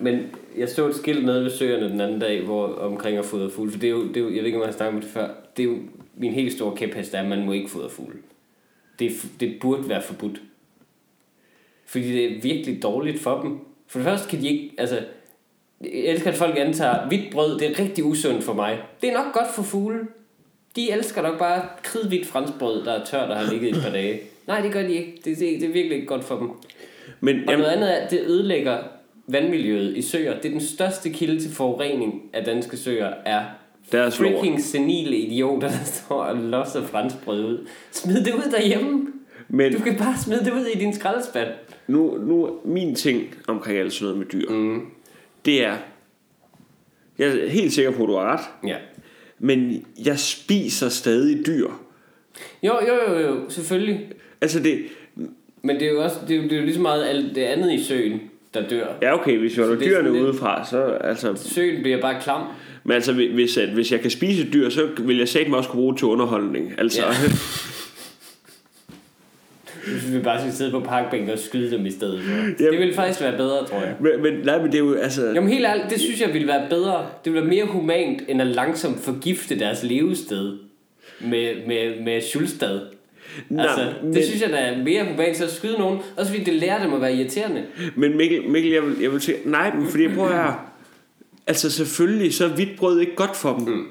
men 0.00 0.26
jeg 0.56 0.68
så 0.68 0.88
et 0.88 0.94
skilt 0.94 1.24
nede 1.24 1.44
ved 1.44 1.50
søerne 1.50 1.88
den 1.88 2.00
anden 2.00 2.20
dag, 2.20 2.44
hvor 2.44 2.66
omkring 2.66 3.18
at 3.18 3.24
fodre 3.24 3.50
fugle, 3.50 3.72
for 3.72 3.78
det 3.78 3.86
er 3.86 3.90
jo, 3.90 4.08
det 4.08 4.16
er 4.16 4.20
jo, 4.20 4.26
jeg 4.26 4.36
ved 4.36 4.44
ikke, 4.44 4.58
om 4.58 4.62
jeg 4.62 4.68
har 4.68 4.76
snakket 4.76 4.94
om 4.94 5.00
det 5.00 5.10
før, 5.10 5.28
det 5.56 5.62
er 5.62 5.66
jo 5.66 5.78
min 6.16 6.32
helt 6.32 6.52
store 6.52 6.76
kæphest, 6.76 7.14
er, 7.14 7.20
at 7.20 7.28
man 7.28 7.44
må 7.46 7.52
ikke 7.52 7.70
fodre 7.70 7.90
fugle. 7.90 8.16
Det, 8.98 9.10
det 9.40 9.56
burde 9.60 9.88
være 9.88 10.02
forbudt. 10.02 10.40
Fordi 11.86 12.12
det 12.12 12.24
er 12.24 12.42
virkelig 12.42 12.82
dårligt 12.82 13.20
for 13.20 13.42
dem. 13.42 13.58
For 13.86 13.98
det 13.98 14.06
første 14.06 14.28
kan 14.28 14.40
de 14.40 14.48
ikke, 14.48 14.74
altså, 14.78 15.04
jeg 15.80 15.90
elsker, 15.90 16.30
at 16.30 16.36
folk 16.36 16.58
antager, 16.58 17.08
hvidt 17.08 17.32
brød, 17.32 17.58
det 17.58 17.70
er 17.70 17.78
rigtig 17.78 18.04
usundt 18.04 18.44
for 18.44 18.52
mig. 18.52 18.78
Det 19.02 19.10
er 19.10 19.24
nok 19.24 19.32
godt 19.32 19.54
for 19.54 19.62
fugle. 19.62 20.00
De 20.76 20.90
elsker 20.90 21.22
nok 21.22 21.38
bare 21.38 21.68
kridhvidt 21.82 22.26
franskbrød, 22.26 22.84
der 22.84 22.92
er 22.92 23.04
tørt 23.04 23.30
og 23.30 23.36
har 23.36 23.52
ligget 23.52 23.68
i 23.68 23.70
et 23.70 23.82
par 23.82 23.90
dage. 23.90 24.20
Nej, 24.46 24.60
det 24.60 24.72
gør 24.72 24.82
de 24.82 24.94
ikke. 24.94 25.12
Det, 25.24 25.38
det, 25.38 25.60
det 25.60 25.62
er 25.62 25.72
virkelig 25.72 25.94
ikke 25.94 26.06
godt 26.06 26.24
for 26.24 26.38
dem. 26.38 26.50
Men 27.26 27.36
Og 27.40 27.44
jamen, 27.52 27.58
noget 27.58 27.72
andet 27.76 27.90
er, 27.92 28.04
at 28.04 28.10
det 28.10 28.20
ødelægger 28.26 28.78
vandmiljøet 29.28 29.96
i 29.96 30.02
søer. 30.02 30.34
Det 30.36 30.44
er 30.44 30.50
den 30.50 30.60
største 30.60 31.10
kilde 31.10 31.40
til 31.40 31.50
forurening 31.52 32.22
af 32.32 32.44
danske 32.44 32.76
søer, 32.76 33.14
er 33.24 33.44
Deres 33.92 34.20
lort. 34.20 34.32
freaking 34.32 34.62
senile 34.62 35.16
idioter, 35.16 35.68
der 35.78 35.84
står 35.84 36.22
og 36.22 36.36
losser 36.36 36.86
franskbrød 36.86 37.44
ud. 37.44 37.66
Smid 37.90 38.24
det 38.24 38.34
ud 38.34 38.50
derhjemme. 38.50 39.06
men 39.48 39.72
Du 39.72 39.78
kan 39.78 39.96
bare 39.98 40.18
smide 40.24 40.44
det 40.44 40.52
ud 40.52 40.66
i 40.74 40.78
din 40.78 40.94
skraldespand. 40.94 41.48
nu, 41.86 42.18
nu 42.18 42.58
min 42.64 42.94
ting 42.94 43.34
omkring 43.48 43.78
alt 43.78 43.92
sådan 43.92 44.04
noget 44.14 44.18
med 44.18 44.26
dyr, 44.42 44.50
mm. 44.50 44.80
det 45.44 45.64
er, 45.64 45.76
jeg 47.18 47.28
er 47.28 47.48
helt 47.48 47.72
sikker 47.72 47.90
på, 47.90 48.02
at 48.02 48.08
du 48.08 48.14
har 48.16 48.32
ret, 48.32 48.68
Ja. 48.68 48.76
men 49.38 49.86
jeg 50.04 50.18
spiser 50.18 50.88
stadig 50.88 51.46
dyr. 51.46 51.68
Jo, 52.62 52.74
jo, 52.88 53.12
jo, 53.12 53.18
jo, 53.18 53.50
selvfølgelig. 53.50 54.08
Altså 54.40 54.60
det, 54.60 54.78
Men 55.66 55.76
det 55.80 55.82
er 55.88 55.92
jo 55.92 56.02
også 56.04 56.16
det 56.28 56.36
er, 56.36 56.42
det 56.42 56.52
er 56.52 56.56
jo 56.56 56.62
lige 56.64 56.74
så 56.74 56.80
meget 56.80 57.04
alt 57.08 57.34
det 57.34 57.42
andet 57.42 57.72
i 57.72 57.84
søen, 57.84 58.20
der 58.54 58.68
dør. 58.68 58.86
ja 59.02 59.14
okay, 59.14 59.38
hvis 59.38 59.56
jeg 59.56 59.64
Så 59.64 59.70
holder 59.70 59.86
er 59.86 59.88
dyrene 59.90 60.12
lidt- 60.12 60.22
udefra, 60.24 60.66
så 60.70 60.82
altså, 60.84 61.32
Søen 61.36 61.82
bliver 61.82 62.00
bare 62.00 62.20
klam. 62.20 62.42
men 62.84 62.92
altså 62.94 63.12
hvis, 63.12 63.56
at, 63.56 63.68
hvis 63.68 63.92
jeg 63.92 64.00
kan 64.00 64.10
spise 64.10 64.46
dyr, 64.52 64.68
så 64.70 64.88
vil 64.98 65.18
jeg 65.18 65.28
sagt 65.28 65.48
mig 65.48 65.58
også 65.58 65.70
kunne 65.70 65.80
bruge 65.80 65.92
det 65.92 65.98
til 65.98 66.06
underholdning. 66.08 66.72
Altså, 66.78 67.02
Ja. 67.02 67.06
Jeg 69.92 70.00
synes, 70.00 70.14
vi 70.14 70.22
bare 70.22 70.40
skal 70.40 70.52
sidde 70.52 70.70
på 70.70 70.80
parkbænken 70.80 71.30
og 71.30 71.38
skyde 71.38 71.70
dem 71.70 71.86
i 71.86 71.90
stedet. 71.90 72.22
for. 72.22 72.64
Det 72.64 72.78
ville 72.78 72.94
faktisk 72.94 73.20
være 73.20 73.36
bedre, 73.36 73.66
tror 73.66 73.80
jeg. 73.80 73.94
men, 74.00 74.22
men, 74.22 74.32
nej, 74.44 74.58
men 74.58 74.66
det 74.66 74.74
er 74.74 74.78
jo 74.78 74.94
altså, 74.94 75.26
Jamen 75.34 75.50
helt 75.50 75.66
ærligt, 75.66 75.90
det 75.90 76.00
synes 76.00 76.20
jeg 76.20 76.32
ville 76.32 76.48
være 76.48 76.66
bedre. 76.70 77.06
Det 77.24 77.32
ville 77.32 77.46
være 77.46 77.54
mere 77.56 77.64
humant, 77.66 78.22
end 78.28 78.40
at 78.40 78.46
langsomt 78.46 79.00
forgifte 79.00 79.58
deres 79.58 79.82
levested 79.82 80.58
med, 81.20 81.54
med, 81.66 82.00
med 82.04 82.20
Schulstad. 82.20 82.80
Altså, 83.58 83.80
det 83.84 84.14
men- 84.14 84.22
synes 84.24 84.42
jeg 84.42 84.50
da 84.50 84.56
er 84.56 84.78
mere 84.84 85.04
humant, 85.04 85.36
så 85.36 85.44
at 85.44 85.50
skyde 85.50 85.78
nogen. 85.78 85.98
Også 86.16 86.32
fordi 86.32 86.44
det 86.44 86.54
lærer 86.54 86.82
dem 86.82 86.94
at 86.94 87.00
være 87.00 87.14
irriterende. 87.14 87.62
Men 87.96 88.16
Mikkel, 88.16 88.48
Mikkel 88.48 88.72
jeg, 88.72 88.82
vil, 88.82 88.96
jeg 89.00 89.12
vil 89.12 89.20
sige, 89.20 89.36
nej, 89.44 89.74
men 89.74 89.86
fordi 89.88 90.08
prøv 90.08 90.28
her. 90.28 90.72
Altså 91.46 91.70
selvfølgelig, 91.70 92.34
så 92.34 92.44
er 92.44 92.48
hvidt 92.48 92.76
brød 92.78 93.00
ikke 93.00 93.14
godt 93.16 93.36
for 93.36 93.54
dem. 93.58 93.74
Mm. 93.74 93.84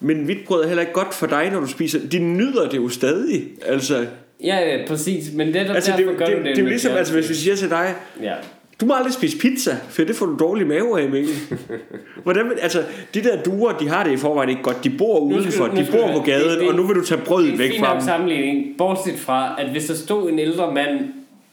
Men 0.00 0.24
hvidt 0.24 0.44
brød 0.46 0.62
er 0.64 0.66
heller 0.66 0.80
ikke 0.80 0.92
godt 0.92 1.14
for 1.14 1.26
dig, 1.26 1.50
når 1.52 1.60
du 1.60 1.66
spiser. 1.66 2.08
De 2.12 2.18
nyder 2.18 2.68
det 2.68 2.76
jo 2.76 2.88
stadig. 2.88 3.44
Altså, 3.66 4.06
Ja, 4.44 4.56
ja, 4.76 4.86
præcis. 4.88 5.32
Men 5.34 5.46
det 5.48 5.56
er 5.56 5.74
altså 5.74 5.90
derfor 5.90 6.10
det, 6.10 6.18
gør 6.18 6.26
det, 6.26 6.34
du 6.36 6.38
det, 6.42 6.46
det. 6.46 6.58
er 6.58 6.62
jo 6.62 6.68
ligesom, 6.68 6.92
altså 6.96 7.14
hvis 7.14 7.28
vi 7.28 7.34
siger 7.34 7.56
til 7.56 7.70
dig, 7.70 7.94
Ja. 8.22 8.34
Du 8.80 8.86
må 8.86 8.94
aldrig 8.94 9.12
spise 9.12 9.38
pizza, 9.38 9.76
for 9.90 10.02
det 10.04 10.16
får 10.16 10.26
du 10.26 10.36
dårlig 10.38 10.66
mave 10.66 11.00
af, 11.02 11.08
Mikkel. 11.10 11.34
Hvordan, 12.24 12.52
altså, 12.62 12.82
de 13.14 13.22
der 13.24 13.42
duer, 13.42 13.72
de 13.72 13.88
har 13.88 14.04
det 14.04 14.12
i 14.12 14.16
forvejen 14.16 14.50
ikke 14.50 14.62
godt. 14.62 14.84
De 14.84 14.90
bor 14.90 15.18
udenfor, 15.18 15.66
de 15.66 15.86
bor 15.92 16.12
på 16.12 16.20
gaden, 16.20 16.50
det- 16.50 16.60
det- 16.60 16.68
og 16.68 16.74
nu 16.74 16.86
vil 16.86 16.96
du 16.96 17.04
tage 17.04 17.20
brødet 17.20 17.46
Det 17.46 17.54
er 17.54 17.58
væk 17.58 17.66
en 17.66 17.72
fin 17.72 17.80
fra 17.84 17.88
nok 17.94 18.00
dem. 18.00 18.06
sammenligning, 18.08 18.78
bortset 18.78 19.18
fra, 19.18 19.54
at 19.60 19.70
hvis 19.70 19.84
der 19.86 19.94
stod 19.94 20.30
en 20.30 20.38
ældre 20.38 20.74
mand 20.74 21.00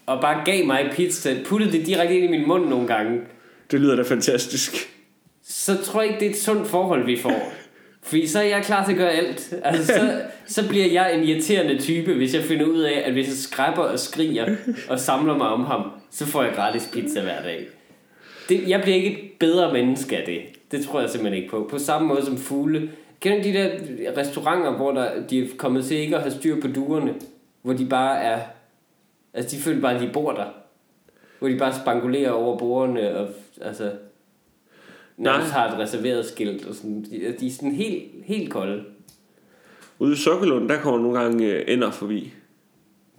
og 0.06 0.22
bare 0.22 0.42
gav 0.46 0.66
mig 0.66 0.90
pizza, 0.96 1.36
puttede 1.46 1.72
det 1.72 1.86
direkte 1.86 2.16
ind 2.16 2.26
i 2.34 2.38
min 2.38 2.48
mund 2.48 2.66
nogle 2.70 2.88
gange, 2.88 3.20
Det 3.72 3.80
lyder 3.82 3.96
da 3.96 4.02
fantastisk. 4.02 4.90
så 5.48 5.78
tror 5.84 6.02
jeg 6.02 6.10
ikke, 6.12 6.20
det 6.20 6.26
er 6.26 6.30
et 6.32 6.38
sundt 6.40 6.68
forhold, 6.68 7.06
vi 7.06 7.18
får. 7.22 7.52
Fordi 8.06 8.28
så 8.28 8.40
er 8.40 8.44
jeg 8.44 8.64
klar 8.64 8.86
til 8.86 8.92
at 8.92 8.98
gøre 8.98 9.12
alt. 9.12 9.54
Altså, 9.64 9.86
så, 9.86 10.22
så 10.46 10.70
bliver 10.70 10.86
jeg 10.86 11.18
en 11.18 11.24
irriterende 11.24 11.78
type, 11.82 12.14
hvis 12.14 12.36
jeg 12.36 12.44
finder 12.44 12.66
ud 12.66 12.80
af, 12.80 13.04
at 13.06 13.14
hvis 13.14 13.28
jeg 13.28 13.36
skræpper 13.36 13.82
og 13.82 14.00
skriger 14.00 14.56
og 14.90 15.00
samler 15.00 15.38
mig 15.38 15.48
om 15.48 15.66
ham, 15.66 15.92
så 16.12 16.26
får 16.26 16.44
jeg 16.44 16.54
gratis 16.56 16.90
pizza 16.94 17.22
hver 17.22 17.42
dag. 17.42 17.66
Det, 18.50 18.70
jeg 18.70 18.82
bliver 18.82 18.96
ikke 18.96 19.10
et 19.10 19.32
bedre 19.40 19.74
menneske 19.74 20.18
af 20.18 20.24
det. 20.26 20.42
Det 20.72 20.86
tror 20.86 21.02
jeg 21.02 21.10
simpelthen 21.10 21.42
ikke 21.42 21.52
på. 21.52 21.68
På 21.72 21.80
samme 21.80 22.08
måde 22.08 22.26
som 22.26 22.38
fugle. 22.38 22.92
Kender 23.20 23.44
de 23.44 23.54
der 23.54 23.70
restauranter, 24.18 24.72
hvor 24.72 24.92
der, 24.92 25.28
de 25.30 25.40
er 25.40 25.48
kommet 25.58 25.86
til 25.86 25.98
ikke 25.98 26.16
at 26.16 26.22
have 26.22 26.34
styr 26.34 26.62
på 26.62 26.68
duerne? 26.68 27.14
Hvor 27.62 27.74
de 27.74 27.86
bare 27.86 28.22
er... 28.22 28.40
Altså, 29.34 29.56
de 29.56 29.62
føler 29.62 29.82
bare, 29.82 29.96
at 29.96 30.02
de 30.02 30.10
bor 30.14 30.32
der. 30.32 30.46
Hvor 31.40 31.48
de 31.48 31.58
bare 31.58 31.74
spangulerer 31.74 32.32
over 32.32 32.58
bordene 32.58 33.18
og... 33.18 33.28
Altså, 33.62 33.92
nærmest 35.18 35.52
har 35.52 35.72
et 35.72 35.80
reserveret 35.80 36.26
skilt 36.26 36.66
og 36.66 36.76
sådan. 36.76 37.04
De, 37.04 37.36
de 37.40 37.48
er 37.48 37.52
sådan 37.52 37.72
helt, 37.72 38.04
helt 38.24 38.52
kolde. 38.52 38.84
Ude 40.00 40.14
i 40.14 40.16
Sokkelund, 40.16 40.70
der 40.70 40.82
kommer 40.82 41.00
nogle 41.00 41.20
gange 41.20 41.46
øh, 41.46 41.64
ender 41.68 41.92
forbi. 41.92 42.34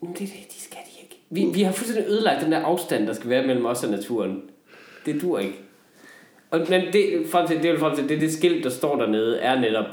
Men 0.00 0.10
det, 0.10 0.18
det, 0.18 0.28
de 0.28 0.60
skal 0.60 0.78
de 0.78 1.02
ikke. 1.02 1.20
Vi, 1.30 1.44
vi 1.54 1.62
har 1.62 1.72
fuldstændig 1.72 2.10
ødelagt 2.10 2.44
den 2.44 2.52
der 2.52 2.58
afstand, 2.58 3.06
der 3.06 3.12
skal 3.12 3.30
være 3.30 3.46
mellem 3.46 3.66
os 3.66 3.84
og 3.84 3.90
naturen. 3.90 4.42
Det 5.06 5.22
dur 5.22 5.38
ikke. 5.38 5.60
Og, 6.50 6.66
men 6.68 6.92
det, 6.92 7.26
frem 7.30 7.46
til, 7.46 7.62
det, 7.62 7.70
er 7.70 7.78
frem 7.78 7.96
til, 7.96 8.08
det, 8.08 8.20
det 8.20 8.32
skilt, 8.32 8.64
der 8.64 8.70
står 8.70 8.96
dernede, 8.96 9.38
er 9.38 9.60
netop, 9.60 9.86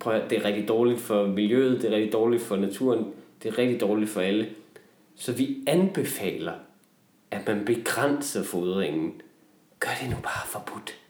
prøv 0.00 0.20
det 0.30 0.38
er 0.38 0.44
rigtig 0.44 0.68
dårligt 0.68 1.00
for 1.00 1.26
miljøet, 1.26 1.82
det 1.82 1.90
er 1.90 1.96
rigtig 1.96 2.12
dårligt 2.12 2.42
for 2.42 2.56
naturen, 2.56 3.04
det 3.42 3.48
er 3.48 3.58
rigtig 3.58 3.80
dårligt 3.80 4.10
for 4.10 4.20
alle. 4.20 4.48
Så 5.16 5.32
vi 5.32 5.56
anbefaler, 5.66 6.52
at 7.30 7.48
man 7.48 7.64
begrænser 7.64 8.42
fodringen. 8.42 9.12
Gør 9.80 9.90
det 10.02 10.10
nu 10.10 10.16
bare 10.22 10.46
forbudt. 10.46 11.03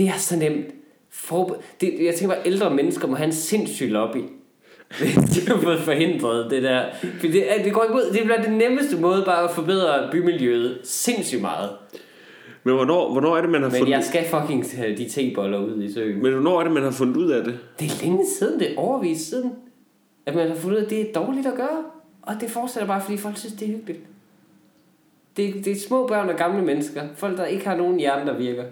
Det 0.00 0.08
er 0.08 0.18
så 0.18 0.36
nemt. 0.36 0.66
For, 1.10 1.56
det, 1.80 1.94
jeg 2.04 2.14
tænker 2.14 2.34
bare, 2.34 2.46
ældre 2.46 2.74
mennesker 2.74 3.06
må 3.08 3.14
have 3.14 3.26
en 3.26 3.32
sindssyg 3.32 3.88
lobby. 3.90 4.18
de 5.34 5.46
har 5.48 5.60
fået 5.62 5.80
forhindret 5.80 6.50
det 6.50 6.62
der. 6.62 6.84
For 7.20 7.26
det, 7.26 7.44
det 7.64 7.72
går 7.72 7.82
ikke 7.82 7.94
ud. 7.94 8.12
Det 8.12 8.20
bliver 8.24 8.42
den 8.42 8.52
nemmeste 8.58 8.96
måde 8.96 9.22
bare 9.26 9.44
at 9.44 9.50
forbedre 9.50 10.08
bymiljøet 10.12 10.80
sindssygt 10.84 11.40
meget. 11.40 11.70
Men 12.64 12.74
hvornår, 12.74 13.12
hvornår 13.12 13.36
er 13.36 13.40
det, 13.40 13.50
man 13.50 13.62
har 13.62 13.68
Men 13.70 13.78
fundet, 13.78 13.92
jeg 13.92 14.04
skal 14.04 14.24
fucking 14.24 14.66
have 14.76 14.96
de 14.96 15.08
teboller 15.08 15.58
ud 15.58 15.82
i 15.82 15.92
søen. 15.92 16.22
men 16.22 16.32
hvornår 16.32 16.58
er 16.60 16.64
det, 16.64 16.72
man 16.72 16.82
har 16.82 16.90
fundet 16.90 17.16
ud 17.16 17.30
af 17.30 17.44
det? 17.44 17.58
Det 17.80 17.86
er 17.90 18.02
længe 18.04 18.24
siden, 18.38 18.60
det 18.60 18.72
er 18.72 18.78
overvist 18.80 19.28
siden, 19.28 19.52
at 20.26 20.34
man 20.34 20.48
har 20.48 20.54
fundet 20.54 20.76
ud 20.76 20.80
af, 20.80 20.84
at 20.84 20.90
det 20.90 21.00
er 21.00 21.12
dårligt 21.12 21.46
at 21.46 21.54
gøre. 21.56 21.84
Og 22.22 22.34
det 22.40 22.50
fortsætter 22.50 22.86
bare, 22.86 23.00
fordi 23.00 23.16
folk 23.16 23.36
synes, 23.38 23.54
det 23.54 23.68
er 23.68 23.72
hyggeligt. 23.72 24.00
Det, 25.36 25.48
er- 25.48 25.62
det 25.62 25.72
er 25.72 25.76
små 25.88 26.06
børn 26.06 26.28
og 26.28 26.36
gamle 26.36 26.62
mennesker. 26.64 27.02
Folk, 27.16 27.36
der 27.38 27.44
ikke 27.44 27.64
har 27.68 27.76
nogen 27.76 27.98
hjerne, 28.00 28.30
der 28.30 28.38
virker. 28.38 28.64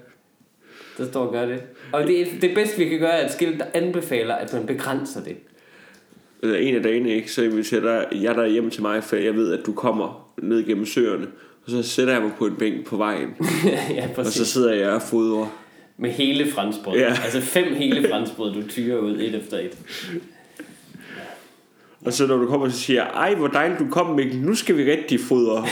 Der 0.98 1.06
står 1.06 1.26
og 1.26 1.32
gør 1.32 1.46
det. 1.46 1.62
Og 1.92 2.06
det, 2.06 2.28
det 2.40 2.54
bedste, 2.54 2.78
vi 2.78 2.88
kan 2.88 2.98
gøre, 2.98 3.11
er 3.11 3.26
et 3.26 3.32
skilt, 3.32 3.58
der 3.58 3.64
anbefaler, 3.74 4.34
at 4.34 4.52
man 4.52 4.66
begrænser 4.66 5.20
det. 5.22 5.37
En 6.42 6.74
af 6.74 6.82
dagene, 6.82 7.11
ikke, 7.11 7.32
så 7.32 7.42
inviterer 7.42 7.80
dig, 7.80 8.22
jeg 8.22 8.34
der 8.34 8.46
hjem 8.46 8.70
til 8.70 8.82
mig, 8.82 9.04
for 9.04 9.16
jeg 9.16 9.34
ved, 9.34 9.58
at 9.58 9.66
du 9.66 9.72
kommer 9.72 10.32
ned 10.42 10.66
gennem 10.66 10.87
søerne. 10.87 11.26
Og 11.64 11.70
så 11.70 11.82
sætter 11.82 12.12
jeg 12.12 12.22
mig 12.22 12.32
på 12.38 12.46
en 12.46 12.56
bænk 12.56 12.87
på 12.87 12.96
vejen, 12.96 13.28
ja, 13.96 14.08
og 14.08 14.14
præcis. 14.14 14.34
så 14.34 14.44
sidder 14.44 14.74
jeg 14.74 14.90
og 14.90 15.02
fodrer. 15.02 15.46
Med 15.96 16.11
hele 16.11 16.50
franskbrød. 16.50 16.98
Ja. 16.98 17.08
Altså 17.24 17.40
fem 17.40 17.74
hele 17.74 18.08
franskbrød, 18.08 18.54
du 18.54 18.68
tyrer 18.68 18.98
ud 18.98 19.20
et 19.20 19.34
efter 19.34 19.58
et. 19.58 19.78
Og 22.04 22.12
så 22.12 22.26
når 22.26 22.37
du 22.37 22.46
kommer, 22.46 22.68
så 22.68 22.78
siger 22.78 23.02
jeg, 23.02 23.12
ej 23.14 23.34
hvor 23.34 23.46
dejligt 23.46 23.80
du 23.80 23.87
kom 23.90 24.06
Mikkel, 24.06 24.40
nu 24.40 24.54
skal 24.54 24.76
vi 24.76 24.90
rigtig 24.90 25.20
fodre, 25.20 25.66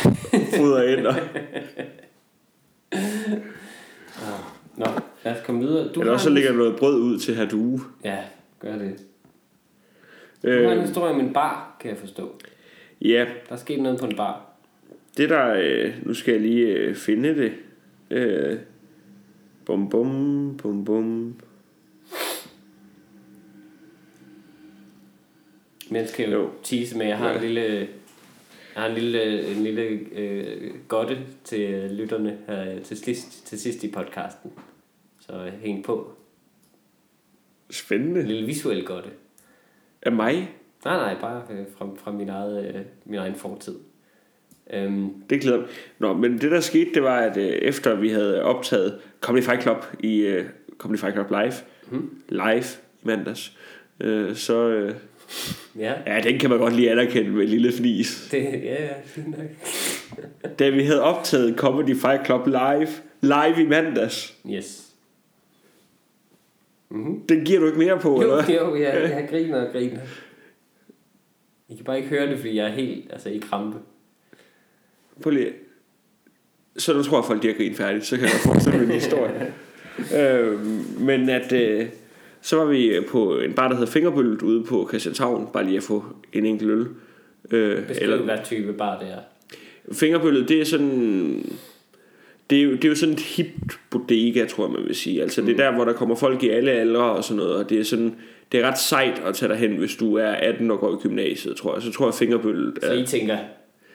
fodre 0.56 0.92
ind. 0.92 1.06
Nå, 4.76 4.86
lad 5.26 5.36
os 5.40 5.46
komme 5.46 5.60
videre. 5.66 5.88
Du 5.92 6.00
Eller 6.00 6.12
også 6.12 6.24
så 6.24 6.30
lægger 6.30 6.50
jeg 6.50 6.56
noget 6.58 6.76
brød 6.78 7.00
ud 7.00 7.18
til 7.18 7.34
her 7.34 7.48
due. 7.48 7.80
Ja, 8.04 8.18
gør 8.60 8.78
det. 8.78 8.94
Du 10.42 10.48
har 10.50 10.56
en 10.58 10.78
Øh, 10.78 10.80
historie 10.80 11.12
om 11.14 11.20
en 11.20 11.32
bar, 11.32 11.76
kan 11.80 11.90
jeg 11.90 11.98
forstå. 11.98 12.38
ja, 13.02 13.26
Der 13.48 13.52
er 13.54 13.56
sket 13.56 13.80
noget 13.82 13.98
på 14.00 14.06
en 14.06 14.16
bar. 14.16 14.46
det 15.16 15.30
der, 15.30 15.54
øh, 15.62 15.92
nu 16.06 16.14
skal 16.14 16.32
jeg 16.32 16.40
lige 16.40 16.66
øh, 16.66 16.94
finde 16.94 17.28
det. 17.36 17.52
Øh, 18.10 18.58
bum 19.64 19.88
bum, 19.90 20.56
bum 20.62 20.84
bum. 20.84 21.34
Men 25.90 26.06
skal 26.08 26.30
jo, 26.30 26.36
Jo. 26.36 26.42
jo. 26.42 26.50
tease 26.62 26.98
med, 26.98 27.06
jeg 27.06 27.18
har 27.18 27.28
Ja. 27.28 27.34
en 27.36 27.40
lille, 27.42 27.62
jeg 28.74 28.82
har 28.82 28.86
en 28.86 28.94
lille, 28.94 29.46
en 29.48 29.62
lille 29.64 29.82
øh, 30.12 30.70
godte 30.88 31.18
til 31.44 31.90
lytterne 31.90 32.38
her 32.48 32.80
til 32.82 32.96
sidst, 32.96 33.46
til 33.46 33.60
sidst 33.60 33.84
i 33.84 33.90
podcasten. 33.90 34.50
Så 35.26 35.50
hæng 35.62 35.84
på. 35.84 36.12
En 37.68 37.72
Spændende. 37.74 38.22
lille 38.22 38.46
visuel 38.46 38.84
godte. 38.84 39.08
Af 40.02 40.12
mig? 40.12 40.34
Nej, 40.84 40.96
nej, 40.96 41.20
bare 41.20 41.42
øh, 41.50 41.64
fra, 41.78 41.88
fra 41.96 42.12
min, 42.12 42.28
eget, 42.28 42.74
øh, 42.74 42.80
min 43.04 43.18
egen 43.18 43.34
fortid. 43.34 43.74
Øhm, 44.72 45.10
Det 45.30 45.40
glæder 45.40 45.58
mig. 45.58 45.66
Nå, 45.98 46.12
men 46.12 46.32
det 46.38 46.50
der 46.50 46.60
skete, 46.60 46.90
det 46.94 47.02
var, 47.02 47.18
at 47.18 47.36
øh, 47.36 47.44
efter 47.46 47.94
vi 47.94 48.08
havde 48.08 48.42
optaget 48.42 48.98
Comedy 49.20 49.42
Fight 49.42 49.62
Club 49.62 49.84
i 50.00 50.18
øh, 50.20 50.44
Comedy 50.78 50.98
Fight 50.98 51.14
Club 51.14 51.30
Live, 51.30 51.52
mm. 51.90 52.10
live 52.28 52.64
i 53.02 53.06
mandags, 53.06 53.52
øh, 54.00 54.34
så 54.36 54.68
øh, 54.68 54.94
ja, 55.78 55.94
ja, 56.06 56.20
den 56.20 56.38
kan 56.38 56.50
man 56.50 56.58
godt 56.58 56.76
lige 56.76 56.90
anerkende 56.90 57.30
med 57.30 57.42
en 57.42 57.48
lille 57.48 57.72
fnis. 57.72 58.28
det, 58.30 58.42
ja, 58.42 58.84
ja, 58.84 58.92
fint 59.04 59.28
nok. 59.28 59.48
Da 60.58 60.68
vi 60.70 60.82
havde 60.84 61.02
optaget 61.02 61.56
Comedy 61.58 61.96
Fight 61.96 62.26
Club 62.26 62.46
Live, 62.46 62.88
live 63.20 63.62
i 63.62 63.66
mandags, 63.68 64.34
Yes. 64.50 64.86
Den 67.29 67.44
giver 67.44 67.61
du 67.61 67.66
ikke 67.66 67.79
mere 67.79 67.99
på, 68.01 68.09
Jo, 68.09 68.20
eller 68.20 68.55
jo, 68.55 68.77
jeg, 68.77 69.11
jeg 69.11 69.27
griner 69.31 69.66
og 69.66 69.72
griner. 69.72 70.01
I 71.68 71.75
kan 71.75 71.85
bare 71.85 71.96
ikke 71.96 72.09
høre 72.09 72.27
det, 72.27 72.38
fordi 72.38 72.57
jeg 72.57 72.66
er 72.66 72.72
helt 72.72 73.12
altså, 73.12 73.29
i 73.29 73.38
krampe. 73.38 73.79
Prøv 75.22 75.31
lige. 75.31 75.53
Så 76.77 76.92
nu 76.92 77.03
tror 77.03 77.18
jeg, 77.18 77.25
folk 77.25 77.42
de 77.42 77.46
har 77.46 77.55
grint 77.55 77.77
færdigt, 77.77 78.07
så 78.07 78.16
kan 78.16 78.25
jeg 78.25 78.40
fortsætte 78.44 78.79
en 78.79 78.90
historie. 78.90 79.55
øh, 80.20 80.61
men 81.01 81.29
at 81.29 81.53
øh, 81.53 81.87
så 82.40 82.57
var 82.57 82.64
vi 82.64 83.01
på 83.09 83.38
en 83.38 83.53
bar, 83.53 83.68
der 83.68 83.75
hedder 83.75 83.92
Fingerbøllet 83.92 84.42
ude 84.42 84.64
på 84.64 84.87
Christianshavn, 84.88 85.49
bare 85.53 85.64
lige 85.64 85.77
at 85.77 85.83
få 85.83 86.05
en 86.33 86.46
enkelt 86.46 86.70
øl. 86.70 86.87
Øh, 87.51 87.87
Beskriv, 87.87 88.11
eller... 88.11 88.25
hvad 88.25 88.38
type 88.44 88.72
bar 88.72 88.99
det 88.99 89.09
er. 89.09 89.18
Fingerbøllet, 89.92 90.49
det 90.49 90.61
er 90.61 90.64
sådan... 90.64 91.59
Det 92.50 92.59
er, 92.59 92.62
jo, 92.62 92.72
det 92.72 92.85
er 92.85 92.88
jo 92.88 92.94
sådan 92.94 93.14
et 93.14 93.20
hipt 93.20 93.80
bodega, 93.90 94.46
tror 94.46 94.66
jeg, 94.66 94.72
man 94.72 94.85
vil 94.87 94.94
sige. 94.94 95.22
Altså, 95.22 95.42
det 95.42 95.52
er 95.52 95.56
der, 95.56 95.74
hvor 95.74 95.85
der 95.85 95.92
kommer 95.92 96.14
folk 96.14 96.42
i 96.42 96.48
alle 96.48 96.70
aldre 96.70 97.02
og 97.02 97.24
sådan 97.24 97.37
noget, 97.37 97.56
og 97.56 97.70
det 97.70 97.80
er 97.80 97.85
sådan... 97.85 98.16
Det 98.52 98.61
er 98.61 98.68
ret 98.68 98.78
sejt 98.78 99.22
at 99.24 99.35
tage 99.35 99.48
dig 99.48 99.59
hen, 99.59 99.76
hvis 99.76 99.96
du 99.96 100.14
er 100.14 100.28
18 100.28 100.70
og 100.70 100.78
går 100.78 100.92
i 100.92 100.96
gymnasiet, 101.02 101.56
tror 101.56 101.74
jeg. 101.74 101.82
Så 101.82 101.92
tror 101.92 102.06
jeg, 102.06 102.14
Fingerbøllet 102.14 102.78
Så. 102.82 102.92
I 102.92 103.06
tænker, 103.06 103.38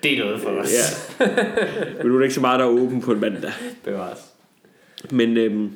det 0.04 0.14
er 0.14 0.24
noget 0.26 0.42
for 0.42 0.50
os. 0.50 0.74
Ja. 1.20 1.26
Men 1.98 2.08
nu 2.08 2.14
er 2.14 2.18
det 2.18 2.26
ikke 2.26 2.36
så 2.36 2.42
meget, 2.42 2.60
der 2.60 2.66
er 2.66 2.70
åben 2.70 3.02
på 3.02 3.12
en 3.12 3.20
mandag. 3.20 3.52
Bevares. 3.84 4.20
Men 5.12 5.38
øhm, 5.38 5.72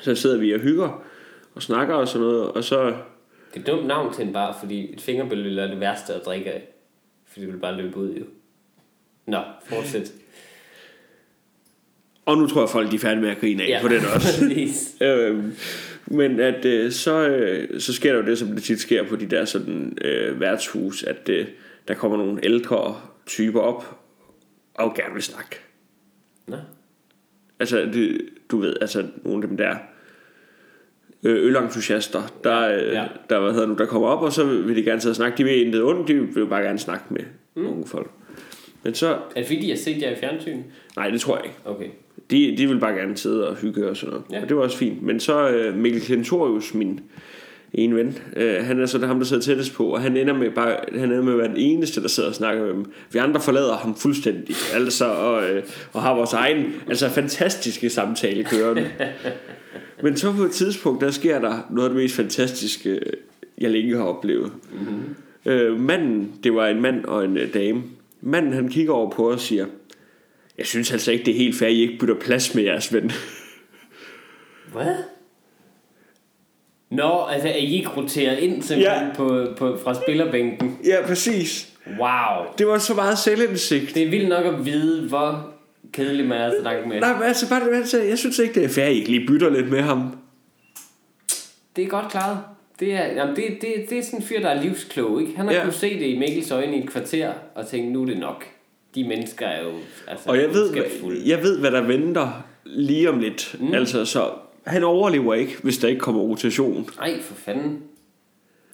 så 0.00 0.14
sidder 0.14 0.38
vi 0.38 0.54
og 0.54 0.60
hygger 0.60 1.04
og 1.54 1.62
snakker 1.62 1.94
og 1.94 2.08
sådan 2.08 2.26
noget, 2.26 2.48
og 2.48 2.64
så... 2.64 2.86
Det 2.86 3.56
er 3.56 3.60
et 3.60 3.66
dumt 3.66 3.86
navn 3.86 4.14
til 4.14 4.26
en 4.26 4.32
bar, 4.32 4.56
fordi 4.60 4.92
et 4.92 5.00
fingerbølle 5.00 5.62
er 5.62 5.66
det 5.66 5.80
værste 5.80 6.14
at 6.14 6.20
drikke 6.24 6.52
af. 6.52 6.68
Fordi 7.26 7.46
det 7.46 7.52
vil 7.52 7.60
bare 7.60 7.76
løbe 7.76 7.96
ud, 7.96 8.14
jo. 8.14 8.24
Nå, 9.26 9.38
fortsæt. 9.64 10.12
Og 12.28 12.38
nu 12.38 12.46
tror 12.46 12.60
jeg, 12.62 12.68
folk 12.68 12.90
de 12.90 12.96
er 12.96 13.00
færdige 13.00 13.20
med 13.20 13.30
at 13.30 13.38
grine 13.40 13.62
af 13.62 13.68
ja. 13.68 13.78
på 13.82 13.88
den 13.88 14.00
også. 14.14 14.44
Øhm, 15.00 15.52
men 16.06 16.40
at 16.40 16.64
øh, 16.64 16.92
så, 16.92 17.28
øh, 17.28 17.80
så 17.80 17.92
sker 17.94 18.12
der 18.12 18.20
jo 18.22 18.26
det, 18.26 18.38
som 18.38 18.48
det 18.48 18.62
tit 18.62 18.80
sker 18.80 19.02
på 19.02 19.16
de 19.16 19.26
der 19.26 19.44
sådan 19.44 19.98
øh, 20.04 20.40
værtshus, 20.40 21.02
at 21.02 21.28
øh, 21.28 21.46
der 21.88 21.94
kommer 21.94 22.16
nogle 22.16 22.40
ældre 22.42 23.00
typer 23.26 23.60
op 23.60 23.98
og 24.74 24.94
gerne 24.94 25.14
vil 25.14 25.22
snakke. 25.22 25.56
Nå. 26.46 26.56
Altså, 27.60 27.78
det, 27.92 28.20
du 28.50 28.58
ved, 28.58 28.76
altså 28.80 29.06
nogle 29.24 29.42
af 29.42 29.48
dem 29.48 29.56
der 29.56 29.76
øh, 31.22 31.44
ølentusiaster, 31.46 32.22
der, 32.44 32.60
øh, 32.60 32.92
Ja. 32.92 33.04
der, 33.30 33.40
hvad 33.40 33.52
hedder 33.52 33.66
nu, 33.66 33.74
der 33.74 33.86
kommer 33.86 34.08
op, 34.08 34.22
og 34.22 34.32
så 34.32 34.44
vil 34.44 34.76
de 34.76 34.82
gerne 34.82 35.00
sidde 35.00 35.12
og 35.12 35.16
snakke. 35.16 35.38
De 35.38 35.44
vil 35.44 35.66
intet 35.66 35.82
ondt, 35.82 36.08
de 36.08 36.14
vil 36.14 36.46
bare 36.46 36.62
gerne 36.62 36.78
snakke 36.78 37.04
med 37.10 37.22
mm. 37.56 37.66
unge 37.66 37.86
folk. 37.86 38.10
Men 38.82 38.94
så, 38.94 39.08
Er 39.08 39.18
det 39.36 39.46
fordi, 39.46 39.60
de 39.60 39.68
har 39.68 39.76
set 39.76 40.02
jer 40.02 40.10
i 40.10 40.16
fjernsyn? 40.20 40.62
nej, 40.96 41.10
det 41.10 41.20
tror 41.20 41.36
jeg 41.36 41.44
ikke. 41.44 41.56
Okay. 41.64 41.88
De, 42.30 42.54
de 42.58 42.68
vil 42.68 42.78
bare 42.78 42.92
gerne 42.92 43.16
sidde 43.16 43.48
og 43.48 43.56
hygge 43.56 43.88
og 43.88 43.96
sådan 43.96 44.10
noget. 44.10 44.24
Ja. 44.32 44.42
Og 44.42 44.48
det 44.48 44.56
var 44.56 44.62
også 44.62 44.76
fint. 44.76 45.02
Men 45.02 45.20
så 45.20 45.48
øh, 45.48 45.76
Mikkel 45.76 46.02
Klentorius, 46.02 46.74
min 46.74 47.00
ene 47.72 47.96
ven, 47.96 48.18
øh, 48.36 48.64
han 48.64 48.80
er 48.80 48.86
så 48.86 49.06
ham, 49.06 49.18
der 49.18 49.26
sidder 49.26 49.42
tættest 49.42 49.74
på, 49.74 49.86
og 49.86 50.00
han 50.00 50.16
ender 50.16 50.34
med, 50.34 50.50
bare, 50.50 50.76
han 50.92 51.04
ender 51.04 51.22
med 51.22 51.32
at 51.32 51.38
være 51.38 51.48
den 51.48 51.56
eneste, 51.56 52.02
der 52.02 52.08
sidder 52.08 52.28
og 52.28 52.34
snakker 52.34 52.64
med 52.64 52.72
dem. 52.72 52.84
Vi 53.12 53.18
andre 53.18 53.40
forlader 53.40 53.76
ham 53.76 53.94
fuldstændig, 53.94 54.56
altså, 54.74 55.04
og, 55.04 55.50
øh, 55.50 55.62
og 55.92 56.02
har 56.02 56.14
vores 56.14 56.32
egen, 56.32 56.64
altså 56.88 57.08
fantastiske 57.08 57.90
samtale 57.90 58.44
kørende. 58.44 58.90
Men 60.02 60.16
så 60.16 60.32
på 60.32 60.42
et 60.42 60.50
tidspunkt, 60.50 61.00
der 61.00 61.10
sker 61.10 61.40
der 61.40 61.66
noget 61.70 61.88
af 61.88 61.94
det 61.94 62.02
mest 62.02 62.14
fantastiske, 62.14 63.00
jeg 63.58 63.70
længe 63.70 63.96
har 63.96 64.04
oplevet. 64.04 64.52
Mm-hmm. 64.72 65.52
Øh, 65.52 65.80
manden, 65.80 66.32
det 66.44 66.54
var 66.54 66.66
en 66.66 66.80
mand 66.80 67.04
og 67.04 67.24
en 67.24 67.36
øh, 67.36 67.54
dame. 67.54 67.82
Manden, 68.20 68.52
han 68.52 68.68
kigger 68.68 68.92
over 68.92 69.10
på 69.10 69.28
os 69.30 69.34
og 69.34 69.40
siger, 69.40 69.66
jeg 70.58 70.66
synes 70.66 70.92
altså 70.92 71.12
ikke, 71.12 71.24
det 71.24 71.30
er 71.34 71.38
helt 71.38 71.58
fair, 71.58 71.68
at 71.68 71.74
I 71.74 71.80
ikke 71.80 71.98
bytter 72.00 72.14
plads 72.20 72.54
med 72.54 72.62
jeres 72.62 72.94
ven. 72.94 73.12
Hvad? 74.72 74.94
Nå, 76.90 77.24
altså 77.30 77.48
at 77.48 77.56
I 77.56 77.76
ikke 77.76 77.88
roterer 77.88 78.36
ind 78.36 78.62
simpelthen 78.62 79.06
Ja. 79.08 79.14
på, 79.14 79.46
på, 79.56 79.78
fra 79.84 79.94
spillerbænken. 79.94 80.78
ja, 80.84 81.06
præcis. 81.06 81.68
Wow. 81.86 82.46
Det 82.58 82.66
var 82.66 82.78
så 82.78 82.94
meget 82.94 83.18
selvindsigt. 83.18 83.94
Det 83.94 84.02
er 84.02 84.10
vildt 84.10 84.28
nok 84.28 84.44
at 84.46 84.64
vide, 84.66 85.08
hvor 85.08 85.50
kedelig 85.92 86.26
man 86.26 86.38
er 86.40 86.46
at 86.46 86.54
snakke 86.60 86.88
med. 86.88 87.00
Nej, 87.00 87.12
men 87.12 87.22
altså 87.22 87.48
bare 87.48 87.72
det, 87.80 87.88
sagde, 87.88 88.08
jeg 88.08 88.18
synes 88.18 88.38
ikke, 88.38 88.54
det 88.54 88.64
er 88.64 88.68
fair, 88.68 88.84
at 88.84 88.92
I 88.92 88.94
ikke 88.94 89.10
lige 89.10 89.26
bytter 89.26 89.50
lidt 89.50 89.70
med 89.70 89.82
ham. 89.82 90.16
Det 91.76 91.84
er 91.84 91.88
godt 91.88 92.10
klaret. 92.10 92.38
Det 92.80 92.92
er, 92.92 93.06
jamen 93.06 93.36
det, 93.36 93.44
det, 93.60 93.74
det 93.90 93.98
er 93.98 94.02
sådan 94.02 94.18
en 94.18 94.24
fyr, 94.26 94.40
der 94.40 94.48
er 94.48 94.62
livsklog, 94.62 95.20
ikke? 95.20 95.36
Han 95.36 95.46
har. 95.46 95.54
Ja. 95.54 95.60
kunnet 95.60 95.74
se 95.74 95.98
det 95.98 96.06
i 96.06 96.18
Mikkels 96.18 96.50
øjne 96.50 96.76
i 96.76 96.82
et 96.82 96.90
kvarter, 96.90 97.32
og 97.54 97.66
tænkt, 97.66 97.92
nu 97.92 98.02
er 98.02 98.06
det 98.06 98.18
nok. 98.18 98.44
De 98.94 99.04
mennesker 99.04 99.46
er 99.46 99.62
jo 99.62 99.72
altså, 100.06 100.30
Og 100.30 100.36
jeg 100.36 100.54
ved, 100.54 100.74
jeg 101.26 101.42
ved, 101.42 101.60
hvad 101.60 101.70
der 101.70 101.80
venter 101.80 102.44
lige 102.64 103.10
om 103.10 103.18
lidt. 103.18 103.56
Mm. 103.60 103.74
Altså, 103.74 104.04
så 104.04 104.30
han 104.66 104.84
overlever 104.84 105.34
ikke, 105.34 105.56
hvis 105.62 105.78
der 105.78 105.88
ikke 105.88 106.00
kommer 106.00 106.20
rotation. 106.20 106.88
Ej, 107.00 107.20
for 107.22 107.34
fanden. 107.34 107.82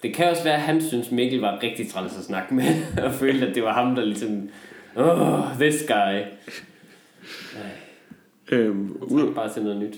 Det 0.03 0.15
kan 0.15 0.31
også 0.31 0.45
være, 0.45 0.55
at 0.55 0.61
han 0.61 0.83
synes, 0.83 1.11
Mikkel 1.11 1.41
var 1.41 1.63
rigtig 1.63 1.89
træls 1.91 2.19
at 2.19 2.25
snakke 2.25 2.55
med, 2.55 2.65
og 3.05 3.15
følte, 3.15 3.47
at 3.47 3.55
det 3.55 3.63
var 3.63 3.73
ham, 3.73 3.95
der 3.95 4.05
ligesom... 4.05 4.49
Oh, 4.97 5.41
this 5.61 5.85
guy. 5.89 6.21
Øhm, 8.53 8.97
ud, 9.01 9.35
bare 9.35 9.53
til 9.53 9.63
noget 9.63 9.79
nyt. 9.79 9.97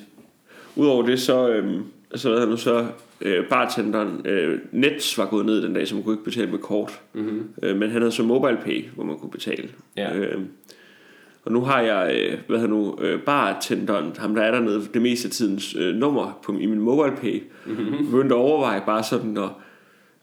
Udover 0.76 1.06
det, 1.06 1.20
så, 1.20 1.48
øhm, 1.48 1.84
så 2.14 2.30
hvad 2.30 2.46
nu 2.46 2.56
så, 2.56 2.86
øh, 3.20 3.48
bartenderen, 3.48 4.26
øh, 4.26 4.58
Nets 4.72 5.18
var 5.18 5.26
gået 5.26 5.46
ned 5.46 5.62
den 5.62 5.74
dag, 5.74 5.88
så 5.88 5.94
man 5.94 6.04
kunne 6.04 6.14
ikke 6.14 6.24
betale 6.24 6.50
med 6.50 6.58
kort. 6.58 7.00
Mm-hmm. 7.14 7.48
Øh, 7.62 7.76
men 7.76 7.90
han 7.90 8.02
havde 8.02 8.12
så 8.12 8.22
MobilePay, 8.22 8.84
hvor 8.94 9.04
man 9.04 9.18
kunne 9.18 9.30
betale. 9.30 9.68
Ja. 9.96 10.16
Øh, 10.16 10.40
og 11.44 11.52
nu 11.52 11.60
har 11.60 11.80
jeg, 11.80 12.16
øh, 12.18 12.38
hvad 12.46 12.58
hedder 12.58 12.74
nu, 12.74 12.98
øh, 13.00 13.20
bartenderen, 13.20 14.12
ham 14.18 14.34
der 14.34 14.42
er 14.42 14.50
dernede 14.50 14.82
det 14.94 15.02
meste 15.02 15.26
af 15.26 15.32
tidens 15.32 15.76
øh, 15.76 15.94
nummer 15.94 16.38
på, 16.44 16.52
i 16.52 16.66
min 16.66 16.80
MobilePay, 16.80 17.42
mm-hmm. 17.66 18.06
begyndte 18.10 18.34
at 18.34 18.38
overveje 18.38 18.82
bare 18.86 19.02
sådan 19.02 19.36
at, 19.36 19.50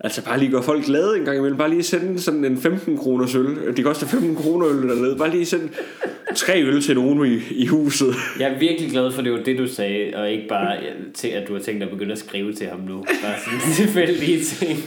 altså 0.03 0.23
bare 0.23 0.39
lige 0.39 0.51
gøre 0.51 0.63
folk 0.63 0.85
glade 0.85 1.17
en 1.17 1.25
gang 1.25 1.37
imellem, 1.37 1.57
bare 1.57 1.69
lige 1.69 1.83
sende 1.83 2.21
sådan 2.21 2.45
en 2.45 2.57
15 2.57 2.97
kroners 2.97 3.35
øl, 3.35 3.77
det 3.77 3.85
koster 3.85 4.07
15 4.07 4.35
kroner 4.35 4.67
øl 4.67 4.89
dernede, 4.89 5.15
bare 5.17 5.29
lige 5.29 5.45
sende 5.45 5.69
tre 6.35 6.61
øl 6.63 6.81
til 6.81 6.95
nogen 6.95 7.25
i, 7.25 7.39
i 7.51 7.65
huset. 7.65 8.15
Jeg 8.39 8.51
er 8.53 8.59
virkelig 8.59 8.91
glad 8.91 9.11
for, 9.11 9.21
det 9.21 9.31
var 9.31 9.39
det, 9.39 9.57
du 9.57 9.67
sagde, 9.67 10.11
og 10.15 10.31
ikke 10.31 10.47
bare 10.47 10.77
til, 11.13 11.27
at 11.27 11.47
du 11.47 11.53
har 11.53 11.61
tænkt 11.61 11.81
dig 11.81 11.87
at 11.87 11.93
begynde 11.93 12.11
at 12.11 12.19
skrive 12.19 12.53
til 12.53 12.67
ham 12.67 12.79
nu. 12.79 12.97
Bare 13.23 13.35
sådan 13.45 13.59
tilfældige 13.75 14.43
ting. 14.43 14.79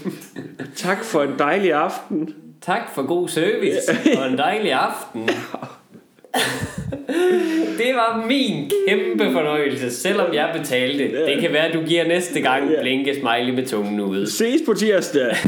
tak 0.75 1.05
for 1.05 1.23
en 1.23 1.39
dejlig 1.39 1.73
aften. 1.73 2.35
Tak 2.61 2.95
for 2.95 3.07
god 3.07 3.29
service, 3.29 4.19
og 4.19 4.31
en 4.31 4.39
dejlig 4.39 4.73
aften. 4.73 5.29
Det 7.79 7.95
var 7.95 8.25
min 8.29 8.71
kæmpe 8.89 9.33
fornøjelse, 9.33 9.91
selvom 9.91 10.35
jeg 10.35 10.51
betalte. 10.59 11.05
Det 11.27 11.41
kan 11.41 11.53
være, 11.53 11.67
at 11.69 11.75
du 11.75 11.83
giver 11.83 12.09
næste 12.09 12.41
gang 12.41 12.71
Ja. 12.71 12.81
blinke 12.83 13.15
smiley 13.15 13.55
med 13.55 13.67
tungen 13.67 14.01
ud. 14.01 14.27
Ses 14.27 14.61
på 14.67 14.75
tirsdag. 14.75 15.37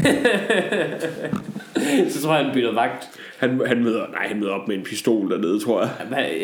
Så 2.09 2.21
tror 2.21 2.35
jeg, 2.35 2.45
han 2.45 2.53
bytter 2.53 2.73
vagt. 2.73 3.07
Han, 3.37 3.61
han, 3.65 3.83
møder, 3.83 4.05
nej, 4.11 4.27
han 4.27 4.39
møder 4.39 4.51
op 4.51 4.67
med 4.67 4.75
en 4.75 4.83
pistol 4.83 5.31
dernede, 5.31 5.59
tror 5.59 5.81
jeg. 5.81 5.89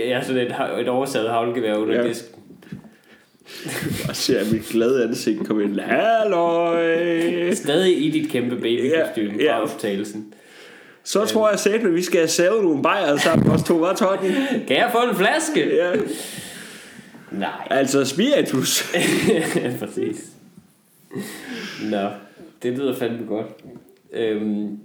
Jeg 0.07 0.17
har 0.17 0.23
sådan 0.23 0.41
et, 0.41 0.55
et 0.81 0.87
oversaget 0.89 1.29
havlgevær 1.29 1.73
under 1.75 1.95
ja. 2.01 2.07
disken. 2.07 2.31
Og 4.09 4.15
ser 4.15 4.51
mit 4.53 4.61
glade 4.71 5.03
ansigt 5.03 5.47
komme 5.47 5.63
ind. 5.63 5.79
Halløj! 5.79 7.53
Stadig 7.53 8.05
i 8.05 8.09
dit 8.09 8.31
kæmpe 8.31 8.55
babykostyme 8.55 9.33
Ja, 9.39 9.43
ja. 9.43 9.57
fra 9.57 9.61
optagelsen. 9.63 10.33
Så 11.05 11.25
tror 11.25 11.49
jeg 11.49 11.59
sæt, 11.59 11.73
at 11.85 11.93
vi 11.93 12.01
skal 12.01 12.29
save 12.29 12.63
nogle 12.63 12.83
bajer 12.83 13.17
sammen. 13.17 13.49
Os 13.51 13.63
to 13.63 13.75
var 13.75 13.93
Totten. 13.93 14.31
Kan 14.67 14.77
jeg 14.77 14.89
få 14.91 15.09
en 15.09 15.15
flaske? 15.15 15.75
Ja. 15.75 15.91
Nej. 17.31 17.67
Altså 17.69 18.05
spiritus. 18.05 18.93
Præcis. 19.79 20.25
Nå, 21.91 22.07
det 22.63 22.73
lyder 22.77 22.95
fandme 22.95 23.27
godt. 23.27 23.47
Øhm, 24.13 24.79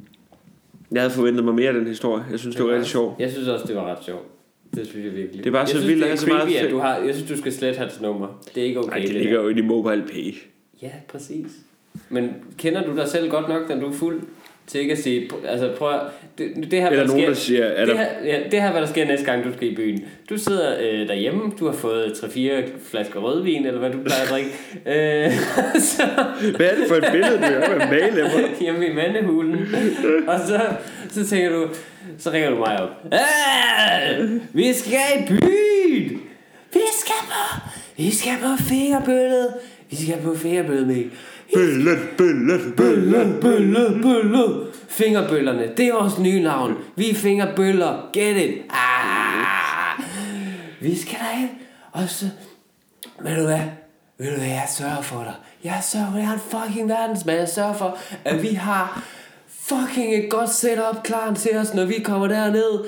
Jeg 0.92 1.02
havde 1.02 1.14
forventet 1.14 1.44
mig 1.44 1.54
mere 1.54 1.68
af 1.68 1.74
den 1.74 1.86
historie. 1.86 2.24
Jeg 2.30 2.38
synes, 2.38 2.56
det 2.56 2.64
var 2.64 2.70
rigtig 2.70 2.86
sjovt. 2.90 3.20
Jeg 3.20 3.30
synes 3.30 3.48
også, 3.48 3.66
det 3.66 3.76
var 3.76 3.84
ret 3.90 4.04
sjovt. 4.04 4.26
Det 4.74 4.86
synes 4.86 5.04
jeg 5.04 5.14
virkelig. 5.14 5.44
Det 5.44 5.50
er 5.50 5.52
bare 5.52 5.60
jeg 5.60 5.68
så 5.68 5.74
synes, 5.74 5.86
vildt 5.88 5.98
det 5.98 6.04
er 6.04 6.08
have 6.08 6.16
så 6.18 6.26
meget 6.26 6.56
at 6.56 6.70
du 6.70 6.78
har, 6.78 6.96
Jeg 6.96 7.14
synes, 7.14 7.30
du 7.30 7.36
skal 7.38 7.52
slette 7.52 7.78
hans 7.78 8.00
nummer. 8.00 8.40
Det 8.54 8.60
er 8.62 8.66
ikke 8.66 8.80
okay. 8.80 8.90
Nej, 8.90 8.98
det 8.98 9.08
der. 9.14 9.18
ligger 9.20 9.42
jo 9.42 9.48
inde 9.48 9.62
i 9.62 9.64
mobile 9.64 10.02
pay. 10.12 10.34
Ja, 10.82 10.90
præcis. 11.08 11.46
Men 12.08 12.30
kender 12.58 12.82
du 12.86 12.96
dig 12.96 13.08
selv 13.08 13.30
godt 13.30 13.48
nok, 13.48 13.68
når 13.68 13.76
du 13.76 13.86
er 13.86 13.92
fuld? 13.92 14.20
Til 14.70 14.80
ikke 14.80 14.92
at 14.92 14.98
sige, 14.98 15.30
altså 15.48 15.70
prøv 15.78 15.94
at, 15.94 16.00
det, 16.38 16.50
det 16.70 16.80
her, 16.80 16.90
Eller 16.90 17.04
hvad 17.04 17.06
nogen, 17.06 17.20
sker, 17.22 17.28
der 17.28 17.34
siger, 17.34 17.64
er 17.64 17.84
det, 17.86 17.94
der... 17.94 18.00
her, 18.02 18.08
ja, 18.24 18.38
det 18.50 18.62
her, 18.62 18.70
hvad 18.72 18.80
der 18.80 18.86
sker 18.88 19.04
næste 19.06 19.26
gang, 19.26 19.44
du 19.44 19.52
skal 19.56 19.72
i 19.72 19.74
byen. 19.74 20.04
Du 20.30 20.38
sidder 20.38 20.74
øh, 20.80 21.08
derhjemme, 21.08 21.52
du 21.60 21.66
har 21.66 21.72
fået 21.72 22.04
3-4 22.12 22.50
flasker 22.90 23.20
rødvin, 23.20 23.66
eller 23.66 23.78
hvad 23.80 23.90
du 23.90 23.98
plejer 23.98 24.22
at 24.22 24.28
drikke. 24.30 24.50
øh, 25.26 25.32
så, 25.90 26.02
Hvad 26.56 26.66
er 26.66 26.74
det 26.74 26.84
for 26.88 26.94
et 26.94 27.08
billede, 27.12 27.32
du 27.32 27.40
gør 27.40 27.78
med 27.90 28.12
mig? 28.12 28.50
hjemme 28.60 28.86
i 28.86 28.92
mandehulen. 28.94 29.74
Og 30.26 30.40
så, 30.46 30.60
så 31.10 31.26
tænker 31.28 31.50
du, 31.50 31.68
så 32.18 32.30
ringer 32.30 32.50
du 32.50 32.56
mig 32.56 32.82
op. 32.82 32.90
"Ah, 33.12 34.28
Vi 34.52 34.72
skal 34.72 34.98
i 35.20 35.28
byen! 35.28 36.20
Vi 36.72 36.80
skal 37.00 37.14
på, 37.28 37.60
vi 37.96 38.10
skal 38.10 38.32
på 38.42 38.62
fingerbøllet. 38.68 39.48
Vi 39.90 39.96
skal 39.96 40.16
på 40.24 40.34
fingerbøllet 40.34 40.86
med. 40.86 41.04
Bøllet, 41.55 41.98
bøllet, 42.18 42.74
Bølle, 42.76 43.38
bølle, 43.40 44.03
bølle. 44.03 44.66
Fingerbøllerne, 44.88 45.70
det 45.76 45.86
er 45.86 45.92
vores 45.92 46.18
nye 46.18 46.42
navn. 46.42 46.74
Vi 46.96 47.11
er 47.11 47.14
fingerbøller. 47.14 48.11
Get 48.12 48.36
it. 48.36 48.62
Ah. 48.70 50.05
Vi 50.80 50.98
skal 50.98 51.18
derhen, 51.18 51.51
og 51.92 52.09
så... 52.09 52.26
Ved 53.22 53.36
du 53.36 53.42
hvad? 53.46 53.61
Ved 54.18 54.30
du 54.30 54.36
hvad, 54.36 54.48
jeg 54.48 54.68
sørger 54.78 55.03
for 55.03 55.22
dig. 55.24 55.34
Jeg 55.64 55.78
sørger 55.82 56.11
for, 56.11 56.18
jeg 56.18 56.28
er 56.28 56.32
en 56.32 56.40
fucking 56.40 56.88
verdensmand. 56.88 57.38
Jeg 57.38 57.48
sørger 57.48 57.74
for, 57.74 57.98
at 58.24 58.42
vi 58.42 58.48
har 58.48 59.03
fucking 59.48 60.14
et 60.14 60.30
godt 60.30 60.51
setup 60.51 61.03
klar 61.05 61.34
til 61.34 61.57
os, 61.57 61.74
når 61.74 61.84
vi 61.84 61.98
kommer 62.05 62.26
derned. 62.28 62.84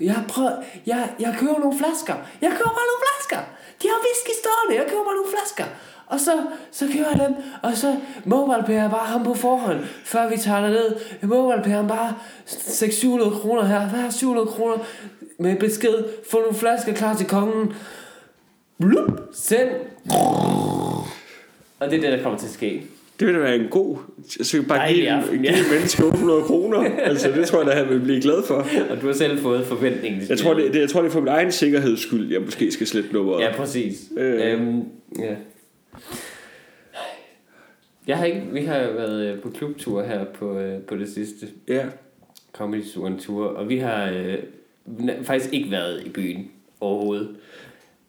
Jeg, 0.00 0.24
prøv, 0.28 0.50
jeg, 0.86 1.10
jeg 1.20 1.36
køber 1.38 1.58
nogle 1.58 1.78
flasker. 1.78 2.14
Jeg 2.40 2.50
køber 2.50 2.74
bare 2.78 2.88
nogle 2.92 3.02
flasker. 3.06 3.40
De 3.82 3.88
har 3.88 3.98
whisky 4.06 4.32
stående. 4.42 4.74
Jeg 4.80 4.86
køber 4.90 5.04
bare 5.04 5.18
nogle 5.20 5.32
flasker. 5.36 5.64
Og 6.06 6.20
så, 6.20 6.30
så 6.70 6.86
køber 6.86 7.06
jeg 7.12 7.20
dem, 7.28 7.34
og 7.62 7.76
så 7.76 7.96
mobilepærer 8.24 8.90
bare 8.90 9.06
ham 9.06 9.24
på 9.24 9.34
forhånd, 9.34 9.78
før 10.04 10.28
vi 10.30 10.36
tager 10.36 10.68
ned. 10.68 10.96
Mobilepærer 11.22 11.76
ham 11.76 11.88
bare 11.88 12.14
600 12.46 13.30
kroner 13.30 13.64
her. 13.64 13.88
Hvad 13.88 14.00
er 14.00 14.10
700 14.10 14.46
kroner? 14.46 14.76
Med 15.38 15.56
besked, 15.56 16.04
få 16.30 16.40
nogle 16.40 16.54
flasker 16.54 16.92
klar 16.92 17.14
til 17.14 17.26
kongen. 17.26 17.72
Blup, 18.80 19.20
send. 19.32 19.68
Og 21.80 21.90
det 21.90 21.96
er 21.96 22.00
det, 22.00 22.12
der 22.12 22.22
kommer 22.22 22.38
til 22.38 22.46
at 22.46 22.52
ske. 22.52 22.82
Det 23.20 23.26
ville 23.26 23.40
da 23.40 23.44
være 23.44 23.56
en 23.56 23.68
god... 23.70 23.96
Så 24.28 24.62
bare 24.68 24.78
Dejlig 24.78 24.96
give, 24.96 25.10
aften, 25.10 25.38
give 25.38 25.52
ja. 25.52 25.58
en 25.58 25.64
menneske 25.72 26.04
800 26.04 26.42
kroner. 26.42 26.78
Altså, 26.98 27.30
det 27.30 27.46
tror 27.46 27.58
jeg 27.58 27.66
da, 27.66 27.72
han 27.72 27.88
vil 27.88 28.00
blive 28.00 28.20
glad 28.20 28.42
for. 28.46 28.54
Og 28.90 29.00
du 29.00 29.06
har 29.06 29.14
selv 29.14 29.38
fået 29.38 29.66
forventningen. 29.66 30.22
Jeg 30.28 30.38
tror, 30.38 30.54
det, 30.54 30.74
det, 30.74 30.80
jeg 30.80 30.90
tror, 30.90 31.00
det 31.00 31.08
er 31.08 31.12
for 31.12 31.20
min 31.20 31.28
egen 31.28 31.52
sikkerheds 31.52 32.00
skyld, 32.00 32.32
jeg 32.32 32.42
måske 32.42 32.72
skal 32.72 32.86
slette 32.86 33.12
nummeret. 33.12 33.42
Ja, 33.42 33.56
præcis. 33.56 33.96
Øh. 34.16 34.52
Øhm, 34.52 34.82
ja. 35.18 35.34
Jeg 38.06 38.16
har 38.16 38.24
ikke, 38.24 38.42
vi 38.52 38.60
har 38.60 38.78
været 38.78 39.26
øh, 39.26 39.42
på 39.42 39.50
klubtur 39.50 40.02
her 40.02 40.24
på, 40.24 40.58
øh, 40.58 40.80
på 40.80 40.96
det 40.96 41.08
sidste. 41.08 41.46
ja. 41.68 41.84
Comedy 42.52 42.84
Tour 42.94 43.12
tur, 43.18 43.46
og 43.46 43.68
vi 43.68 43.78
har 43.78 44.10
øh, 44.10 44.38
faktisk 45.22 45.52
ikke 45.52 45.70
været 45.70 46.02
i 46.06 46.08
byen 46.08 46.50
overhovedet. 46.80 47.28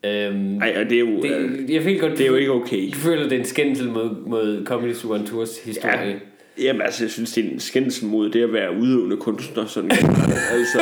Øhm, 0.04 0.62
Ej, 0.62 0.76
og 0.80 0.90
det 0.90 0.96
er 0.96 1.00
jo, 1.00 1.22
det, 1.22 1.60
det, 1.68 1.74
jeg 1.74 1.84
føler 1.84 2.00
godt, 2.00 2.12
det 2.12 2.22
er 2.22 2.28
jo 2.28 2.36
ikke 2.36 2.52
okay. 2.52 2.88
Jeg 2.90 2.96
føler, 2.96 3.24
det 3.24 3.34
er 3.34 3.40
en 3.40 3.46
skændsel 3.46 3.90
mod, 3.90 4.16
mod 4.26 4.66
Comedy 4.66 4.94
Tour 4.94 5.18
Tours 5.18 5.64
historie. 5.64 6.08
Ja. 6.08 6.64
Jamen 6.64 6.82
altså, 6.82 7.04
jeg 7.04 7.12
synes, 7.12 7.34
det 7.34 7.46
er 7.46 7.52
en 7.52 7.60
skændsel 7.60 8.08
mod 8.08 8.30
det 8.30 8.44
at 8.44 8.54
være 8.54 8.72
udøvende 8.72 9.18
kunstner. 9.18 9.66
Sådan, 9.66 9.92
altså, 10.54 10.80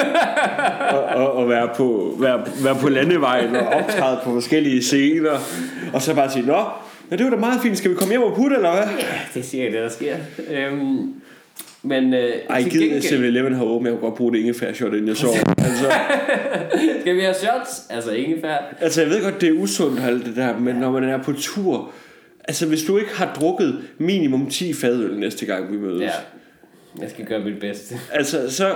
og, 0.92 1.04
og, 1.04 1.32
og 1.32 1.50
være, 1.50 1.70
på, 1.78 2.18
være, 2.20 2.46
være 2.64 2.76
på 2.82 2.90
landevejen 2.90 3.56
og 3.56 3.68
optræde 3.68 4.20
på 4.24 4.34
forskellige 4.34 4.84
scener. 4.84 5.38
Og 5.94 6.02
så 6.02 6.16
bare 6.16 6.32
sige, 6.32 6.46
nå, 6.46 6.64
ja, 7.12 7.16
det 7.16 7.24
var 7.24 7.30
da 7.30 7.38
meget 7.38 7.62
fint. 7.62 7.78
Skal 7.78 7.92
vi 7.92 7.96
komme 7.96 8.12
hjem 8.12 8.22
og 8.22 8.36
putte, 8.36 8.56
eller 8.56 8.72
hvad? 8.72 8.84
Ja, 9.00 9.20
det 9.34 9.46
siger 9.46 9.64
jeg, 9.64 9.74
det 9.74 9.82
der 9.82 9.90
sker. 9.90 10.16
Øhm, 10.52 11.14
men 11.84 12.14
øh, 12.14 12.34
Ej, 12.50 12.62
giv 12.64 12.82
gengæld, 12.82 13.04
7-Eleven 13.04 13.54
har 13.54 13.64
åbent. 13.64 13.88
Jeg 13.88 14.00
kunne 14.00 14.10
godt 14.10 14.18
bruge 14.18 14.34
det 14.34 14.40
ingefær 14.40 14.74
shot, 14.74 14.94
inden 14.94 15.08
jeg 15.08 15.18
sover. 15.18 15.36
Altså, 15.66 15.92
skal 17.02 17.16
vi 17.16 17.22
have 17.22 17.34
shots? 17.34 17.88
Altså 17.90 18.12
ingefær. 18.12 18.76
altså, 18.82 19.02
jeg 19.02 19.10
ved 19.10 19.24
godt, 19.24 19.42
det 19.42 19.50
er 19.50 19.54
usundt 19.54 20.00
alt 20.04 20.26
det 20.26 20.36
der, 20.36 20.60
men 20.60 20.76
når 20.76 20.92
man 20.92 21.04
er 21.04 21.24
på 21.24 21.34
tur... 21.34 21.92
Altså, 22.48 22.68
hvis 22.68 22.84
du 22.84 22.98
ikke 22.98 23.16
har 23.16 23.34
drukket 23.40 23.82
minimum 23.98 24.50
10 24.50 24.74
fadøl 24.74 25.20
næste 25.20 25.46
gang, 25.46 25.72
vi 25.72 25.78
mødes. 25.78 26.02
Ja, 26.02 26.12
jeg 27.02 27.10
skal 27.10 27.26
gøre 27.26 27.40
mit 27.40 27.60
bedste. 27.60 27.96
Altså, 28.12 28.52
så 28.56 28.76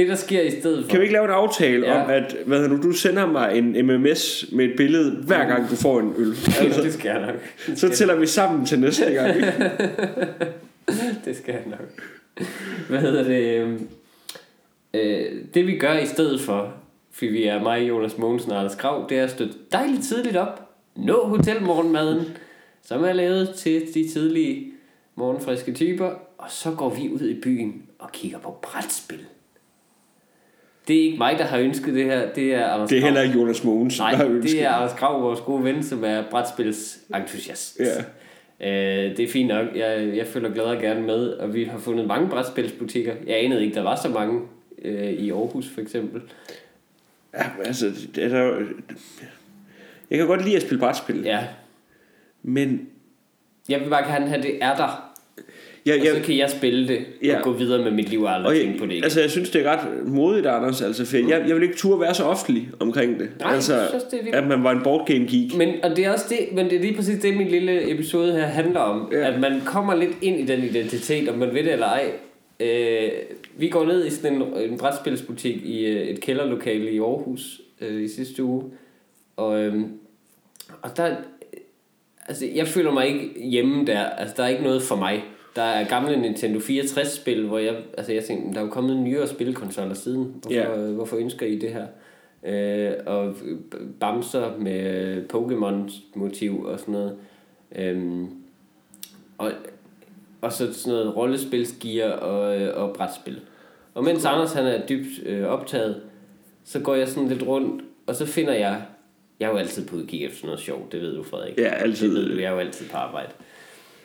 Det, 0.00 0.08
der 0.08 0.14
sker 0.16 0.40
i 0.42 0.50
stedet 0.60 0.84
for... 0.84 0.90
kan 0.90 0.98
vi 1.00 1.04
ikke 1.04 1.12
lave 1.12 1.24
en 1.24 1.30
aftale 1.30 1.86
Ja. 1.86 2.02
om, 2.04 2.10
at 2.10 2.36
hvad 2.46 2.58
hedder 2.60 2.76
nu, 2.76 2.82
du 2.82 2.92
sender 2.92 3.26
mig 3.26 3.58
en 3.58 3.86
MMS 3.86 4.44
med 4.52 4.64
et 4.64 4.72
billede, 4.76 5.10
hver 5.26 5.46
gang 5.48 5.70
du 5.70 5.76
får 5.76 6.00
en 6.00 6.14
øl. 6.16 6.34
Altså, 6.60 6.82
det 6.82 6.92
skal 6.92 7.08
jeg 7.08 7.20
nok. 7.20 7.76
så 7.78 7.88
tæller 7.88 8.14
vi 8.14 8.26
sammen 8.26 8.66
til 8.66 8.80
næste 8.80 9.04
gang. 9.12 9.34
Det 11.24 11.36
skal 11.36 11.52
jeg 11.54 11.62
nok. 11.66 12.02
Hvad 12.88 12.98
hedder 13.00 13.24
det? 13.24 13.60
øhm, 13.60 13.88
Øh, 14.94 15.24
det 15.54 15.66
vi 15.66 15.76
gør 15.78 15.98
i 15.98 16.06
stedet 16.06 16.40
for, 16.40 16.74
fordi 17.12 17.26
vi 17.32 17.44
er 17.44 17.62
mig, 17.62 17.88
Jonas 17.88 18.18
Mogensen 18.18 18.52
og 18.52 18.58
Anders 18.58 18.76
Grav, 18.76 19.06
det 19.08 19.18
er 19.18 19.24
at 19.24 19.30
stå 19.30 19.44
dejligt 19.72 20.04
tidligt 20.04 20.36
op, 20.36 20.70
nå 20.96 21.24
hotelmorgenmaden, 21.26 22.20
som 22.82 23.04
er 23.04 23.12
lavet 23.12 23.54
til 23.56 23.82
de 23.94 24.08
tidlige 24.08 24.72
morgenfriske 25.14 25.72
typer, 25.72 26.10
og 26.38 26.46
så 26.50 26.70
går 26.70 26.88
vi 26.90 27.08
ud 27.08 27.28
i 27.28 27.40
byen 27.40 27.82
og 27.98 28.12
kigger 28.12 28.38
på 28.38 28.58
brætspil. 28.62 29.20
Det 30.90 30.98
er 30.98 31.02
ikke 31.02 31.18
mig, 31.18 31.38
der 31.38 31.44
har 31.44 31.58
ønsket 31.58 31.94
det 31.94 32.04
her, 32.04 32.32
det 32.32 32.54
er 32.54 32.66
Anders 32.66 32.90
Det 32.90 32.98
er 32.98 33.02
heller 33.02 33.20
ikke 33.20 33.34
Jonas 33.34 33.64
Mogensen, 33.64 34.02
Nej, 34.02 34.10
der 34.10 34.16
har 34.16 34.24
ønsket. 34.24 34.52
det 34.52 34.62
er 34.62 34.70
Anders 34.70 34.98
Grav, 34.98 35.22
vores 35.22 35.40
gode 35.40 35.64
ven, 35.64 35.82
som 35.82 36.04
er 36.04 36.22
brætspilsentusiast. 36.30 37.80
Ja. 37.80 38.00
Øh, 38.60 39.16
det 39.16 39.20
er 39.20 39.28
fint 39.28 39.48
nok. 39.48 39.66
Jeg, 39.76 40.16
jeg 40.16 40.26
følger 40.26 40.50
glad 40.50 40.64
og 40.64 40.80
gerne 40.82 41.02
med, 41.02 41.28
og 41.28 41.54
vi 41.54 41.64
har 41.64 41.78
fundet 41.78 42.06
mange 42.06 42.28
brætspilsbutikker. 42.28 43.14
Jeg 43.26 43.44
anede 43.44 43.64
ikke, 43.64 43.74
der 43.74 43.82
var 43.82 43.96
så 43.96 44.08
mange 44.08 44.40
øh, 44.82 45.10
i 45.10 45.30
Aarhus 45.30 45.68
for 45.74 45.80
eksempel. 45.80 46.22
Ja, 47.34 47.44
altså, 47.64 47.86
det 48.14 48.24
er 48.24 48.60
jeg 50.10 50.18
kan 50.18 50.26
godt 50.26 50.44
lide 50.44 50.56
at 50.56 50.62
spille 50.62 50.80
brætspil, 50.80 51.22
Ja, 51.22 51.44
men 52.42 52.88
jeg 53.68 53.80
vil 53.80 53.88
bare 53.88 54.12
gerne 54.12 54.28
have, 54.28 54.42
det 54.42 54.64
er 54.64 54.76
der. 54.76 55.09
Jeg, 55.86 55.94
Og 56.00 56.06
så 56.06 56.14
jeg, 56.14 56.22
kan 56.24 56.36
jeg 56.36 56.50
spille 56.50 56.88
det 56.88 56.98
Ja. 57.22 57.36
og 57.38 57.42
gå 57.44 57.52
videre 57.52 57.82
med 57.84 57.90
mit 57.90 58.08
liv 58.08 58.22
og 58.22 58.34
aldrig 58.34 58.50
og 58.50 58.56
tænke 58.64 58.78
på 58.78 58.84
det 58.84 58.90
jeg, 58.90 58.96
igen. 58.96 59.04
altså, 59.04 59.20
jeg 59.20 59.30
synes, 59.30 59.50
det 59.50 59.66
er 59.66 59.70
ret 59.70 60.06
modigt, 60.06 60.46
Anders. 60.46 60.82
Altså, 60.82 61.04
for 61.06 61.16
jeg, 61.16 61.44
jeg 61.48 61.54
vil 61.56 61.62
ikke 61.62 61.76
turde 61.76 62.00
være 62.00 62.14
så 62.14 62.24
offentlig 62.24 62.68
omkring 62.80 63.18
det. 63.20 63.28
Nej, 63.40 63.54
altså, 63.54 63.74
jeg 63.76 63.86
synes, 63.88 64.04
det 64.04 64.18
er 64.18 64.22
vildt. 64.22 64.36
at 64.36 64.46
man 64.46 64.64
var 64.64 64.70
en 64.72 64.82
boardgame 64.82 65.26
geek. 65.26 65.56
Men, 65.56 65.74
og 65.82 65.96
det 65.96 66.04
er 66.06 66.12
også 66.12 66.26
det, 66.28 66.38
men 66.52 66.66
det 66.70 66.76
er 66.76 66.80
lige 66.80 66.94
præcis 66.96 67.22
det, 67.22 67.36
min 67.36 67.48
lille 67.48 67.90
episode 67.90 68.32
her 68.32 68.42
handler 68.46 68.80
om. 68.80 69.08
Ja. 69.12 69.18
Ja. 69.18 69.32
At 69.34 69.40
man 69.40 69.60
kommer 69.64 69.94
lidt 69.94 70.16
ind 70.22 70.40
i 70.40 70.44
den 70.46 70.64
identitet, 70.64 71.28
om 71.28 71.38
man 71.38 71.54
ved 71.54 71.64
det 71.64 71.72
eller 71.72 71.86
ej. 71.86 72.10
Øh, 72.60 73.10
vi 73.56 73.68
går 73.68 73.86
ned 73.86 74.06
i 74.06 74.10
sådan 74.10 74.36
en, 74.42 74.42
en 74.70 74.78
brætspilsbutik 74.78 75.56
i 75.64 75.86
øh, 75.86 76.06
et 76.06 76.20
kælderlokale 76.20 76.90
i 76.92 76.98
Aarhus 76.98 77.60
øh, 77.80 78.02
i 78.02 78.08
sidste 78.08 78.42
uge. 78.44 78.64
Og, 79.36 79.60
øh, 79.62 79.74
og 80.82 80.96
der... 80.96 81.14
Altså, 82.28 82.46
jeg 82.54 82.66
føler 82.68 82.92
mig 82.92 83.06
ikke 83.06 83.30
hjemme 83.50 83.86
der. 83.86 84.00
Altså, 84.04 84.34
der 84.36 84.42
er 84.44 84.48
ikke 84.48 84.62
noget 84.62 84.82
for 84.82 84.96
mig. 84.96 85.24
Der 85.56 85.62
er 85.62 85.88
gamle 85.88 86.20
Nintendo 86.20 86.58
64-spil, 86.58 87.46
hvor 87.46 87.58
jeg... 87.58 87.76
Altså, 87.98 88.12
jeg 88.12 88.24
tænkte, 88.24 88.54
der 88.54 88.60
er 88.60 88.64
jo 88.64 88.70
kommet 88.70 88.96
nyere 88.96 89.26
spilkonsoller 89.28 89.94
siden. 89.94 90.24
Hvorfor, 90.42 90.54
Ja. 90.54 90.78
øh, 90.78 90.94
hvorfor 90.94 91.16
ønsker 91.16 91.46
I 91.46 91.58
det 91.58 91.70
her? 91.72 91.86
Øh, 92.46 92.92
og 93.06 93.34
bamser 94.00 94.56
med 94.58 95.22
Pokémon-motiv 95.32 96.64
og 96.64 96.78
sådan 96.80 96.92
noget. 96.92 97.16
Øhm, 97.76 98.26
og, 99.38 99.52
og 100.40 100.52
så 100.52 100.72
sådan 100.72 100.98
noget 100.98 101.16
rollespilsgear 101.16 102.10
og, 102.12 102.60
øh, 102.60 102.82
og 102.82 102.94
brætspil. 102.96 103.40
Og 103.94 104.04
mens 104.04 104.24
Anders 104.24 104.52
han 104.52 104.66
er 104.66 104.86
dybt 104.86 105.26
øh, 105.26 105.44
optaget, 105.44 106.02
så 106.64 106.80
går 106.80 106.94
jeg 106.94 107.08
sådan 107.08 107.28
lidt 107.28 107.42
rundt 107.46 107.82
og 108.06 108.16
så 108.16 108.26
finder 108.26 108.52
jeg... 108.52 108.82
Jeg 109.40 109.46
er 109.46 109.50
jo 109.50 109.56
altid 109.56 109.86
på 109.86 109.96
udkig 109.96 110.24
efter 110.24 110.46
noget 110.46 110.60
sjovt, 110.60 110.92
det 110.92 111.00
ved 111.00 111.16
du, 111.16 111.22
Frederik. 111.22 111.58
Ja, 111.58 111.68
altid. 111.74 112.08
Det 112.08 112.16
ved 112.16 112.34
du, 112.34 112.40
jeg 112.40 112.44
er 112.48 112.52
jo 112.52 112.58
altid 112.58 112.88
på 112.88 112.96
arbejde. 112.96 113.32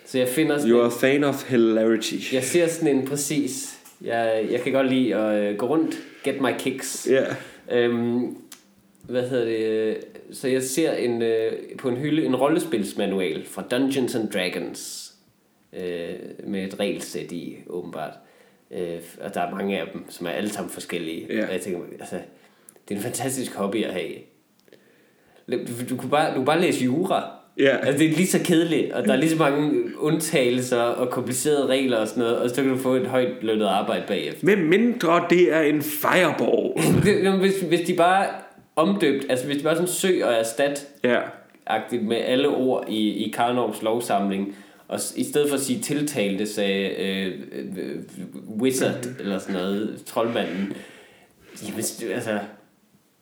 Så 0.06 0.18
jeg 0.18 0.28
finder 0.28 0.58
sådan 0.58 0.72
You 0.72 0.78
en- 0.80 0.86
are 0.86 0.92
a 0.94 0.98
fan 1.12 1.24
of 1.24 1.50
hilarity. 1.50 2.34
Jeg 2.34 2.44
ser 2.44 2.68
sådan 2.68 2.96
en 2.98 3.08
præcis... 3.08 3.80
Jeg, 4.02 4.48
jeg 4.52 4.60
kan 4.62 4.72
godt 4.74 4.90
lide 4.90 5.16
at 5.16 5.44
øh, 5.52 5.58
gå 5.58 5.66
rundt, 5.68 5.96
get 6.24 6.42
my 6.42 6.50
kicks. 6.60 7.08
Ja. 7.10 7.24
Øhm, 7.72 8.38
hvad 9.04 9.30
hedder 9.30 9.46
det? 9.46 9.98
Så 10.32 10.48
jeg 10.48 10.64
ser 10.64 10.94
en, 10.94 11.22
øh, 11.22 11.52
på 11.78 11.90
en 11.90 11.98
hylde 11.98 12.26
en 12.26 12.36
rollespilsmanual 12.36 13.46
fra 13.46 13.62
Dungeons 13.72 14.16
and 14.16 14.30
Dragons. 14.30 15.12
Øh, 15.74 16.10
med 16.44 16.64
et 16.64 16.80
regelsæt 16.80 17.32
i, 17.32 17.58
åbenbart. 17.68 18.14
Øh, 18.72 19.00
og 19.22 19.34
der 19.34 19.42
er 19.42 19.56
mange 19.56 19.80
af 19.82 19.88
dem, 19.94 20.06
som 20.10 20.28
er 20.28 20.32
alle 20.32 20.50
sammen 20.50 20.72
forskellige. 20.72 21.44
Og 21.48 21.54
jeg 21.54 21.62
tænker, 21.62 21.80
altså, 22.00 22.16
det 22.88 22.94
er 22.94 22.98
en 23.00 23.04
fantastisk 23.04 23.54
hobby 23.56 23.84
at 23.86 23.94
have. 23.94 24.12
Du, 25.52 25.58
du, 25.90 25.98
kunne 25.98 26.10
bare, 26.10 26.30
du 26.30 26.36
kunne 26.36 26.46
bare 26.46 26.62
læse 26.62 26.84
jura. 26.84 27.32
Ja. 27.60 27.78
Altså, 27.78 27.98
det 28.04 28.12
er 28.12 28.16
lige 28.16 28.28
så 28.28 28.40
kedeligt, 28.44 28.92
og 28.94 29.06
der 29.06 29.14
er 29.14 29.18
lige 29.18 29.30
så 29.30 29.36
mange 29.36 29.72
undtagelser 30.00 30.78
og 30.82 31.10
komplicerede 31.10 31.66
regler 31.68 31.98
og 31.98 32.08
sådan 32.08 32.24
noget, 32.24 32.38
og 32.38 32.50
så 32.50 32.56
kan 32.56 32.68
du 32.68 32.78
få 32.78 32.94
et 32.94 33.08
højt 33.08 33.32
lønnet 33.42 33.66
arbejde 33.66 34.04
bagefter. 34.08 34.46
Med 34.46 34.56
mindre 34.56 35.26
det 35.30 35.54
er 35.54 35.62
en 35.62 35.82
fireball. 35.82 37.38
Hvis, 37.40 37.62
hvis 37.62 37.88
de 37.88 37.94
bare 37.94 38.26
omdøbt, 38.76 39.26
altså 39.30 39.46
hvis 39.46 39.58
de 39.58 39.64
bare 39.64 39.76
sådan 39.76 39.88
søg 39.88 40.26
og 40.26 40.34
erstat 40.34 40.88
Ja. 41.04 41.20
agtigt 41.68 42.04
med 42.04 42.18
alle 42.18 42.48
ord 42.48 42.86
i, 42.90 43.26
i 43.26 43.30
Karnovs 43.32 43.82
lovsamling, 43.82 44.56
og 44.88 45.00
i 45.16 45.24
stedet 45.24 45.50
for 45.50 45.56
at 45.56 45.62
sige 45.62 45.80
tiltalte, 45.82 46.46
sagde 46.48 46.90
øh, 46.90 47.28
øh, 47.78 47.96
wizard 48.62 49.06
eller 49.20 49.40
sådan 49.40 49.56
noget, 49.56 50.02
troldmanden. 50.06 50.74
Jamen, 51.68 51.84
altså, 52.14 52.40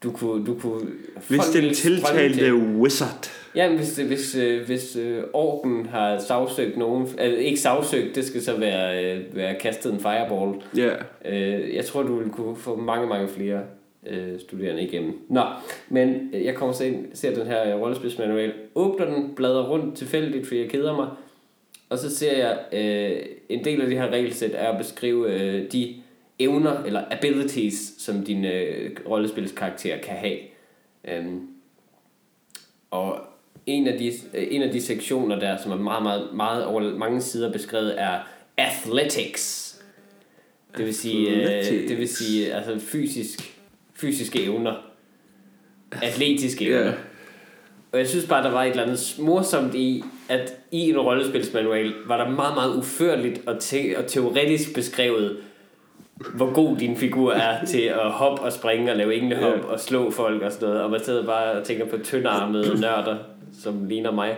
du 0.03 0.11
kunne... 0.11 0.45
Du 0.45 0.55
kunne 0.55 0.81
Hvis 1.27 1.39
den 1.53 1.73
tiltalte 1.73 2.35
til- 2.39 2.53
wizard. 2.53 3.29
Ja, 3.55 3.75
hvis, 3.75 3.97
hvis, 3.97 4.35
øh, 4.35 4.65
hvis 4.65 4.95
øh, 4.95 5.23
orken 5.33 5.85
har 5.85 6.19
sagsøgt 6.19 6.77
nogen, 6.77 7.07
altså 7.17 7.39
ikke 7.39 7.59
sagsøgt, 7.59 8.15
det 8.15 8.25
skal 8.25 8.41
så 8.41 8.59
være, 8.59 9.05
øh, 9.05 9.35
være 9.35 9.55
kastet 9.55 9.93
en 9.93 9.99
fireball. 9.99 10.61
Ja. 10.77 10.89
Øh, 11.25 11.75
jeg 11.75 11.85
tror, 11.85 12.03
du 12.03 12.15
vil 12.15 12.29
kunne 12.29 12.55
få 12.55 12.75
mange, 12.75 13.07
mange 13.07 13.27
flere 13.27 13.61
øh, 14.07 14.39
studerende 14.39 14.83
igennem. 14.83 15.19
Nå, 15.29 15.43
men 15.89 16.29
øh, 16.33 16.45
jeg 16.45 16.55
kommer 16.55 16.73
så 16.73 16.83
ind, 16.83 17.05
ser 17.13 17.35
den 17.35 17.47
her 17.47 17.75
øh, 17.75 17.81
rollespilsmanual, 17.81 18.53
åbner 18.75 19.05
den, 19.05 19.35
bladrer 19.35 19.69
rundt 19.69 19.97
tilfældigt, 19.97 20.47
fordi 20.47 20.61
jeg 20.61 20.69
keder 20.69 20.95
mig, 20.95 21.07
og 21.89 21.99
så 21.99 22.15
ser 22.15 22.37
jeg, 22.37 22.59
øh, 22.71 23.25
en 23.49 23.65
del 23.65 23.81
af 23.81 23.87
det 23.87 23.97
her 23.97 24.07
regelsæt 24.07 24.51
er 24.53 24.71
at 24.71 24.77
beskrive 24.77 25.33
øh, 25.33 25.71
de 25.71 25.95
evner, 26.39 26.83
eller 26.83 27.03
abilities, 27.11 27.93
som 27.97 28.23
din 28.23 28.45
øh, 28.45 28.91
rollespilskarakter 29.09 29.97
kan 29.97 30.15
have. 30.15 30.37
Øhm, 31.07 31.47
og 32.91 33.19
en 33.65 33.87
af, 33.87 33.97
de, 33.99 34.07
øh, 34.33 34.47
en 34.51 34.61
af 34.61 34.71
de 34.71 34.81
sektioner 34.81 35.39
der, 35.39 35.57
som 35.57 35.71
er 35.71 35.75
meget, 35.75 36.03
meget, 36.03 36.27
meget 36.33 36.65
over 36.65 36.81
mange 36.97 37.21
sider 37.21 37.51
beskrevet, 37.51 38.01
er 38.01 38.19
athletics. 38.57 39.69
Det 40.77 40.85
vil 40.85 40.95
sige, 40.95 41.29
øh, 41.29 41.41
Athletics. 41.43 41.89
det 41.89 41.97
vil 41.97 42.07
sige 42.09 42.53
altså 42.53 42.79
fysisk, 42.79 43.59
fysiske 43.95 44.43
evner. 44.43 44.73
Atletiske 46.01 46.65
evner. 46.65 46.85
Ja. 46.85 46.91
Og 47.91 47.99
jeg 47.99 48.07
synes 48.07 48.25
bare, 48.25 48.43
der 48.43 48.51
var 48.51 48.63
et 48.63 48.69
eller 48.69 48.83
andet 48.83 49.15
morsomt 49.19 49.75
i, 49.75 50.03
at 50.29 50.53
i 50.71 50.89
en 50.89 50.99
rollespilsmanual 50.99 51.93
var 52.05 52.17
der 52.17 52.29
meget, 52.31 52.55
meget 52.55 52.77
uførligt 52.77 53.41
og, 53.47 53.59
te- 53.59 53.97
og 53.97 54.07
teoretisk 54.07 54.73
beskrevet, 54.75 55.37
hvor 56.35 56.53
god 56.53 56.77
din 56.77 56.97
figur 56.97 57.31
er 57.33 57.65
til 57.71 57.81
at 57.81 58.11
hoppe 58.11 58.41
og 58.43 58.53
springe 58.53 58.91
og 58.91 58.97
lave 58.97 59.15
englehop 59.15 59.57
Ja. 59.57 59.65
og 59.65 59.79
slå 59.79 60.11
folk 60.11 60.41
og 60.41 60.51
sådan 60.51 60.67
noget. 60.67 60.81
Og 60.83 60.91
man 60.91 61.03
sidder 61.03 61.25
bare 61.25 61.51
og 61.51 61.63
tænker 61.63 61.85
på 61.85 61.97
tyndarmede 62.03 62.75
nørder, 62.81 63.17
som 63.61 63.85
ligner 63.85 64.11
mig, 64.11 64.37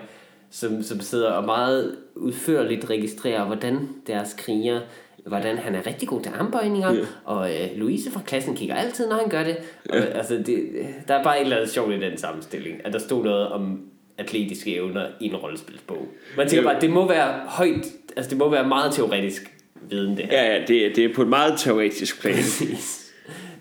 som, 0.51 0.83
som 0.83 0.99
sidder 0.99 1.29
og 1.31 1.43
meget 1.45 1.95
udførligt 2.15 2.89
registrerer, 2.89 3.45
hvordan 3.45 3.89
deres 4.07 4.33
kriger 4.37 4.79
hvordan 5.25 5.57
han 5.57 5.75
er 5.75 5.87
rigtig 5.87 6.07
god 6.07 6.21
til 6.21 6.31
armbøjninger, 6.39 6.93
Ja. 6.93 6.99
og 7.23 7.49
øh, 7.49 7.67
Louise 7.75 8.11
fra 8.11 8.21
klassen 8.25 8.55
kigger 8.55 8.75
altid, 8.75 9.07
når 9.09 9.15
han 9.15 9.29
gør 9.29 9.43
det. 9.43 9.57
Og, 9.89 9.97
altså, 9.97 10.33
det, 10.45 10.69
der 11.07 11.13
er 11.15 11.23
bare 11.23 11.37
et 11.37 11.43
eller 11.43 11.55
andet 11.57 11.71
sjovt 11.71 11.93
i 11.93 11.99
den 11.99 12.17
sammenstilling, 12.17 12.85
at 12.85 12.93
der 12.93 12.99
stod 12.99 13.23
noget 13.23 13.47
om 13.47 13.79
atletiske 14.17 14.75
evner 14.75 15.07
i 15.19 15.25
en 15.25 15.35
rollespilsbog. 15.35 16.07
Man 16.37 16.47
tænker 16.47 16.71
bare, 16.71 16.81
det 16.81 16.89
må 16.89 17.07
være 17.07 17.41
højt, 17.47 17.85
altså 18.15 18.29
det 18.29 18.37
må 18.37 18.49
være 18.49 18.67
meget 18.67 18.93
teoretisk 18.93 19.51
viden, 19.89 20.17
det 20.17 20.25
her. 20.25 20.43
Ja, 20.43 20.53
ja, 20.55 20.61
det, 20.67 20.85
er- 20.85 20.93
det 20.93 21.05
er 21.05 21.13
på 21.13 21.21
et 21.21 21.27
meget 21.27 21.53
teoretisk 21.59 22.21
plan. 22.21 22.33
Præcis. 22.33 23.13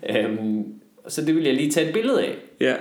øhm, 0.09 0.63
så 1.07 1.21
det 1.25 1.35
vil 1.35 1.43
jeg 1.43 1.53
lige 1.53 1.71
tage 1.71 1.87
et 1.87 1.93
billede 1.93 2.23
af. 2.23 2.35
Ja. 2.59 2.73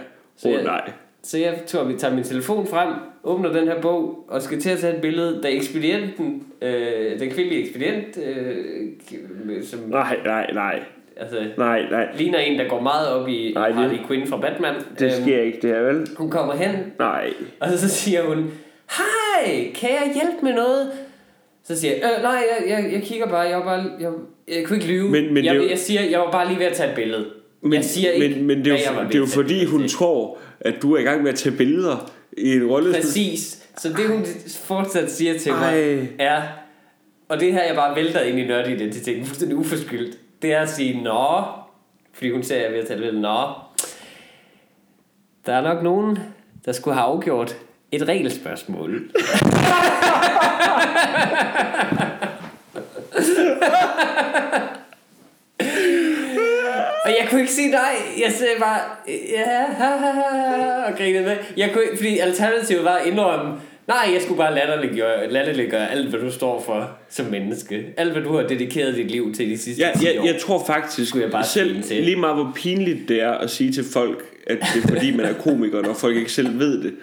Åh 0.44 0.50
jeg- 0.52 0.58
oh, 0.58 0.64
nej. 0.64 0.92
Så 1.26 1.38
jeg 1.38 1.54
tror, 1.66 1.84
vi 1.84 1.94
tager 1.94 2.14
min 2.14 2.24
telefon 2.24 2.66
frem, 2.66 2.88
åbner 3.24 3.52
den 3.52 3.68
her 3.68 3.80
bog, 3.80 4.24
og 4.28 4.42
skal 4.42 4.60
til 4.60 4.70
at 4.70 4.78
tage 4.78 4.94
et 4.94 5.00
billede, 5.02 5.40
da 5.42 5.48
ekspedienten, 5.48 6.42
øh, 6.62 7.20
den 7.20 7.30
kvindelige 7.30 7.62
ekspedient, 7.62 8.18
øh, 8.18 9.62
som 9.64 9.80
Nej, 9.88 10.16
nej, 10.24 10.50
nej. 10.54 10.80
altså, 11.16 11.36
Nej, 11.58 11.82
nej. 11.90 12.08
ligner 12.18 12.38
en, 12.38 12.58
der 12.58 12.68
går 12.68 12.80
meget 12.80 13.08
op 13.08 13.28
i 13.28 13.52
Nej, 13.54 13.66
det- 13.68 13.76
Harley 13.76 13.98
Quinn 14.06 14.26
fra 14.26 14.36
Batman. 14.40 14.74
Det 14.98 15.02
Øhm, 15.04 15.22
sker 15.22 15.40
ikke, 15.42 15.58
det 15.62 15.70
her 15.70 15.82
vel? 15.82 16.06
Hun 16.16 16.30
kommer 16.30 16.54
hen, 16.54 16.74
Nej. 16.98 17.30
og 17.60 17.68
så 17.70 17.88
siger 17.88 18.22
hun, 18.22 18.50
Hej, 18.90 19.70
kan 19.74 19.90
jeg 19.90 20.10
hjælpe 20.14 20.36
med 20.42 20.54
noget? 20.54 20.90
Så 21.64 21.80
siger 21.80 21.94
jeg, 21.94 22.02
øh, 22.16 22.22
nej, 22.22 22.32
jeg, 22.60 22.68
jeg, 22.70 22.92
jeg 22.92 23.02
kigger 23.02 23.26
bare, 23.26 23.38
jeg 23.40 23.58
var 23.58 23.64
bare, 23.64 23.84
jeg, 24.00 24.10
jeg 24.48 24.64
kunne 24.66 24.76
ikke 24.76 24.88
lyve. 24.88 25.10
Men- 25.10 25.34
men 25.34 25.44
jeg, 25.44 25.54
det 25.54 25.70
jeg 25.70 25.78
siger, 25.78 26.02
jeg 26.02 26.20
var 26.20 26.30
bare 26.30 26.48
lige 26.48 26.58
ved 26.58 26.66
at 26.66 26.72
tage 26.72 26.88
et 26.90 26.96
billede. 26.96 27.24
Men, 27.64 27.72
jeg 27.72 27.84
siger 27.84 28.10
ikke, 28.10 28.36
men, 28.36 28.46
men 28.46 28.64
det 28.64 28.66
er 28.66 28.70
hvad 28.70 28.78
jeg 28.78 28.92
jo, 28.92 29.00
var 29.00 29.04
det 29.06 29.14
er 29.14 29.18
jo 29.18 29.26
tage 29.26 29.34
fordi, 29.42 29.64
hun 29.64 29.88
tror, 29.88 30.38
at 30.60 30.74
du 30.82 30.94
er 30.94 30.98
i 30.98 31.02
gang 31.02 31.22
med 31.22 31.32
at 31.32 31.38
tage 31.38 31.56
billeder 31.56 32.10
i 32.38 32.52
en 32.56 32.66
rollespil. 32.66 33.02
Præcis. 33.02 33.62
Så 33.78 33.88
det 33.88 34.08
hun 34.08 34.24
fortsat 34.64 35.12
siger 35.12 35.38
til 35.38 35.52
mig, 35.52 35.74
Ej. 35.74 36.06
er, 36.18 36.42
og 37.28 37.40
det 37.40 37.52
her 37.52 37.62
jeg 37.62 37.74
bare 37.74 37.96
vælter 37.96 38.20
ind 38.20 38.38
i 38.38 38.46
nørdidentiteten, 38.46 39.24
fuldstændig 39.26 39.56
uforskyldt, 39.56 40.18
det 40.42 40.52
er 40.52 40.60
at 40.60 40.70
sige, 40.70 41.02
nå, 41.02 41.42
fordi 42.12 42.30
hun 42.30 42.42
ser, 42.42 42.54
at 42.54 42.60
jeg 42.60 42.68
er 42.68 42.72
ved 42.72 42.80
at 42.80 42.86
tale 42.86 43.10
lidt, 43.10 43.20
nå, 43.20 43.48
der 45.46 45.52
er 45.52 45.60
nok 45.60 45.82
nogen, 45.82 46.18
der 46.64 46.72
skulle 46.72 46.94
have 46.94 47.06
afgjort 47.06 47.56
et 47.92 48.08
regelspørgsmål. 48.08 49.02
Og 57.04 57.10
jeg 57.10 57.23
kunne 57.34 57.40
ikke 57.42 57.52
sige 57.52 57.70
nej. 57.70 57.94
Jeg 58.24 58.32
sagde 58.32 58.52
bare, 58.60 58.78
ja, 59.32 59.64
ha, 59.76 59.84
ha, 59.96 60.10
ha, 60.10 60.82
og 60.90 60.96
grinede 60.98 61.24
med. 61.24 61.36
Jeg 61.56 61.70
kunne, 61.72 61.84
ikke- 61.84 61.96
fordi 61.96 62.18
alternativet 62.18 62.84
var 62.84 62.94
at 62.94 63.06
indrømme, 63.06 63.52
nej, 63.88 64.10
jeg 64.12 64.22
skulle 64.22 64.38
bare 64.38 64.54
latterliggøre, 64.54 65.30
latterliggøre 65.30 65.90
alt, 65.90 66.08
hvad 66.08 66.20
du 66.20 66.30
står 66.32 66.62
for 66.66 66.90
som 67.10 67.26
menneske. 67.26 67.86
Alt, 67.96 68.12
hvad 68.12 68.22
du 68.22 68.36
har 68.36 68.42
dedikeret 68.46 68.96
dit 68.96 69.10
liv 69.10 69.34
til 69.34 69.50
de 69.50 69.58
sidste 69.58 69.82
Ja, 69.82 69.90
10 69.98 70.06
jeg, 70.06 70.20
år. 70.20 70.26
jeg 70.26 70.36
tror 70.40 70.64
faktisk, 70.66 71.08
Skulle 71.08 71.22
jeg 71.24 71.32
bare 71.32 71.44
selv 71.44 71.82
til. 71.82 72.02
lige 72.02 72.16
meget 72.16 72.34
hvor 72.36 72.52
pinligt 72.54 73.08
det 73.08 73.22
er 73.22 73.30
at 73.32 73.50
sige 73.50 73.72
til 73.72 73.84
folk, 73.92 74.24
at 74.46 74.58
det 74.74 74.84
er 74.84 74.88
fordi, 74.88 75.16
man 75.16 75.26
er 75.26 75.32
komiker, 75.32 75.82
når 75.82 75.94
folk 75.94 76.16
ikke 76.16 76.32
selv 76.32 76.58
ved 76.58 76.82
det. 76.82 76.94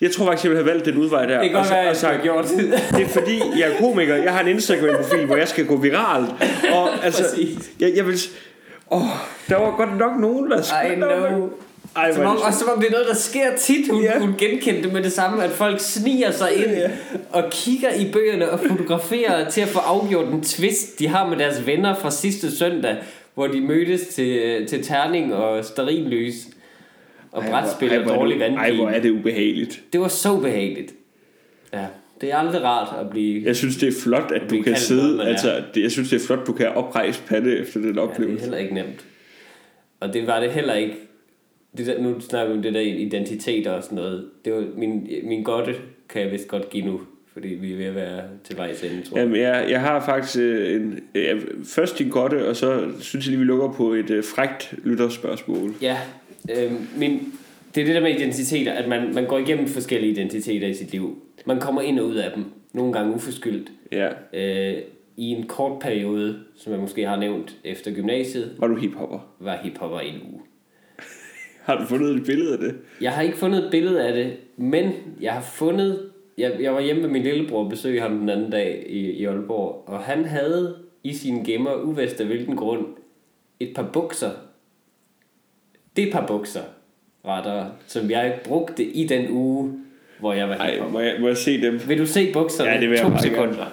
Jeg 0.00 0.10
tror 0.10 0.24
faktisk, 0.26 0.44
jeg 0.44 0.50
ville 0.50 0.64
have 0.64 0.72
valgt 0.74 0.86
den 0.86 0.96
udvej 0.96 1.26
der. 1.26 1.40
det 1.40 1.50
kan 1.50 1.58
godt 1.58 1.70
være, 1.70 1.78
jeg 1.86 1.96
sagt, 1.96 2.22
gjort 2.22 2.44
det. 2.44 2.82
det 2.96 3.02
er 3.02 3.08
fordi, 3.08 3.40
jeg 3.58 3.70
er 3.72 3.76
komiker. 3.80 4.16
Jeg 4.16 4.32
har 4.32 4.40
en 4.40 4.48
Instagram-profil, 4.48 5.26
hvor 5.26 5.36
jeg 5.36 5.48
skal 5.48 5.66
gå 5.66 5.76
viralt. 5.76 6.30
Og 6.72 6.88
altså, 7.06 7.22
Præcis. 7.22 7.70
jeg, 7.80 7.92
jeg 7.96 8.06
vil... 8.06 8.18
Åh, 8.90 9.02
der 9.48 9.56
var 9.56 9.76
godt 9.76 9.98
nok 9.98 10.20
nogen, 10.20 10.50
der 10.50 10.60
I 10.60 10.62
skulle... 10.62 10.96
know. 10.96 11.50
Ej, 11.96 12.12
Som 12.14 12.26
om, 12.26 12.36
og 12.36 12.54
som 12.54 12.68
om 12.74 12.80
det 12.80 12.86
er 12.88 12.92
noget, 12.92 13.06
der 13.08 13.14
sker 13.14 13.56
tit. 13.56 13.90
Hun, 13.90 14.02
Ja. 14.02 14.18
hun 14.18 14.34
genkendte 14.38 14.82
det 14.82 14.92
med 14.92 15.02
det 15.02 15.12
samme, 15.12 15.44
at 15.44 15.50
folk 15.50 15.80
sniger 15.80 16.30
sig 16.30 16.54
ind 16.56 16.70
Ja. 16.70 16.90
og 17.30 17.44
kigger 17.50 17.94
i 17.94 18.12
bøgerne 18.12 18.50
og 18.50 18.60
fotograferer 18.60 19.48
til 19.50 19.60
at 19.60 19.68
få 19.68 19.78
afgjort 19.78 20.26
en 20.26 20.42
twist, 20.42 20.98
de 20.98 21.08
har 21.08 21.28
med 21.28 21.36
deres 21.36 21.66
venner 21.66 21.94
fra 21.94 22.10
sidste 22.10 22.56
søndag, 22.56 22.96
hvor 23.34 23.46
de 23.46 23.60
mødtes 23.60 24.00
til, 24.06 24.66
til 24.68 24.84
terning 24.84 25.34
og 25.34 25.64
sterillys 25.64 26.34
og 27.32 27.44
brætspil 27.50 27.98
og 28.08 28.14
dårlig 28.14 28.40
det- 28.40 28.46
Ej, 28.46 28.72
hvor 28.74 28.84
vandpil. 28.84 28.98
er 28.98 29.02
det 29.02 29.10
ubehageligt. 29.20 29.80
Det 29.92 30.00
var 30.00 30.08
så 30.08 30.36
behageligt. 30.36 30.92
Ja, 31.72 31.84
det 32.20 32.32
er 32.32 32.36
aldrig 32.36 32.62
rart 32.62 33.00
at 33.00 33.10
blive... 33.10 33.46
Jeg 33.46 33.56
synes, 33.56 33.76
det 33.76 33.88
er 33.88 34.00
flot, 34.02 34.32
at 34.34 34.42
du 34.50 34.54
kan 34.54 34.64
noget, 34.64 34.78
sidde... 34.78 35.18
er. 35.22 35.26
Altså, 35.26 35.62
det, 35.74 35.82
jeg 35.82 35.90
synes, 35.90 36.10
det 36.10 36.22
er 36.22 36.26
flot, 36.26 36.46
du 36.46 36.52
kan 36.52 36.68
oprejse 36.68 37.22
pande 37.28 37.56
efter 37.56 37.80
den 37.80 37.84
Ja, 37.84 37.92
det 37.92 37.98
er 37.98 38.02
oplevelse. 38.02 38.40
heller 38.42 38.58
ikke 38.58 38.74
nemt. 38.74 39.04
Og 40.00 40.12
det 40.14 40.26
var 40.26 40.40
det 40.40 40.50
heller 40.50 40.74
ikke. 40.74 40.94
Det 41.76 41.86
der, 41.86 42.02
nu 42.02 42.20
snakker 42.20 42.52
vi 42.52 42.56
om 42.56 42.62
det 42.62 42.74
der 42.74 42.80
identiteter 42.80 43.70
og 43.72 43.82
sådan 43.82 43.96
noget. 43.96 44.24
Det 44.44 44.52
var 44.52 44.64
min, 44.76 45.08
min 45.24 45.42
godte, 45.42 45.74
kan 46.08 46.22
jeg 46.22 46.32
vist 46.32 46.48
godt 46.48 46.70
give 46.70 46.86
nu. 46.86 47.00
Fordi 47.32 47.48
vi 47.48 47.72
er 47.72 47.76
ved 47.76 47.84
at 47.86 47.94
være 47.94 48.22
til 48.44 48.56
vejs 48.56 48.82
ende, 48.82 49.02
tror 49.02 49.16
jeg. 49.16 49.24
Jamen, 49.24 49.40
jeg, 49.40 49.66
jeg 49.70 49.80
har 49.80 50.04
faktisk 50.04 50.38
øh, 50.38 50.74
en, 50.76 51.00
ja, 51.14 51.34
først 51.64 51.98
din 51.98 52.08
godte, 52.08 52.48
og 52.48 52.56
så 52.56 52.84
synes 53.00 53.26
jeg 53.26 53.30
lige, 53.30 53.38
vi 53.38 53.44
lukker 53.44 53.72
på 53.72 53.92
et 53.92 54.10
øh, 54.10 54.24
frægt 54.24 54.74
lytterspørgsmål. 54.84 55.74
Ja, 55.82 55.96
øh, 56.50 56.72
min, 56.96 57.32
det 57.74 57.80
er 57.80 57.84
det 57.86 57.94
der 57.94 58.00
med 58.00 58.14
identiteter, 58.14 58.72
at 58.72 58.88
man, 58.88 59.14
man 59.14 59.26
går 59.26 59.38
igennem 59.38 59.66
forskellige 59.66 60.12
identiteter 60.12 60.68
i 60.68 60.74
sit 60.74 60.92
liv. 60.92 61.22
Man 61.46 61.60
kommer 61.60 61.80
ind 61.80 61.98
og 62.00 62.06
ud 62.06 62.14
af 62.16 62.32
dem, 62.34 62.44
nogle 62.72 62.92
gange 62.92 63.14
uforskyldt. 63.14 63.72
Ja. 63.92 64.08
Øh, 64.32 64.82
I 65.16 65.24
en 65.24 65.46
kort 65.46 65.78
periode, 65.80 66.38
som 66.56 66.72
jeg 66.72 66.80
måske 66.80 67.06
har 67.06 67.16
nævnt 67.16 67.56
efter 67.64 67.94
gymnasiet, 67.94 68.54
Var 68.58 68.66
du 68.66 68.76
hiphopper? 68.76 69.18
var 69.40 69.56
hiphopper 69.62 70.00
i 70.00 70.08
en 70.08 70.20
uge. 70.32 70.40
Har 71.66 71.78
du 71.78 71.84
fundet 71.86 72.16
et 72.16 72.26
billede 72.26 72.52
af 72.52 72.58
det? 72.58 72.76
Jeg 73.00 73.12
har 73.12 73.22
ikke 73.22 73.36
fundet 73.36 73.64
et 73.64 73.70
billede 73.70 74.06
af 74.06 74.12
det, 74.12 74.36
men 74.56 74.92
jeg 75.20 75.32
har 75.32 75.40
fundet... 75.42 76.10
Jeg, 76.38 76.56
jeg 76.60 76.74
var 76.74 76.80
hjemme 76.80 77.02
med 77.02 77.10
min 77.10 77.22
lillebror 77.22 77.64
og 77.64 77.70
besøgte 77.70 78.00
ham 78.00 78.18
den 78.18 78.28
anden 78.28 78.50
dag 78.50 78.84
i, 78.88 79.10
i 79.10 79.24
Aalborg, 79.24 79.84
og 79.86 79.98
han 79.98 80.24
havde 80.24 80.76
i 81.04 81.12
sin 81.12 81.44
gemmer, 81.44 81.74
uvest 81.74 82.20
af 82.20 82.26
hvilken 82.26 82.56
grund, 82.56 82.86
et 83.60 83.72
par 83.74 83.90
bukser. 83.92 84.30
Det 85.96 86.12
par 86.12 86.26
bukser, 86.26 86.60
rettere, 87.26 87.70
som 87.86 88.10
jeg 88.10 88.38
brugte 88.44 88.84
i 88.84 89.06
den 89.06 89.30
uge, 89.30 89.72
hvor 90.20 90.32
jeg 90.32 90.48
var 90.48 90.64
helt 90.64 90.92
må 90.92 91.00
jeg, 91.00 91.16
må 91.20 91.28
jeg 91.28 91.36
se 91.36 91.62
dem? 91.62 91.80
Vil 91.88 91.98
du 91.98 92.06
se 92.06 92.32
bukserne? 92.32 92.70
Ja, 92.70 92.80
det 92.80 92.90
vil 92.90 92.96
jeg 92.96 93.04
to 93.04 93.08
meget 93.08 93.24
gerne. 93.24 93.36
sekunder. 93.52 93.66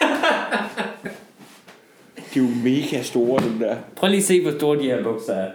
De 2.34 2.38
er 2.38 2.42
jo 2.42 2.48
mega 2.64 3.02
store, 3.02 3.42
dem 3.44 3.58
der. 3.58 3.76
Prøv 3.96 4.08
lige 4.08 4.18
at 4.18 4.24
se, 4.24 4.42
hvor 4.42 4.50
store 4.50 4.78
de 4.78 4.82
her 4.82 5.02
bukser 5.02 5.32
er. 5.34 5.50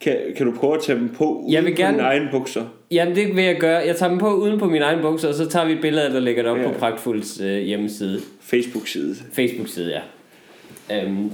Kan, 0.00 0.16
kan 0.36 0.46
du 0.46 0.52
prøve 0.58 0.74
at 0.74 0.82
tage 0.82 0.98
dem 0.98 1.08
på 1.08 1.24
uden 1.34 1.52
Jeg 1.52 1.64
vil 1.64 1.76
gerne- 1.76 1.96
dine 1.96 2.08
egne 2.08 2.28
bukser? 2.30 2.64
Jamen, 2.94 3.16
det 3.16 3.36
vil 3.36 3.44
jeg 3.44 3.56
gøre. 3.56 3.78
Jeg 3.86 3.96
tager 3.96 4.10
dem 4.10 4.18
på 4.18 4.34
uden 4.34 4.58
på 4.58 4.66
min 4.66 4.82
egen 4.82 5.00
bukser, 5.02 5.28
og 5.28 5.34
så 5.34 5.48
tager 5.48 5.66
vi 5.66 5.72
et 5.72 5.80
billede 5.80 6.16
og 6.16 6.22
lægger 6.22 6.42
det 6.42 6.52
op 6.52 6.58
Ja. 6.58 6.62
ja. 6.62 6.68
på 6.72 6.78
Pragtfulds 6.78 7.40
øh, 7.40 7.58
hjemmeside. 7.62 8.20
Facebook-side. 8.40 9.16
Facebook-side, 9.32 10.00
ja. 10.90 11.02
Øhm, 11.02 11.30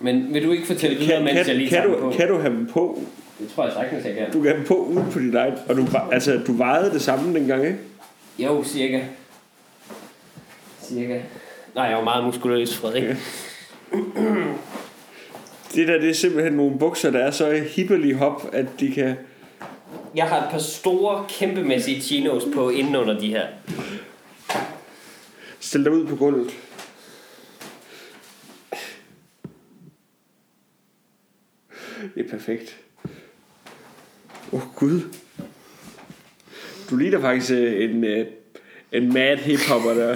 men 0.00 0.34
vil 0.34 0.44
du 0.44 0.52
ikke 0.52 0.66
fortælle 0.66 0.96
videre, 0.98 1.16
Kan, 1.16 1.24
mens 1.24 1.36
jeg 1.36 1.44
kan, 1.44 1.56
lige 1.56 1.68
kan, 1.68 1.76
tager 1.78 1.86
dem 1.90 1.94
du, 2.00 2.10
på? 2.10 2.16
kan 2.16 2.28
du 2.28 2.38
have 2.38 2.54
dem 2.54 2.66
på? 2.66 3.00
Det 3.40 3.48
tror 3.54 3.64
jeg 3.64 3.72
sagtens, 3.72 4.04
jeg 4.04 4.14
kan. 4.14 4.26
Du 4.32 4.40
kan 4.40 4.48
have 4.50 4.58
dem 4.58 4.66
på 4.66 4.74
uden 4.74 5.04
på 5.12 5.18
din 5.18 5.36
egen... 5.36 5.54
Og 5.68 5.76
du, 5.76 5.86
altså, 6.12 6.40
du 6.46 6.52
vejede 6.52 6.90
det 6.90 7.02
samme 7.02 7.38
dengang, 7.38 7.64
ikke? 7.64 7.78
Jo, 8.38 8.64
cirka. 8.64 9.00
Cirka. 10.82 11.18
Nej, 11.74 11.84
jeg 11.84 11.96
var 11.96 12.04
meget 12.04 12.24
muskuløs, 12.24 12.76
Frederik. 12.76 13.04
Det 15.74 15.88
der, 15.88 15.98
det 16.00 16.10
er 16.10 16.14
simpelthen 16.14 16.52
nogle 16.52 16.78
bukser, 16.78 17.10
der 17.10 17.18
er 17.18 17.30
så 17.30 17.62
hippelig 17.76 18.14
hop, 18.16 18.48
at 18.52 18.66
de 18.80 18.90
kan... 18.92 19.14
Jeg 20.14 20.28
har 20.28 20.44
et 20.44 20.50
par 20.50 20.58
store, 20.58 21.26
kæmpemæssige 21.28 22.00
chinos 22.00 22.44
på 22.54 22.70
inden 22.70 22.96
under 22.96 23.18
de 23.18 23.28
her. 23.28 23.46
Stil 25.60 25.84
dig 25.84 25.92
ud 25.92 26.06
på 26.06 26.16
gulvet. 26.16 26.50
Det 32.14 32.26
er 32.26 32.28
perfekt. 32.30 32.80
Åh, 34.52 34.60
oh, 34.60 34.74
Gud. 34.76 35.00
Du 36.90 36.96
ligner 36.96 37.20
faktisk 37.20 37.52
øh, 37.52 37.90
en, 37.90 38.04
øh, 38.04 38.26
en 38.92 39.12
mad 39.12 39.36
hiphopper 39.36 39.94
der. 39.94 40.14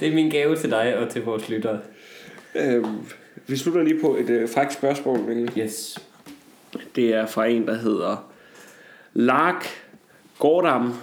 Det 0.00 0.08
er 0.08 0.14
min 0.14 0.30
gave 0.30 0.56
til 0.56 0.70
dig 0.70 0.96
og 0.96 1.10
til 1.10 1.22
vores 1.24 1.48
lyttere. 1.48 1.80
øhm, 2.54 2.96
vi 3.46 3.56
slutter 3.56 3.82
lige 3.82 4.00
på 4.00 4.16
et 4.16 4.30
øh, 4.30 4.48
frækt 4.48 4.72
spørgsmål. 4.72 5.18
Mikkel. 5.18 5.52
Yes. 5.58 5.98
Det 6.98 7.14
er 7.14 7.26
fra 7.26 7.46
en, 7.46 7.66
der 7.66 7.74
hedder 7.74 8.30
Lark 9.14 9.66
Gordam. 10.38 10.94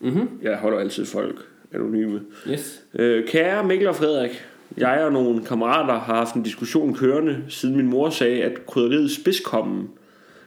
Mhm. 0.00 0.28
Jeg 0.42 0.56
holder 0.56 0.78
altid 0.78 1.06
folk 1.06 1.36
anonyme. 1.72 2.20
Yes. 2.50 2.82
Øh, 2.94 3.28
kære 3.28 3.64
Mikkel 3.64 3.88
og 3.88 3.96
Frederik, 3.96 4.44
jeg 4.76 5.04
og 5.04 5.12
nogle 5.12 5.44
kammerater 5.44 5.98
har 5.98 6.14
haft 6.14 6.34
en 6.34 6.42
diskussion 6.42 6.94
kørende, 6.94 7.44
siden 7.48 7.76
min 7.76 7.86
mor 7.86 8.10
sagde, 8.10 8.42
at 8.42 8.66
krydderiet 8.66 9.10
spidskommen 9.10 9.88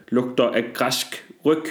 lugter 0.09 0.43
af 0.43 0.65
græsk 0.73 1.25
ryg. 1.45 1.63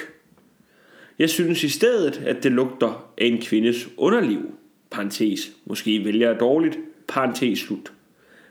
Jeg 1.18 1.30
synes 1.30 1.64
i 1.64 1.68
stedet, 1.68 2.22
at 2.26 2.42
det 2.42 2.52
lugter 2.52 3.10
af 3.18 3.26
en 3.26 3.42
kvindes 3.42 3.88
underliv. 3.96 4.54
Parentes. 4.90 5.50
Måske 5.64 6.04
vælger 6.04 6.30
jeg 6.30 6.40
dårligt. 6.40 6.78
Parentes 7.08 7.58
slut. 7.58 7.92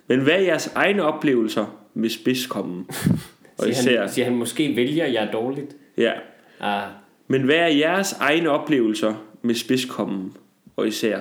Men 0.08 0.20
hvad 0.20 0.34
er 0.34 0.40
jeres 0.40 0.72
egne 0.76 1.04
oplevelser 1.04 1.80
med 1.94 2.10
spidskommen? 2.10 2.86
Og 3.60 3.64
Siger 3.66 3.80
især, 3.80 4.00
han, 4.02 4.10
siger 4.10 4.26
han, 4.26 4.36
måske 4.36 4.76
vælger 4.76 5.06
jeg 5.06 5.30
dårligt. 5.34 5.76
ja. 5.98 6.14
Ah, 6.62 6.92
Men 7.28 7.44
hvad 7.44 7.56
er 7.56 7.68
jeres 7.68 8.14
egne 8.14 8.50
oplevelser 8.50 9.16
med 9.42 9.56
spidskommen? 9.56 10.38
Og 10.76 10.88
især 10.88 11.20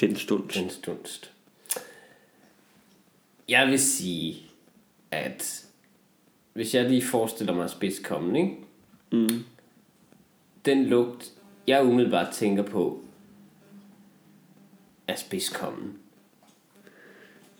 den 0.00 0.16
stund. 0.16 0.48
den 0.48 0.70
stundst. 0.70 1.32
Jeg 3.48 3.66
vil 3.66 3.78
sige, 3.80 4.36
at 5.10 5.64
hvis 6.52 6.74
jeg 6.74 6.88
lige 6.88 7.02
forestiller 7.02 7.54
mig 7.54 7.70
spidskommen, 7.70 8.36
ikke? 8.36 8.56
Mm. 9.12 9.44
Den 10.64 10.84
lugt, 10.86 11.32
jeg 11.66 11.84
umiddelbart 11.84 12.32
tænker 12.34 12.62
på, 12.62 13.00
er 15.08 15.16
spidskommen. 15.16 15.98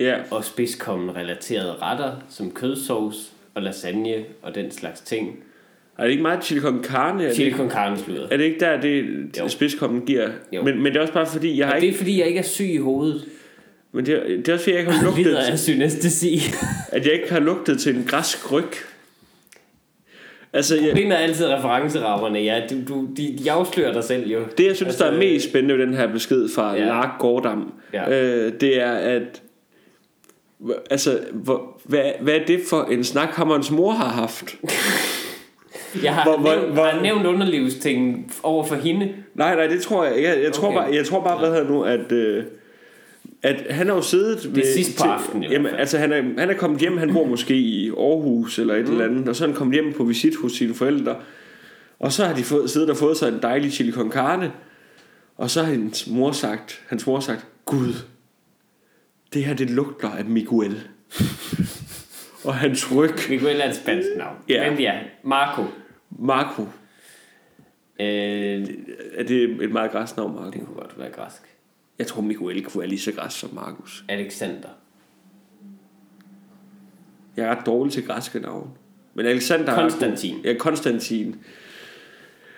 Ja, 0.01 0.23
Og 0.31 0.45
spidskommen 0.45 1.17
relaterede 1.17 1.77
retter, 1.77 2.17
som 2.29 2.51
kødsovs 2.51 3.33
og 3.59 3.65
lasagne 3.65 4.15
og 4.43 4.55
den 4.55 4.71
slags 4.71 5.01
ting. 5.01 5.37
er 5.99 6.03
det 6.03 6.11
ikke 6.11 6.23
meget 6.23 6.45
chili 6.45 6.61
con 6.61 6.85
carne? 6.85 7.25
Det, 7.25 7.35
Chili 7.35 7.53
con 7.53 7.71
carne 7.71 7.99
slutter. 7.99 8.29
er 8.31 8.37
det 8.37 8.45
ikke 8.45 8.61
der, 8.61 8.81
det 8.81 9.05
Jo. 9.39 9.49
spidskommen 9.49 10.07
giver? 10.07 10.29
Jo. 10.53 10.63
Men, 10.63 10.83
men 10.83 10.87
det 10.93 10.97
er 10.97 11.01
også 11.01 11.15
bare 11.15 11.27
fordi, 11.27 11.59
jeg 11.59 11.67
har 11.67 11.75
Og 11.75 11.81
det 11.81 11.87
ikke... 11.87 11.95
er 11.95 11.99
fordi, 11.99 12.19
jeg 12.19 12.27
ikke 12.27 12.39
er 12.39 12.43
syg 12.43 12.65
i 12.71 12.77
hovedet. 12.77 13.25
Men 13.93 14.07
det 14.07 14.15
er, 14.15 14.23
det 14.37 14.49
er 14.49 14.53
også 14.53 14.65
fordi, 14.65 14.73
jeg 14.73 14.81
ikke 14.81 14.93
har 14.93 15.03
Lider 15.17 15.31
lugtet, 15.31 15.53
af 15.53 15.59
synestesi. 15.59 16.41
at 16.93 17.07
jeg 17.07 17.13
ikke 17.15 17.33
har 17.33 17.41
lugtet 17.41 17.79
til 17.81 17.97
en 17.97 18.05
græsk 18.09 18.53
ryg. 18.53 18.65
Altså, 20.53 20.75
jeg, 20.75 20.85
Problemet 20.85 21.13
er 21.17 21.19
altid 21.23 21.47
referencerammerne, 21.47 22.39
ja. 22.39 22.63
Du, 22.71 22.75
du, 22.89 23.09
de, 23.17 23.39
de 23.45 23.51
afslører 23.53 23.93
dig 23.93 24.05
selv 24.05 24.29
jo. 24.31 24.39
det 24.59 24.67
jeg 24.67 24.77
synes, 24.77 24.89
altså, 24.89 25.05
der 25.05 25.11
er 25.11 25.19
mest 25.19 25.49
spændende 25.49 25.79
ved 25.79 25.87
den 25.87 25.95
her 25.95 26.13
besked 26.13 26.49
fra 26.55 26.75
ja. 26.77 26.85
Lark 26.87 27.19
Gordam, 27.19 27.73
Ja. 27.93 28.23
øh, 28.25 28.53
det 28.61 28.81
er, 28.83 28.91
at 28.93 29.43
altså, 30.91 31.21
hvor, 31.33 31.81
hvad, 31.85 32.03
hvad 32.21 32.35
er 32.35 32.45
det 32.47 32.61
for 32.71 32.85
en 32.85 33.05
snak, 33.05 33.29
hammerens 33.29 33.71
mor 33.71 33.93
har 33.93 34.09
haft? 34.09 34.55
Jeg 36.03 36.15
har, 36.15 36.25
Hvor- 36.25 36.37
hvor, 36.39 36.55
nævnt, 36.55 36.73
hvor- 36.73 36.85
har 36.85 37.03
nævnt 37.03 37.27
underlivsting 37.27 38.33
over 38.43 38.65
for 38.65 38.75
hende. 38.75 39.15
Nej, 39.35 39.55
nej, 39.57 39.67
det 39.67 39.83
tror 39.83 40.05
jeg 40.05 40.17
ikke. 40.17 40.29
Jeg, 40.29 40.43
jeg, 40.43 40.53
tror, 40.53 40.69
Okay. 40.69 40.79
bare, 40.79 40.95
jeg 40.95 41.07
tror 41.07 41.21
bare, 41.25 41.39
hvad 41.39 41.49
hedder 41.49 41.69
nu, 41.71 41.83
at... 41.83 42.13
Øh, 42.13 42.45
at 43.43 43.67
han 43.71 43.87
har 43.89 43.95
jo 43.95 44.03
siddet 44.03 44.55
Det 44.55 44.69
er 44.69 44.73
sidst 44.75 44.99
på 44.99 45.05
aftenen 45.05 45.51
jamen, 45.53 45.75
altså 45.75 45.99
han 45.99 46.13
er, 46.13 46.23
han 46.39 46.51
er 46.51 46.55
kommet 46.55 46.81
hjem 46.81 46.97
Han 46.99 47.13
bor 47.13 47.27
måske 47.27 47.55
i 47.55 47.91
Aarhus 47.91 48.59
Eller 48.59 48.75
et 48.75 48.85
mm. 48.87 48.93
eller 48.93 49.05
andet 49.05 49.29
Og 49.29 49.37
så 49.37 49.45
er 49.45 49.49
han 49.49 49.57
kommet 49.57 49.75
hjem 49.75 49.93
på 49.93 50.05
visit 50.05 50.37
hos 50.43 50.53
sine 50.53 50.75
forældre 50.75 51.17
Og 51.99 52.13
så 52.13 52.25
har 52.25 52.35
de 52.35 52.43
fået, 52.43 52.71
siddet 52.71 52.91
og 52.91 52.97
fået 52.97 53.17
sig 53.17 53.29
en 53.29 53.39
dejlig 53.43 53.73
chili 53.73 53.93
con 53.93 54.13
carne 54.13 54.53
Og 55.37 55.51
så 55.51 55.63
har 55.63 55.71
hans 55.73 56.07
mor 56.11 56.33
sagt 56.33 56.81
Hans 56.89 57.07
mor 57.07 57.21
sagt 57.21 57.47
Gud 57.65 57.95
Det 59.35 59.45
her 59.45 59.55
det 59.55 59.71
lugter 59.71 60.11
af 60.11 60.25
Miguel 60.25 60.89
Og 62.45 62.55
hans 62.55 62.93
ryg 62.97 63.11
Miguel 63.29 63.61
er 63.61 63.69
et 63.69 63.77
spansk 63.77 64.09
navn. 64.17 64.37
Ja. 64.49 64.71
Men 64.71 64.81
ja, 64.81 64.99
Marco. 65.25 65.65
Marco 66.11 66.67
Øh, 68.01 68.67
Er 69.15 69.23
det 69.23 69.63
et 69.63 69.73
meget 69.73 69.91
græs 69.91 70.17
navn 70.17 70.35
Marco? 70.35 70.51
det 70.51 70.61
kunne 70.67 70.77
godt 70.77 70.99
være 70.99 71.11
græsk. 71.11 71.43
Jeg 71.99 72.07
tror 72.07 72.23
Miguel 72.23 72.65
kunne 72.65 72.81
være 72.81 72.89
lige 72.89 72.99
så 73.01 73.13
græs 73.13 73.33
som 73.33 73.55
Markus 73.55 74.05
Alexander. 74.09 74.69
Jeg 77.37 77.47
er 77.47 77.57
ret 77.57 77.67
dårlig 77.67 77.93
til 77.93 78.07
græske 78.07 78.41
navn. 78.41 78.71
Men 79.15 79.27
Alexander 79.27 79.73
er 79.73 79.81
Konstantin. 79.81 80.35
god. 80.35 80.43
Ja, 80.45 80.55
Konstantin. 80.59 81.37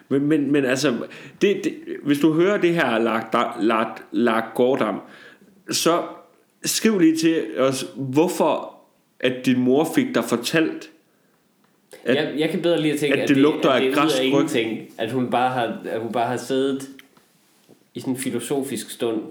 Men, 0.09 0.27
men, 0.27 0.53
men 0.53 0.65
altså, 0.65 1.07
det, 1.43 1.61
det, 1.65 1.75
hvis 2.03 2.19
du 2.19 2.33
hører 2.33 2.57
det 2.59 2.75
her 2.75 2.99
lagt, 2.99 3.35
lagt, 3.61 4.03
lagt 4.13 4.55
Gordam, 4.55 5.01
så 5.71 6.03
skriv 6.65 6.99
lige 6.99 7.17
til 7.17 7.47
os, 7.59 7.87
hvorfor 7.97 8.75
at 9.21 9.47
din 9.47 9.61
mor 9.61 9.89
fik 9.95 10.15
dig 10.15 10.25
fortalt, 10.25 10.91
At, 12.05 12.17
jeg, 12.17 12.35
jeg 12.39 12.51
kan 12.51 12.63
bedre 12.63 12.81
lige 12.81 12.95
at 12.95 13.01
tænke, 13.01 13.19
at 13.23 13.29
det 13.29 13.37
lugter 13.37 13.71
at 13.71 13.75
af 13.75 13.81
det 13.81 13.87
er 13.89 13.91
ud 13.93 13.97
græsk 13.97 14.17
af 14.17 14.21
ryg. 14.21 14.27
ingenting. 14.27 14.89
At 14.99 15.13
hun 15.13 15.31
bare 15.31 15.51
har, 15.51 15.79
at 15.85 16.01
hun 16.01 16.13
bare 16.13 16.27
har 16.27 16.37
siddet 16.37 16.89
i 17.95 18.01
sådan 18.01 18.15
en 18.15 18.21
filosofisk 18.21 18.91
stund 18.91 19.23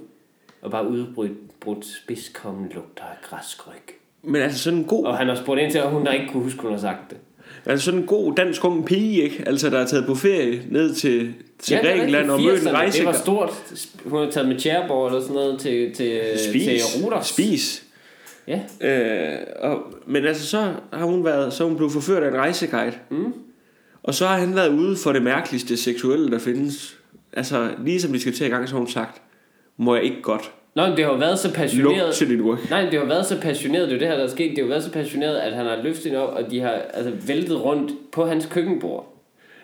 og 0.61 0.71
bare 0.71 0.87
udbrudt 0.87 1.59
brudt 1.59 1.85
spidskommen 1.85 2.71
lugter 2.75 3.03
af 3.03 3.15
græsk 3.21 3.67
ryg. 3.67 3.95
men 4.23 4.41
altså 4.41 4.59
sådan 4.59 4.79
en 4.79 4.85
god, 4.85 5.05
Og 5.05 5.17
han 5.17 5.27
har 5.27 5.35
spurgt 5.35 5.61
ind 5.61 5.71
til, 5.71 5.77
at 5.77 5.89
hun 5.89 6.05
der 6.05 6.11
ikke 6.11 6.27
kunne 6.31 6.43
huske, 6.43 6.61
hun 6.61 6.71
har 6.71 6.79
sagt 6.79 7.09
det. 7.09 7.17
Altså 7.65 7.85
sådan 7.85 7.99
en 7.99 8.05
god 8.05 8.35
dansk 8.35 8.65
ung 8.65 8.85
pige, 8.85 9.23
ikke? 9.23 9.43
Altså, 9.45 9.69
der 9.69 9.79
er 9.79 9.85
taget 9.85 10.05
på 10.05 10.15
ferie 10.15 10.61
ned 10.69 10.95
til, 10.95 11.33
til 11.59 11.73
Ja, 11.73 11.87
Grækenland 11.87 12.31
og 12.31 12.41
mødt 12.41 12.61
en 12.61 12.67
80'erne, 12.67 12.71
rejse. 12.71 12.97
Det 12.97 13.05
var 13.05 13.13
stort. 13.13 13.49
Hun 14.05 14.23
har 14.23 14.31
taget 14.31 14.47
med 14.47 14.59
chairboard 14.59 15.11
eller 15.11 15.21
sådan 15.21 15.35
noget 15.35 15.59
til, 15.59 15.93
til, 15.95 16.21
Spis. 16.49 16.63
til 16.63 17.03
Ruders. 17.03 17.27
Spis. 17.27 17.83
Ja. 18.47 18.59
Øh, 18.81 19.37
og, 19.59 19.79
men 20.07 20.25
altså, 20.25 20.45
så 20.45 20.73
har 20.93 21.05
hun 21.05 21.25
været, 21.25 21.53
så 21.53 21.63
hun 21.63 21.75
blevet 21.75 21.93
forført 21.93 22.23
af 22.23 22.27
en 22.27 22.35
rejseguide. 22.37 22.93
Mm. 23.09 23.33
Og 24.03 24.13
så 24.13 24.25
har 24.27 24.37
han 24.37 24.55
været 24.55 24.69
ude 24.69 24.97
for 24.97 25.11
det 25.13 25.21
mærkeligste 25.21 25.77
seksuelle, 25.77 26.31
der 26.31 26.39
findes. 26.39 26.95
Altså, 27.33 27.69
lige 27.85 28.01
som 28.01 28.13
de 28.13 28.19
skal 28.19 28.33
til 28.33 28.45
i 28.45 28.49
gang, 28.49 28.67
så 28.69 28.75
har 28.75 28.79
hun 28.79 28.87
sagt, 28.87 29.21
må 29.77 29.95
jeg 29.95 30.03
ikke 30.03 30.21
godt 30.21 30.51
Nå, 30.75 30.87
men 30.87 30.97
det 30.97 31.05
har 31.05 31.11
jo 31.11 31.17
været 31.17 31.39
så 31.39 31.53
passioneret. 31.53 32.13
til 32.13 32.29
din 32.29 32.41
ryg. 32.41 32.57
Nej, 32.69 32.81
det 32.89 32.99
har 32.99 33.05
været 33.05 33.25
så 33.25 33.41
passioneret, 33.41 33.87
det 33.89 33.95
er 33.95 33.99
det 33.99 34.07
her, 34.07 34.15
der 34.17 34.23
er 34.23 34.27
sket. 34.27 34.49
Det 34.55 34.63
har 34.63 34.69
været 34.69 34.83
så 34.83 34.91
passioneret, 34.91 35.35
at 35.37 35.53
han 35.53 35.65
har 35.65 35.79
løftet 35.83 36.17
op, 36.17 36.33
og 36.45 36.51
de 36.51 36.59
har 36.59 36.69
altså, 36.93 37.11
væltet 37.27 37.63
rundt 37.65 37.91
på 38.11 38.25
hans 38.25 38.45
køkkenbord. 38.45 39.15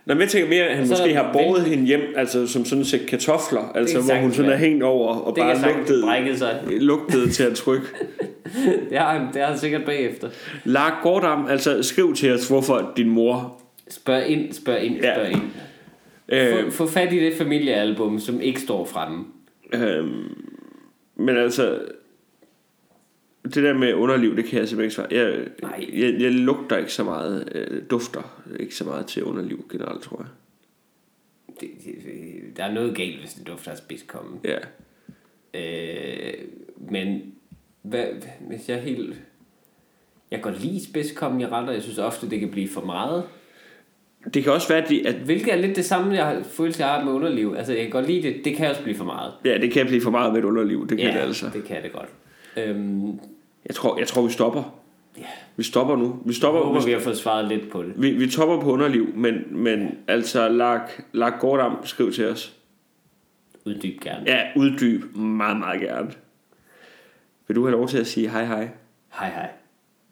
Nå, 0.05 0.13
men 0.13 0.21
jeg 0.21 0.29
tænker 0.29 0.49
mere, 0.49 0.63
at 0.63 0.77
han 0.77 0.87
måske 0.89 1.13
har 1.15 1.29
båret 1.33 1.47
væltet- 1.55 1.69
hende 1.69 1.85
hjem, 1.87 2.01
altså 2.15 2.47
som 2.47 2.65
sådan 2.65 2.85
sæk 2.85 2.99
kartofler, 2.99 3.71
altså 3.75 4.01
hvor 4.01 4.15
hun 4.21 4.31
sådan 4.33 4.51
er 4.51 4.57
hængt 4.57 4.83
over 4.83 5.15
og 5.15 5.35
Det 5.35 5.41
bare 5.41 5.75
lugtede, 5.77 6.37
sig. 6.37 6.59
lugtede 6.79 7.29
til 7.29 7.43
at 7.43 7.53
trykke. 7.55 7.85
Det 8.89 8.97
har 8.97 9.17
han, 9.17 9.27
det 9.33 9.41
har 9.41 9.49
han 9.49 9.57
sikkert 9.59 9.85
bagefter. 9.85 10.29
Lark 10.63 10.93
Gordam, 11.03 11.47
altså 11.49 11.83
skriv 11.83 12.13
til 12.15 12.33
os, 12.33 12.47
hvorfor 12.47 12.91
din 12.97 13.09
mor... 13.09 13.61
Spørg 13.89 14.25
ind, 14.27 14.53
spørg 14.53 14.79
ind, 14.81 14.95
Ja. 14.95 15.15
spørg 15.15 15.31
ind. 15.31 15.41
Øh, 16.29 16.63
Få, 16.65 16.71
få 16.71 16.87
fat 16.87 17.13
i 17.13 17.19
det 17.19 17.33
familiealbum, 17.33 18.19
som 18.19 18.41
ikke 18.41 18.61
står 18.61 18.85
fremme. 18.85 19.23
øh, 19.73 20.03
men 21.15 21.37
altså, 21.37 21.85
det 23.43 23.63
der 23.63 23.73
med 23.73 23.93
underliv, 23.93 24.35
det 24.35 24.45
kan 24.45 24.59
jeg 24.59 24.67
simpelthen 24.67 24.83
ikke 24.83 24.95
svare. 24.95 25.07
Jeg, 25.11 25.47
Nej. 25.61 25.89
jeg, 25.93 26.21
jeg 26.21 26.31
lugter 26.31 26.77
ikke 26.77 26.93
så 26.93 27.03
meget, 27.03 27.49
øh, 27.55 27.83
dufter 27.89 28.43
ikke 28.59 28.75
så 28.75 28.83
meget 28.83 29.07
til 29.07 29.23
underliv 29.23 29.65
generelt, 29.71 30.01
tror 30.01 30.17
jeg. 30.17 30.27
Det, 31.59 31.69
det, 31.85 32.57
der 32.57 32.63
er 32.63 32.73
noget 32.73 32.95
galt, 32.95 33.19
hvis 33.19 33.33
det 33.33 33.47
dufter 33.47 33.71
af 33.71 33.77
spidskomme. 33.77 34.39
Ja. 34.43 34.57
Øh, 35.53 36.33
men 36.77 37.35
hvad, 37.81 38.05
hvis 38.47 38.69
jeg 38.69 38.81
helt... 38.81 39.21
Jeg 40.31 40.43
kan 40.43 40.51
godt 40.51 40.63
lide 40.63 40.85
spidskommen 40.85 41.41
i 41.41 41.45
retter. 41.45 41.73
Jeg 41.73 41.81
synes 41.81 41.97
ofte, 41.97 42.29
det 42.29 42.39
kan 42.39 42.51
blive 42.51 42.69
for 42.69 42.85
meget. 42.85 43.23
Det 44.33 44.43
kan 44.43 44.53
også 44.53 44.67
være, 44.67 44.83
at, 44.83 44.89
de, 44.89 45.07
at 45.07 45.15
Hvilket 45.15 45.53
er 45.53 45.57
lidt 45.57 45.75
det 45.75 45.85
samme, 45.85 46.13
jeg 46.15 46.25
har 46.25 46.43
følelse, 46.43 46.83
jeg 46.85 46.93
har 46.93 47.03
med 47.05 47.13
underliv. 47.13 47.55
Altså, 47.57 47.73
jeg 47.73 47.81
kan 47.81 47.91
godt 47.91 48.07
lide 48.07 48.21
det. 48.21 48.45
Det 48.45 48.55
kan 48.55 48.69
også 48.69 48.83
blive 48.83 48.97
for 48.97 49.05
meget. 49.05 49.33
ja, 49.45 49.57
det 49.57 49.71
kan 49.71 49.85
blive 49.87 50.01
for 50.01 50.11
meget 50.11 50.31
med 50.33 50.39
et 50.39 50.45
underliv, 50.45 50.87
det 50.89 50.97
kan 50.97 51.13
det 51.13 51.19
altså. 51.19 51.49
det 51.53 51.63
kan 51.63 51.83
det 51.83 51.91
godt. 51.93 52.09
Øhm, 52.57 53.07
Jeg 53.67 53.75
tror, 53.75 53.97
jeg 53.99 54.07
tror 54.07 54.21
vi 54.25 54.31
stopper. 54.31 54.79
ja. 55.17 55.23
Vi 55.57 55.63
stopper 55.63 55.95
nu. 55.95 56.07
Vi 56.07 56.19
Jeg 56.25 56.35
stopper, 56.35 56.61
håber, 56.61 56.79
vi, 56.79 56.85
vi 56.85 56.91
har 56.91 56.99
fået 56.99 57.17
svaret 57.17 57.47
lidt 57.47 57.69
på 57.71 57.83
det. 57.83 57.93
vi, 57.97 58.11
vi 58.11 58.27
topper 58.29 58.61
på 58.61 58.71
underliv, 58.71 59.07
men, 59.15 59.33
men 59.51 59.97
altså, 60.07 60.49
Lark, 60.49 61.03
Lark 61.13 61.39
Gordam, 61.39 61.77
skriv 61.83 62.11
til 62.11 62.27
os. 62.29 62.55
Uddyb 63.65 63.99
gerne. 64.01 64.23
Ja, 64.27 64.41
uddyb 64.55 65.15
meget, 65.15 65.57
meget 65.57 65.81
gerne. 65.81 66.11
Vil 67.47 67.55
du 67.55 67.63
have 67.65 67.71
lov 67.71 67.87
til 67.87 67.97
at 67.97 68.07
sige 68.07 68.29
hej 68.29 68.45
hej? 68.45 68.69
Hej 69.19 69.29
hej. 69.29 69.49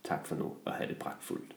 Tak 0.03 0.28
for 0.28 0.36
nu, 0.36 0.51
og 0.66 0.72
have 0.74 0.88
det 0.89 0.97
pragtfuldt. 0.97 1.53